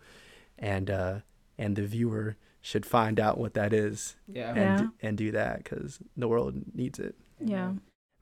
and 0.58 0.90
uh 0.90 1.20
and 1.56 1.74
the 1.76 1.86
viewer 1.86 2.36
should 2.60 2.84
find 2.84 3.18
out 3.18 3.38
what 3.38 3.54
that 3.54 3.72
is 3.72 4.16
Yeah. 4.28 4.50
and 4.50 4.80
Yeah. 4.80 4.88
and 5.08 5.16
do 5.16 5.30
that 5.32 5.64
because 5.64 6.00
the 6.18 6.28
world 6.28 6.54
needs 6.74 6.98
it 6.98 7.14
Yeah. 7.40 7.72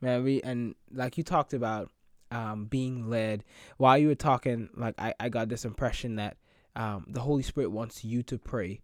Man, 0.01 0.23
we 0.25 0.41
and 0.43 0.75
like 0.93 1.17
you 1.19 1.25
talked 1.25 1.53
about 1.55 1.91
um, 2.33 2.65
being 2.65 3.09
led 3.11 3.45
while 3.77 3.97
you 3.99 4.09
were 4.09 4.15
talking. 4.17 4.69
Like 4.75 4.95
I, 4.99 5.15
I 5.21 5.29
got 5.29 5.49
this 5.49 5.65
impression 5.65 6.17
that 6.17 6.39
um, 6.75 7.05
the 7.09 7.21
Holy 7.21 7.43
Spirit 7.43 7.71
wants 7.71 8.05
you 8.05 8.23
to 8.25 8.39
pray. 8.39 8.81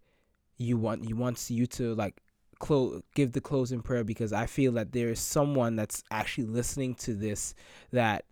You 0.57 0.77
want 0.77 1.03
you 1.09 1.15
wants 1.17 1.49
you 1.51 1.65
to 1.67 1.95
like 1.95 2.21
close 2.59 3.01
give 3.15 3.31
the 3.31 3.41
closing 3.41 3.81
prayer 3.81 4.03
because 4.03 4.33
I 4.33 4.45
feel 4.45 4.73
that 4.73 4.91
there 4.91 5.09
is 5.09 5.19
someone 5.19 5.75
that's 5.75 6.03
actually 6.11 6.47
listening 6.47 6.95
to 6.95 7.13
this 7.13 7.55
that 7.91 8.25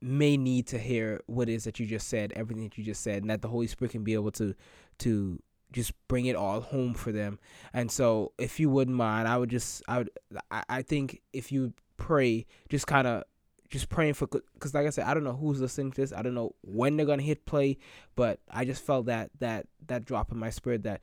may 0.00 0.36
need 0.36 0.66
to 0.68 0.78
hear 0.78 1.20
what 1.26 1.48
it 1.48 1.54
is 1.54 1.64
that 1.64 1.78
you 1.78 1.86
just 1.86 2.08
said, 2.08 2.32
everything 2.34 2.64
that 2.64 2.78
you 2.78 2.84
just 2.84 3.02
said, 3.02 3.22
and 3.22 3.30
that 3.30 3.42
the 3.42 3.48
Holy 3.48 3.66
Spirit 3.66 3.92
can 3.92 4.04
be 4.04 4.14
able 4.14 4.32
to 4.32 4.54
to 4.98 5.40
just 5.72 5.92
bring 6.06 6.26
it 6.26 6.36
all 6.36 6.60
home 6.60 6.94
for 6.94 7.12
them. 7.12 7.38
And 7.72 7.90
so, 7.90 8.32
if 8.38 8.60
you 8.60 8.68
wouldn't 8.68 8.96
mind, 8.96 9.28
I 9.28 9.38
would 9.38 9.50
just 9.50 9.82
I 9.88 9.98
would 9.98 10.10
I, 10.50 10.62
I 10.68 10.82
think 10.82 11.20
if 11.32 11.52
you 11.52 11.72
pray, 11.96 12.46
just 12.68 12.86
kind 12.86 13.06
of 13.06 13.24
just 13.70 13.88
praying 13.88 14.14
for 14.14 14.26
because 14.26 14.74
like 14.74 14.86
I 14.86 14.90
said, 14.90 15.06
I 15.06 15.14
don't 15.14 15.24
know 15.24 15.32
who's 15.32 15.60
listening 15.60 15.92
to 15.92 16.00
this. 16.00 16.12
I 16.12 16.22
don't 16.22 16.34
know 16.34 16.54
when 16.62 16.96
they're 16.96 17.06
gonna 17.06 17.22
hit 17.22 17.46
play, 17.46 17.78
but 18.16 18.40
I 18.50 18.64
just 18.64 18.84
felt 18.84 19.06
that 19.06 19.30
that 19.38 19.66
that 19.86 20.04
drop 20.04 20.30
in 20.30 20.38
my 20.38 20.50
spirit 20.50 20.82
that 20.82 21.00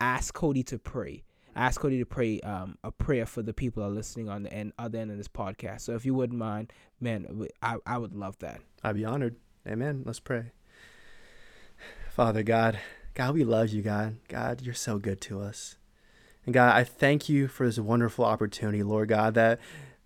ask 0.00 0.34
Cody 0.34 0.62
to 0.64 0.78
pray. 0.78 1.22
Ask 1.56 1.80
Cody 1.80 1.98
to 1.98 2.04
pray 2.04 2.40
um, 2.40 2.78
a 2.82 2.90
prayer 2.90 3.26
for 3.26 3.42
the 3.42 3.52
people 3.52 3.82
that 3.82 3.88
are 3.88 3.92
listening 3.92 4.28
on 4.28 4.42
the 4.42 4.52
end 4.52 4.72
other 4.78 4.98
end 4.98 5.10
of 5.10 5.16
this 5.16 5.28
podcast. 5.28 5.82
So 5.82 5.94
if 5.94 6.04
you 6.04 6.14
wouldn't 6.14 6.38
mind, 6.38 6.72
man, 7.00 7.46
I 7.62 7.76
I 7.86 7.98
would 7.98 8.14
love 8.14 8.38
that. 8.40 8.60
i'd 8.82 8.96
be 8.96 9.04
honored. 9.04 9.36
Amen. 9.66 10.02
Let's 10.04 10.20
pray. 10.20 10.52
Father 12.10 12.42
god 12.42 12.78
god 13.14 13.34
we 13.34 13.44
love 13.44 13.70
you 13.70 13.82
god. 13.82 14.16
God 14.28 14.62
you're 14.62 14.74
so 14.74 14.98
good 14.98 15.20
to 15.22 15.40
us. 15.40 15.76
And 16.44 16.54
god 16.54 16.74
i 16.76 16.84
thank 16.84 17.28
you 17.28 17.48
for 17.48 17.66
this 17.66 17.78
wonderful 17.78 18.24
opportunity 18.24 18.82
lord 18.82 19.08
god 19.08 19.34
that 19.34 19.58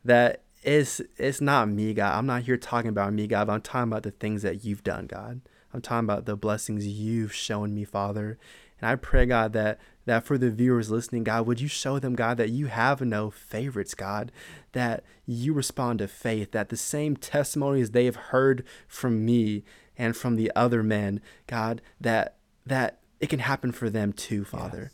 that 0.04 0.42
is 0.62 1.02
it's 1.16 1.40
not 1.40 1.68
me 1.68 1.94
god. 1.94 2.16
I'm 2.16 2.26
not 2.26 2.42
here 2.42 2.56
talking 2.56 2.88
about 2.90 3.12
me 3.12 3.26
god 3.26 3.46
but 3.46 3.54
i'm 3.54 3.60
talking 3.62 3.90
about 3.90 4.02
the 4.02 4.10
things 4.10 4.42
that 4.42 4.64
you've 4.64 4.84
done 4.84 5.06
god. 5.06 5.40
I'm 5.72 5.82
talking 5.82 6.04
about 6.04 6.24
the 6.24 6.36
blessings 6.36 6.86
you've 6.86 7.34
shown 7.34 7.74
me 7.74 7.84
father. 7.84 8.38
And 8.80 8.88
i 8.88 8.96
pray 8.96 9.26
god 9.26 9.52
that 9.54 9.78
that 10.08 10.24
for 10.24 10.38
the 10.38 10.50
viewers 10.50 10.90
listening 10.90 11.24
god 11.24 11.46
would 11.46 11.60
you 11.60 11.68
show 11.68 11.98
them 11.98 12.14
god 12.14 12.36
that 12.36 12.50
you 12.50 12.66
have 12.66 13.00
no 13.00 13.30
favorites 13.30 13.94
god 13.94 14.32
that 14.72 15.04
you 15.26 15.52
respond 15.52 15.98
to 15.98 16.08
faith 16.08 16.52
that 16.52 16.68
the 16.68 16.76
same 16.76 17.16
testimonies 17.16 17.90
they 17.90 18.04
have 18.04 18.16
heard 18.16 18.64
from 18.86 19.24
me 19.24 19.64
and 19.96 20.16
from 20.16 20.36
the 20.36 20.50
other 20.56 20.82
men 20.82 21.20
god 21.46 21.80
that 22.00 22.36
that 22.66 22.98
it 23.20 23.28
can 23.28 23.40
happen 23.40 23.72
for 23.72 23.90
them 23.90 24.12
too 24.12 24.44
father 24.44 24.90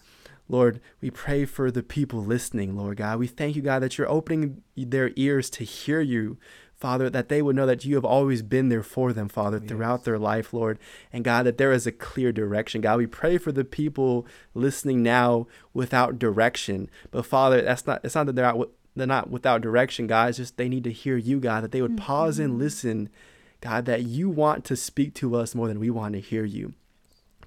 Lord, 0.48 0.80
we 1.00 1.10
pray 1.10 1.46
for 1.46 1.70
the 1.70 1.82
people 1.82 2.22
listening, 2.22 2.76
Lord 2.76 2.98
God. 2.98 3.18
We 3.18 3.26
thank 3.26 3.56
you, 3.56 3.62
God, 3.62 3.80
that 3.80 3.96
you're 3.96 4.10
opening 4.10 4.62
their 4.76 5.10
ears 5.16 5.48
to 5.50 5.64
hear 5.64 6.02
you, 6.02 6.36
Father, 6.76 7.08
that 7.08 7.28
they 7.28 7.40
would 7.40 7.56
know 7.56 7.66
that 7.66 7.84
you 7.84 7.94
have 7.94 8.04
always 8.04 8.42
been 8.42 8.68
there 8.68 8.82
for 8.82 9.12
them, 9.12 9.28
Father, 9.28 9.58
throughout 9.60 10.04
their 10.04 10.18
life, 10.18 10.52
Lord. 10.52 10.78
And 11.12 11.24
God, 11.24 11.46
that 11.46 11.56
there 11.56 11.72
is 11.72 11.86
a 11.86 11.92
clear 11.92 12.32
direction. 12.32 12.80
God, 12.80 12.98
we 12.98 13.06
pray 13.06 13.38
for 13.38 13.52
the 13.52 13.64
people 13.64 14.26
listening 14.54 15.02
now 15.02 15.46
without 15.72 16.18
direction. 16.18 16.90
But 17.10 17.26
Father, 17.26 17.62
that's 17.62 17.86
not 17.86 18.04
it's 18.04 18.14
not 18.14 18.26
that 18.26 18.34
they're 18.34 18.44
out 18.44 18.70
they're 18.96 19.06
not 19.06 19.30
without 19.30 19.60
direction, 19.60 20.06
God. 20.06 20.30
It's 20.30 20.38
just 20.38 20.56
they 20.56 20.68
need 20.68 20.84
to 20.84 20.92
hear 20.92 21.16
you, 21.16 21.40
God, 21.40 21.64
that 21.64 21.72
they 21.72 21.82
would 21.82 21.96
pause 21.96 22.38
and 22.38 22.50
mm-hmm. 22.50 22.60
listen, 22.60 23.08
God, 23.60 23.86
that 23.86 24.02
you 24.02 24.28
want 24.28 24.64
to 24.66 24.76
speak 24.76 25.14
to 25.14 25.36
us 25.36 25.54
more 25.54 25.68
than 25.68 25.80
we 25.80 25.90
want 25.90 26.14
to 26.14 26.20
hear 26.20 26.44
you. 26.44 26.74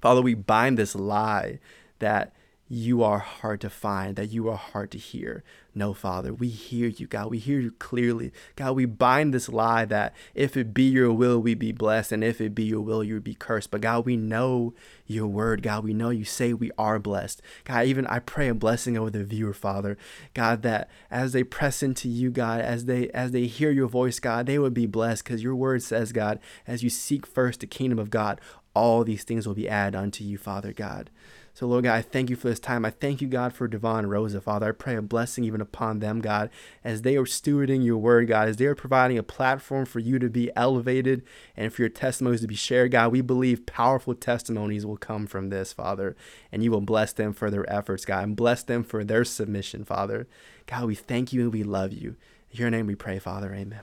Father, 0.00 0.22
we 0.22 0.34
bind 0.34 0.78
this 0.78 0.94
lie 0.94 1.58
that 1.98 2.32
you 2.68 3.02
are 3.02 3.18
hard 3.18 3.60
to 3.62 3.70
find, 3.70 4.16
that 4.16 4.30
you 4.30 4.48
are 4.48 4.56
hard 4.56 4.90
to 4.90 4.98
hear. 4.98 5.42
No, 5.74 5.94
Father, 5.94 6.34
we 6.34 6.48
hear 6.48 6.88
you, 6.88 7.06
God. 7.06 7.30
We 7.30 7.38
hear 7.38 7.60
you 7.60 7.70
clearly. 7.70 8.32
God, 8.56 8.72
we 8.72 8.84
bind 8.84 9.32
this 9.32 9.48
lie 9.48 9.84
that 9.86 10.14
if 10.34 10.56
it 10.56 10.74
be 10.74 10.82
your 10.82 11.12
will, 11.12 11.40
we 11.40 11.54
be 11.54 11.72
blessed, 11.72 12.12
and 12.12 12.22
if 12.22 12.40
it 12.40 12.54
be 12.54 12.64
your 12.64 12.80
will, 12.80 13.02
you 13.02 13.20
be 13.20 13.34
cursed. 13.34 13.70
But 13.70 13.80
God, 13.80 14.04
we 14.04 14.16
know 14.16 14.74
your 15.06 15.28
word, 15.28 15.62
God. 15.62 15.84
We 15.84 15.94
know 15.94 16.10
you 16.10 16.24
say 16.24 16.52
we 16.52 16.70
are 16.76 16.98
blessed. 16.98 17.40
God, 17.64 17.86
even 17.86 18.06
I 18.06 18.18
pray 18.18 18.48
a 18.48 18.54
blessing 18.54 18.98
over 18.98 19.10
the 19.10 19.24
viewer, 19.24 19.54
Father. 19.54 19.96
God, 20.34 20.62
that 20.62 20.90
as 21.10 21.32
they 21.32 21.44
press 21.44 21.82
into 21.82 22.08
you, 22.08 22.30
God, 22.30 22.60
as 22.60 22.84
they 22.84 23.08
as 23.10 23.30
they 23.30 23.46
hear 23.46 23.70
your 23.70 23.88
voice, 23.88 24.20
God, 24.20 24.46
they 24.46 24.58
would 24.58 24.74
be 24.74 24.86
blessed 24.86 25.24
because 25.24 25.42
your 25.42 25.54
word 25.54 25.82
says, 25.82 26.12
God, 26.12 26.38
as 26.66 26.82
you 26.82 26.90
seek 26.90 27.24
first 27.24 27.60
the 27.60 27.66
kingdom 27.66 27.98
of 27.98 28.10
God, 28.10 28.40
all 28.74 29.04
these 29.04 29.24
things 29.24 29.46
will 29.46 29.54
be 29.54 29.68
added 29.68 29.96
unto 29.96 30.22
you, 30.24 30.36
Father 30.36 30.72
God. 30.72 31.10
So, 31.58 31.66
Lord 31.66 31.82
God, 31.82 31.96
I 31.96 32.02
thank 32.02 32.30
you 32.30 32.36
for 32.36 32.48
this 32.48 32.60
time. 32.60 32.84
I 32.84 32.90
thank 32.90 33.20
you, 33.20 33.26
God, 33.26 33.52
for 33.52 33.66
Devon 33.66 33.98
and 34.04 34.10
Rosa, 34.12 34.40
Father. 34.40 34.68
I 34.68 34.70
pray 34.70 34.94
a 34.94 35.02
blessing 35.02 35.42
even 35.42 35.60
upon 35.60 35.98
them, 35.98 36.20
God, 36.20 36.50
as 36.84 37.02
they 37.02 37.16
are 37.16 37.24
stewarding 37.24 37.84
your 37.84 37.98
word, 37.98 38.28
God, 38.28 38.46
as 38.46 38.58
they 38.58 38.66
are 38.66 38.76
providing 38.76 39.18
a 39.18 39.24
platform 39.24 39.84
for 39.84 39.98
you 39.98 40.20
to 40.20 40.30
be 40.30 40.52
elevated 40.54 41.24
and 41.56 41.72
for 41.72 41.82
your 41.82 41.88
testimonies 41.88 42.42
to 42.42 42.46
be 42.46 42.54
shared, 42.54 42.92
God. 42.92 43.10
We 43.10 43.22
believe 43.22 43.66
powerful 43.66 44.14
testimonies 44.14 44.86
will 44.86 44.96
come 44.96 45.26
from 45.26 45.48
this, 45.48 45.72
Father, 45.72 46.14
and 46.52 46.62
you 46.62 46.70
will 46.70 46.80
bless 46.80 47.12
them 47.12 47.32
for 47.32 47.50
their 47.50 47.68
efforts, 47.68 48.04
God, 48.04 48.22
and 48.22 48.36
bless 48.36 48.62
them 48.62 48.84
for 48.84 49.02
their 49.02 49.24
submission, 49.24 49.84
Father. 49.84 50.28
God, 50.66 50.84
we 50.84 50.94
thank 50.94 51.32
you 51.32 51.40
and 51.40 51.52
we 51.52 51.64
love 51.64 51.92
you. 51.92 52.14
In 52.52 52.58
your 52.58 52.70
name 52.70 52.86
we 52.86 52.94
pray, 52.94 53.18
Father. 53.18 53.52
Amen. 53.52 53.80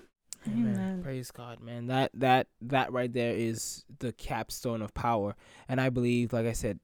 Amen. 0.47 0.75
Amen. 0.75 1.03
Praise 1.03 1.31
God, 1.31 1.59
man. 1.59 1.87
That 1.87 2.11
that 2.13 2.47
that 2.61 2.91
right 2.91 3.11
there 3.11 3.35
is 3.35 3.83
the 3.99 4.13
capstone 4.13 4.81
of 4.81 4.93
power. 4.93 5.35
And 5.67 5.81
I 5.81 5.89
believe, 5.89 6.33
like 6.33 6.45
I 6.45 6.53
said, 6.53 6.79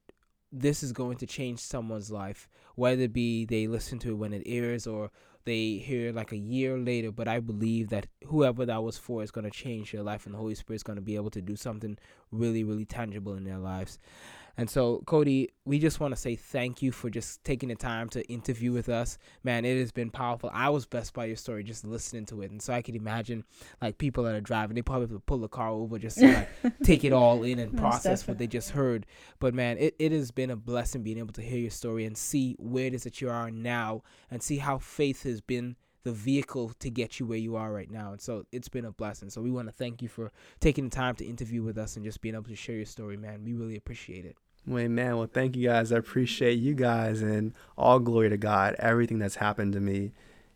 this 0.52 0.84
is 0.84 0.91
going 0.91 1.18
to 1.18 1.26
change 1.26 1.60
someone's 1.60 2.12
life, 2.12 2.47
whether 2.76 3.04
it 3.04 3.14
be 3.14 3.45
they 3.45 3.68
listen 3.68 3.99
to 3.99 4.12
it 4.12 4.18
when 4.18 4.34
it 4.34 4.43
airs 4.45 4.86
or 4.86 5.12
they 5.45 5.78
hear 5.78 6.12
like 6.12 6.32
a 6.32 6.38
year 6.38 6.78
later. 6.78 7.12
But 7.12 7.28
I 7.28 7.39
believe 7.39 7.89
that 7.89 8.08
whoever 8.26 8.66
that 8.66 8.84
was 8.84 8.97
for 8.97 9.24
is 9.24 9.32
going 9.32 9.45
to 9.45 9.52
change 9.52 9.91
their 9.91 10.04
life, 10.04 10.26
and 10.26 10.36
the 10.36 10.39
Holy 10.39 10.56
Spirit 10.56 10.78
is 10.78 10.84
going 10.84 10.97
to 10.97 11.02
be 11.02 11.16
able 11.16 11.32
to 11.32 11.41
do 11.41 11.56
something 11.56 11.97
really, 12.32 12.64
really 12.64 12.86
tangible 12.86 13.36
in 13.36 13.43
their 13.43 13.58
lives. 13.58 13.97
And 14.58 14.70
so, 14.70 15.04
Cody, 15.06 15.49
we 15.66 15.80
just 15.80 15.99
want 15.99 16.14
to 16.14 16.20
say 16.20 16.36
thank 16.36 16.82
you 16.82 16.91
for 16.91 17.10
just 17.10 17.43
taking 17.43 17.70
the 17.70 17.76
time 17.76 18.10
to 18.10 18.24
interview 18.28 18.72
with 18.72 18.89
us. 18.89 19.18
Man, 19.43 19.66
it 19.66 19.80
has 19.80 19.91
been 19.91 20.10
powerful. 20.10 20.49
I 20.54 20.70
was 20.70 20.86
blessed 20.86 21.14
by 21.14 21.26
your 21.26 21.36
story 21.36 21.64
just 21.64 21.86
listening 21.86 22.26
to 22.28 22.41
it. 22.41 22.52
And 22.52 22.62
so 22.62 22.74
I 22.74 22.82
could 22.82 22.95
imagine 22.95 23.43
like 23.82 23.97
people 23.97 24.24
that 24.26 24.36
are 24.36 24.41
driving, 24.41 24.76
they 24.76 24.82
probably 24.82 25.08
have 25.08 25.16
to 25.16 25.20
pull 25.20 25.39
the 25.39 25.47
car 25.47 25.70
over 25.70 25.97
just 25.97 26.18
to 26.20 26.34
like 26.34 26.49
take 26.84 27.04
it 27.04 27.14
all 27.14 27.43
in 27.43 27.60
and 27.60 27.78
process 27.78 28.28
what 28.28 28.38
they 28.38 28.47
just 28.47 28.72
heard. 28.72 29.06
But 29.39 29.54
man, 29.54 29.78
it, 29.78 29.95
it 29.99 30.12
has 30.12 30.32
been 30.32 30.49
a 30.49 30.56
blessing 30.56 31.04
being 31.04 31.18
able 31.18 31.34
to 31.34 31.41
hear 31.41 31.60
your 31.60 31.72
story 31.72 32.06
and 32.06 32.18
see 32.18 32.56
where 32.60 32.86
it 32.86 32.93
is 32.93 33.04
that 33.04 33.22
you 33.22 33.30
are 33.30 33.52
now 33.52 34.04
and 34.30 34.41
see 34.41 34.58
how 34.58 34.78
faith 34.78 35.24
has 35.24 35.41
been 35.41 35.76
the 36.04 36.12
vehicle 36.12 36.72
to 36.80 36.89
get 36.89 37.20
you 37.20 37.26
where 37.26 37.38
you 37.38 37.56
are 37.56 37.72
right 37.72 37.89
now. 37.89 38.12
And 38.12 38.22
so 38.22 38.45
it's 38.52 38.70
been 38.70 38.86
a 38.86 38.91
blessing. 38.91 39.30
So 39.30 39.41
we 39.41 39.52
want 39.52 39.68
to 39.68 39.74
thank 39.74 40.02
you 40.02 40.08
for 40.08 40.32
taking 40.60 40.86
the 40.86 40.95
time 40.95 41.16
to 41.16 41.26
interview 41.26 41.64
with 41.64 41.78
us 41.78 41.95
and 41.95 42.06
just 42.06 42.22
being 42.22 42.36
able 42.36 42.45
to 42.45 42.56
share 42.56 42.76
your 42.76 42.86
story, 42.86 43.18
man. 43.18 43.43
We 43.43 43.54
really 43.54 43.76
appreciate 43.76 44.26
it. 44.26 44.36
Wait, 44.66 44.89
man. 44.89 45.18
Well, 45.18 45.30
thank 45.32 45.56
you 45.56 45.68
guys. 45.68 45.91
I 45.91 45.97
appreciate 45.97 46.60
you 46.60 46.76
guys 46.76 47.22
and 47.22 47.54
all 47.78 47.99
glory 47.99 48.30
to 48.30 48.38
God. 48.38 48.76
Everything 48.78 49.20
that's 49.20 49.36
happened 49.36 49.74
to 49.74 49.80
me, 49.80 50.12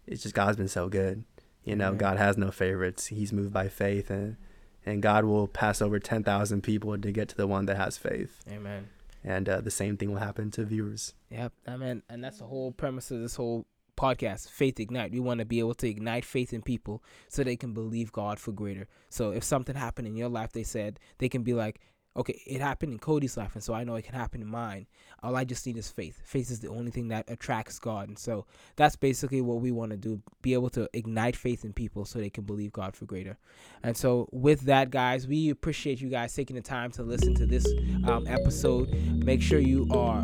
it's 0.06 0.24
just 0.24 0.36
God's 0.36 0.58
been 0.58 0.68
so 0.68 0.90
good. 0.90 1.24
You 1.64 1.76
know. 1.76 1.96
God 1.96 2.18
has 2.18 2.38
no 2.38 2.52
favorites. 2.52 3.08
He's 3.08 3.34
moved 3.34 3.52
by 3.52 3.68
faith, 3.70 4.12
and 4.12 4.38
and 4.86 5.02
God 5.02 5.26
will 5.26 5.48
pass 5.48 5.82
over 5.82 5.98
ten 5.98 6.24
thousand 6.24 6.62
people 6.62 6.96
to 6.96 7.12
get 7.12 7.28
to 7.30 7.36
the 7.36 7.48
one 7.48 7.66
that 7.66 7.78
has 7.78 7.98
faith. 7.98 8.44
Amen. 8.48 8.90
And 9.24 9.50
uh, 9.50 9.62
the 9.62 9.72
same 9.72 9.98
thing 9.98 10.12
will 10.12 10.20
happen 10.20 10.52
to 10.52 10.64
viewers. 10.64 11.16
Yep. 11.32 11.54
I 11.68 11.78
mean, 11.78 12.04
and 12.08 12.24
that's 12.24 12.38
the 12.38 12.46
whole 12.46 12.72
premise 12.72 13.10
of 13.10 13.22
this 13.22 13.36
whole 13.36 13.66
podcast, 13.96 14.50
Faith 14.50 14.80
Ignite. 14.80 15.12
We 15.12 15.20
want 15.20 15.40
to 15.40 15.46
be 15.46 15.60
able 15.60 15.76
to 15.76 15.90
ignite 15.90 16.26
faith 16.26 16.54
in 16.54 16.62
people 16.62 17.04
so 17.28 17.44
they 17.44 17.56
can 17.56 17.74
believe 17.74 18.12
God 18.12 18.40
for 18.40 18.52
greater. 18.52 18.88
So 19.10 19.32
if 19.32 19.44
something 19.44 19.76
happened 19.76 20.08
in 20.08 20.16
your 20.16 20.30
life, 20.30 20.52
they 20.52 20.64
said 20.64 21.00
they 21.18 21.30
can 21.30 21.44
be 21.44 21.54
like, 21.54 21.80
okay, 22.18 22.42
it 22.46 22.62
happened 22.62 22.94
in 22.94 23.00
Cody's 23.00 23.36
life, 23.36 23.56
and 23.56 23.64
so 23.64 23.74
I 23.74 23.84
know 23.84 23.96
it 23.96 24.04
can 24.04 24.16
happen 24.16 24.42
in 24.42 24.48
mine. 24.48 24.88
All 25.22 25.36
I 25.36 25.44
just 25.44 25.66
need 25.66 25.78
is 25.78 25.90
faith. 25.90 26.22
Faith 26.24 26.50
is 26.50 26.60
the 26.60 26.70
only 26.70 26.92
thing 26.92 27.10
that 27.10 27.30
attracts 27.30 27.78
God, 27.80 28.08
and 28.08 28.18
so 28.18 28.46
that's 28.76 28.96
basically 28.96 29.42
what 29.42 29.60
we 29.60 29.72
want 29.72 29.92
to 29.92 29.98
do: 29.98 30.22
be 30.42 30.54
able 30.54 30.70
to 30.72 30.90
ignite 30.94 31.36
faith 31.36 31.66
in 31.66 31.74
people 31.74 32.06
so 32.06 32.20
they 32.20 32.30
can 32.30 32.46
believe 32.46 32.72
God 32.72 32.96
for 32.96 33.06
greater. 33.06 33.38
And 33.84 33.98
so, 33.98 34.30
with 34.32 34.62
that, 34.62 34.92
guys, 34.92 35.28
we 35.28 35.50
appreciate 35.50 36.00
you 36.00 36.10
guys 36.10 36.34
taking 36.34 36.56
the 36.56 36.62
time 36.62 36.92
to 36.92 37.04
listen 37.04 37.36
to 37.36 37.46
this 37.46 37.66
um, 38.08 38.28
episode. 38.28 38.90
Make 39.24 39.42
sure 39.42 39.60
you 39.60 39.88
are 39.92 40.24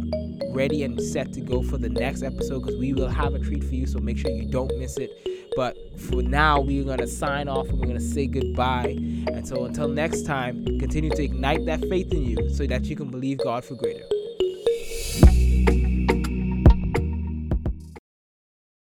ready 0.53 0.83
and 0.83 1.01
set 1.01 1.33
to 1.33 1.41
go 1.41 1.61
for 1.61 1.77
the 1.77 1.89
next 1.89 2.23
episode 2.23 2.61
because 2.61 2.77
we 2.77 2.93
will 2.93 3.09
have 3.09 3.33
a 3.33 3.39
treat 3.39 3.63
for 3.63 3.73
you. 3.73 3.87
So 3.87 3.99
make 3.99 4.17
sure 4.17 4.31
you 4.31 4.45
don't 4.45 4.77
miss 4.77 4.97
it. 4.97 5.11
But 5.55 5.75
for 5.99 6.21
now, 6.21 6.61
we're 6.61 6.83
gonna 6.83 7.07
sign 7.07 7.47
off 7.47 7.67
and 7.69 7.79
we're 7.79 7.87
gonna 7.87 7.99
say 7.99 8.27
goodbye. 8.27 8.95
And 9.27 9.47
so 9.47 9.65
until 9.65 9.87
next 9.87 10.25
time, 10.25 10.63
continue 10.79 11.09
to 11.09 11.23
ignite 11.23 11.65
that 11.65 11.81
faith 11.81 12.13
in 12.13 12.23
you 12.23 12.49
so 12.49 12.65
that 12.67 12.85
you 12.85 12.95
can 12.95 13.09
believe 13.09 13.39
God 13.39 13.65
for 13.65 13.75
greater. 13.75 14.05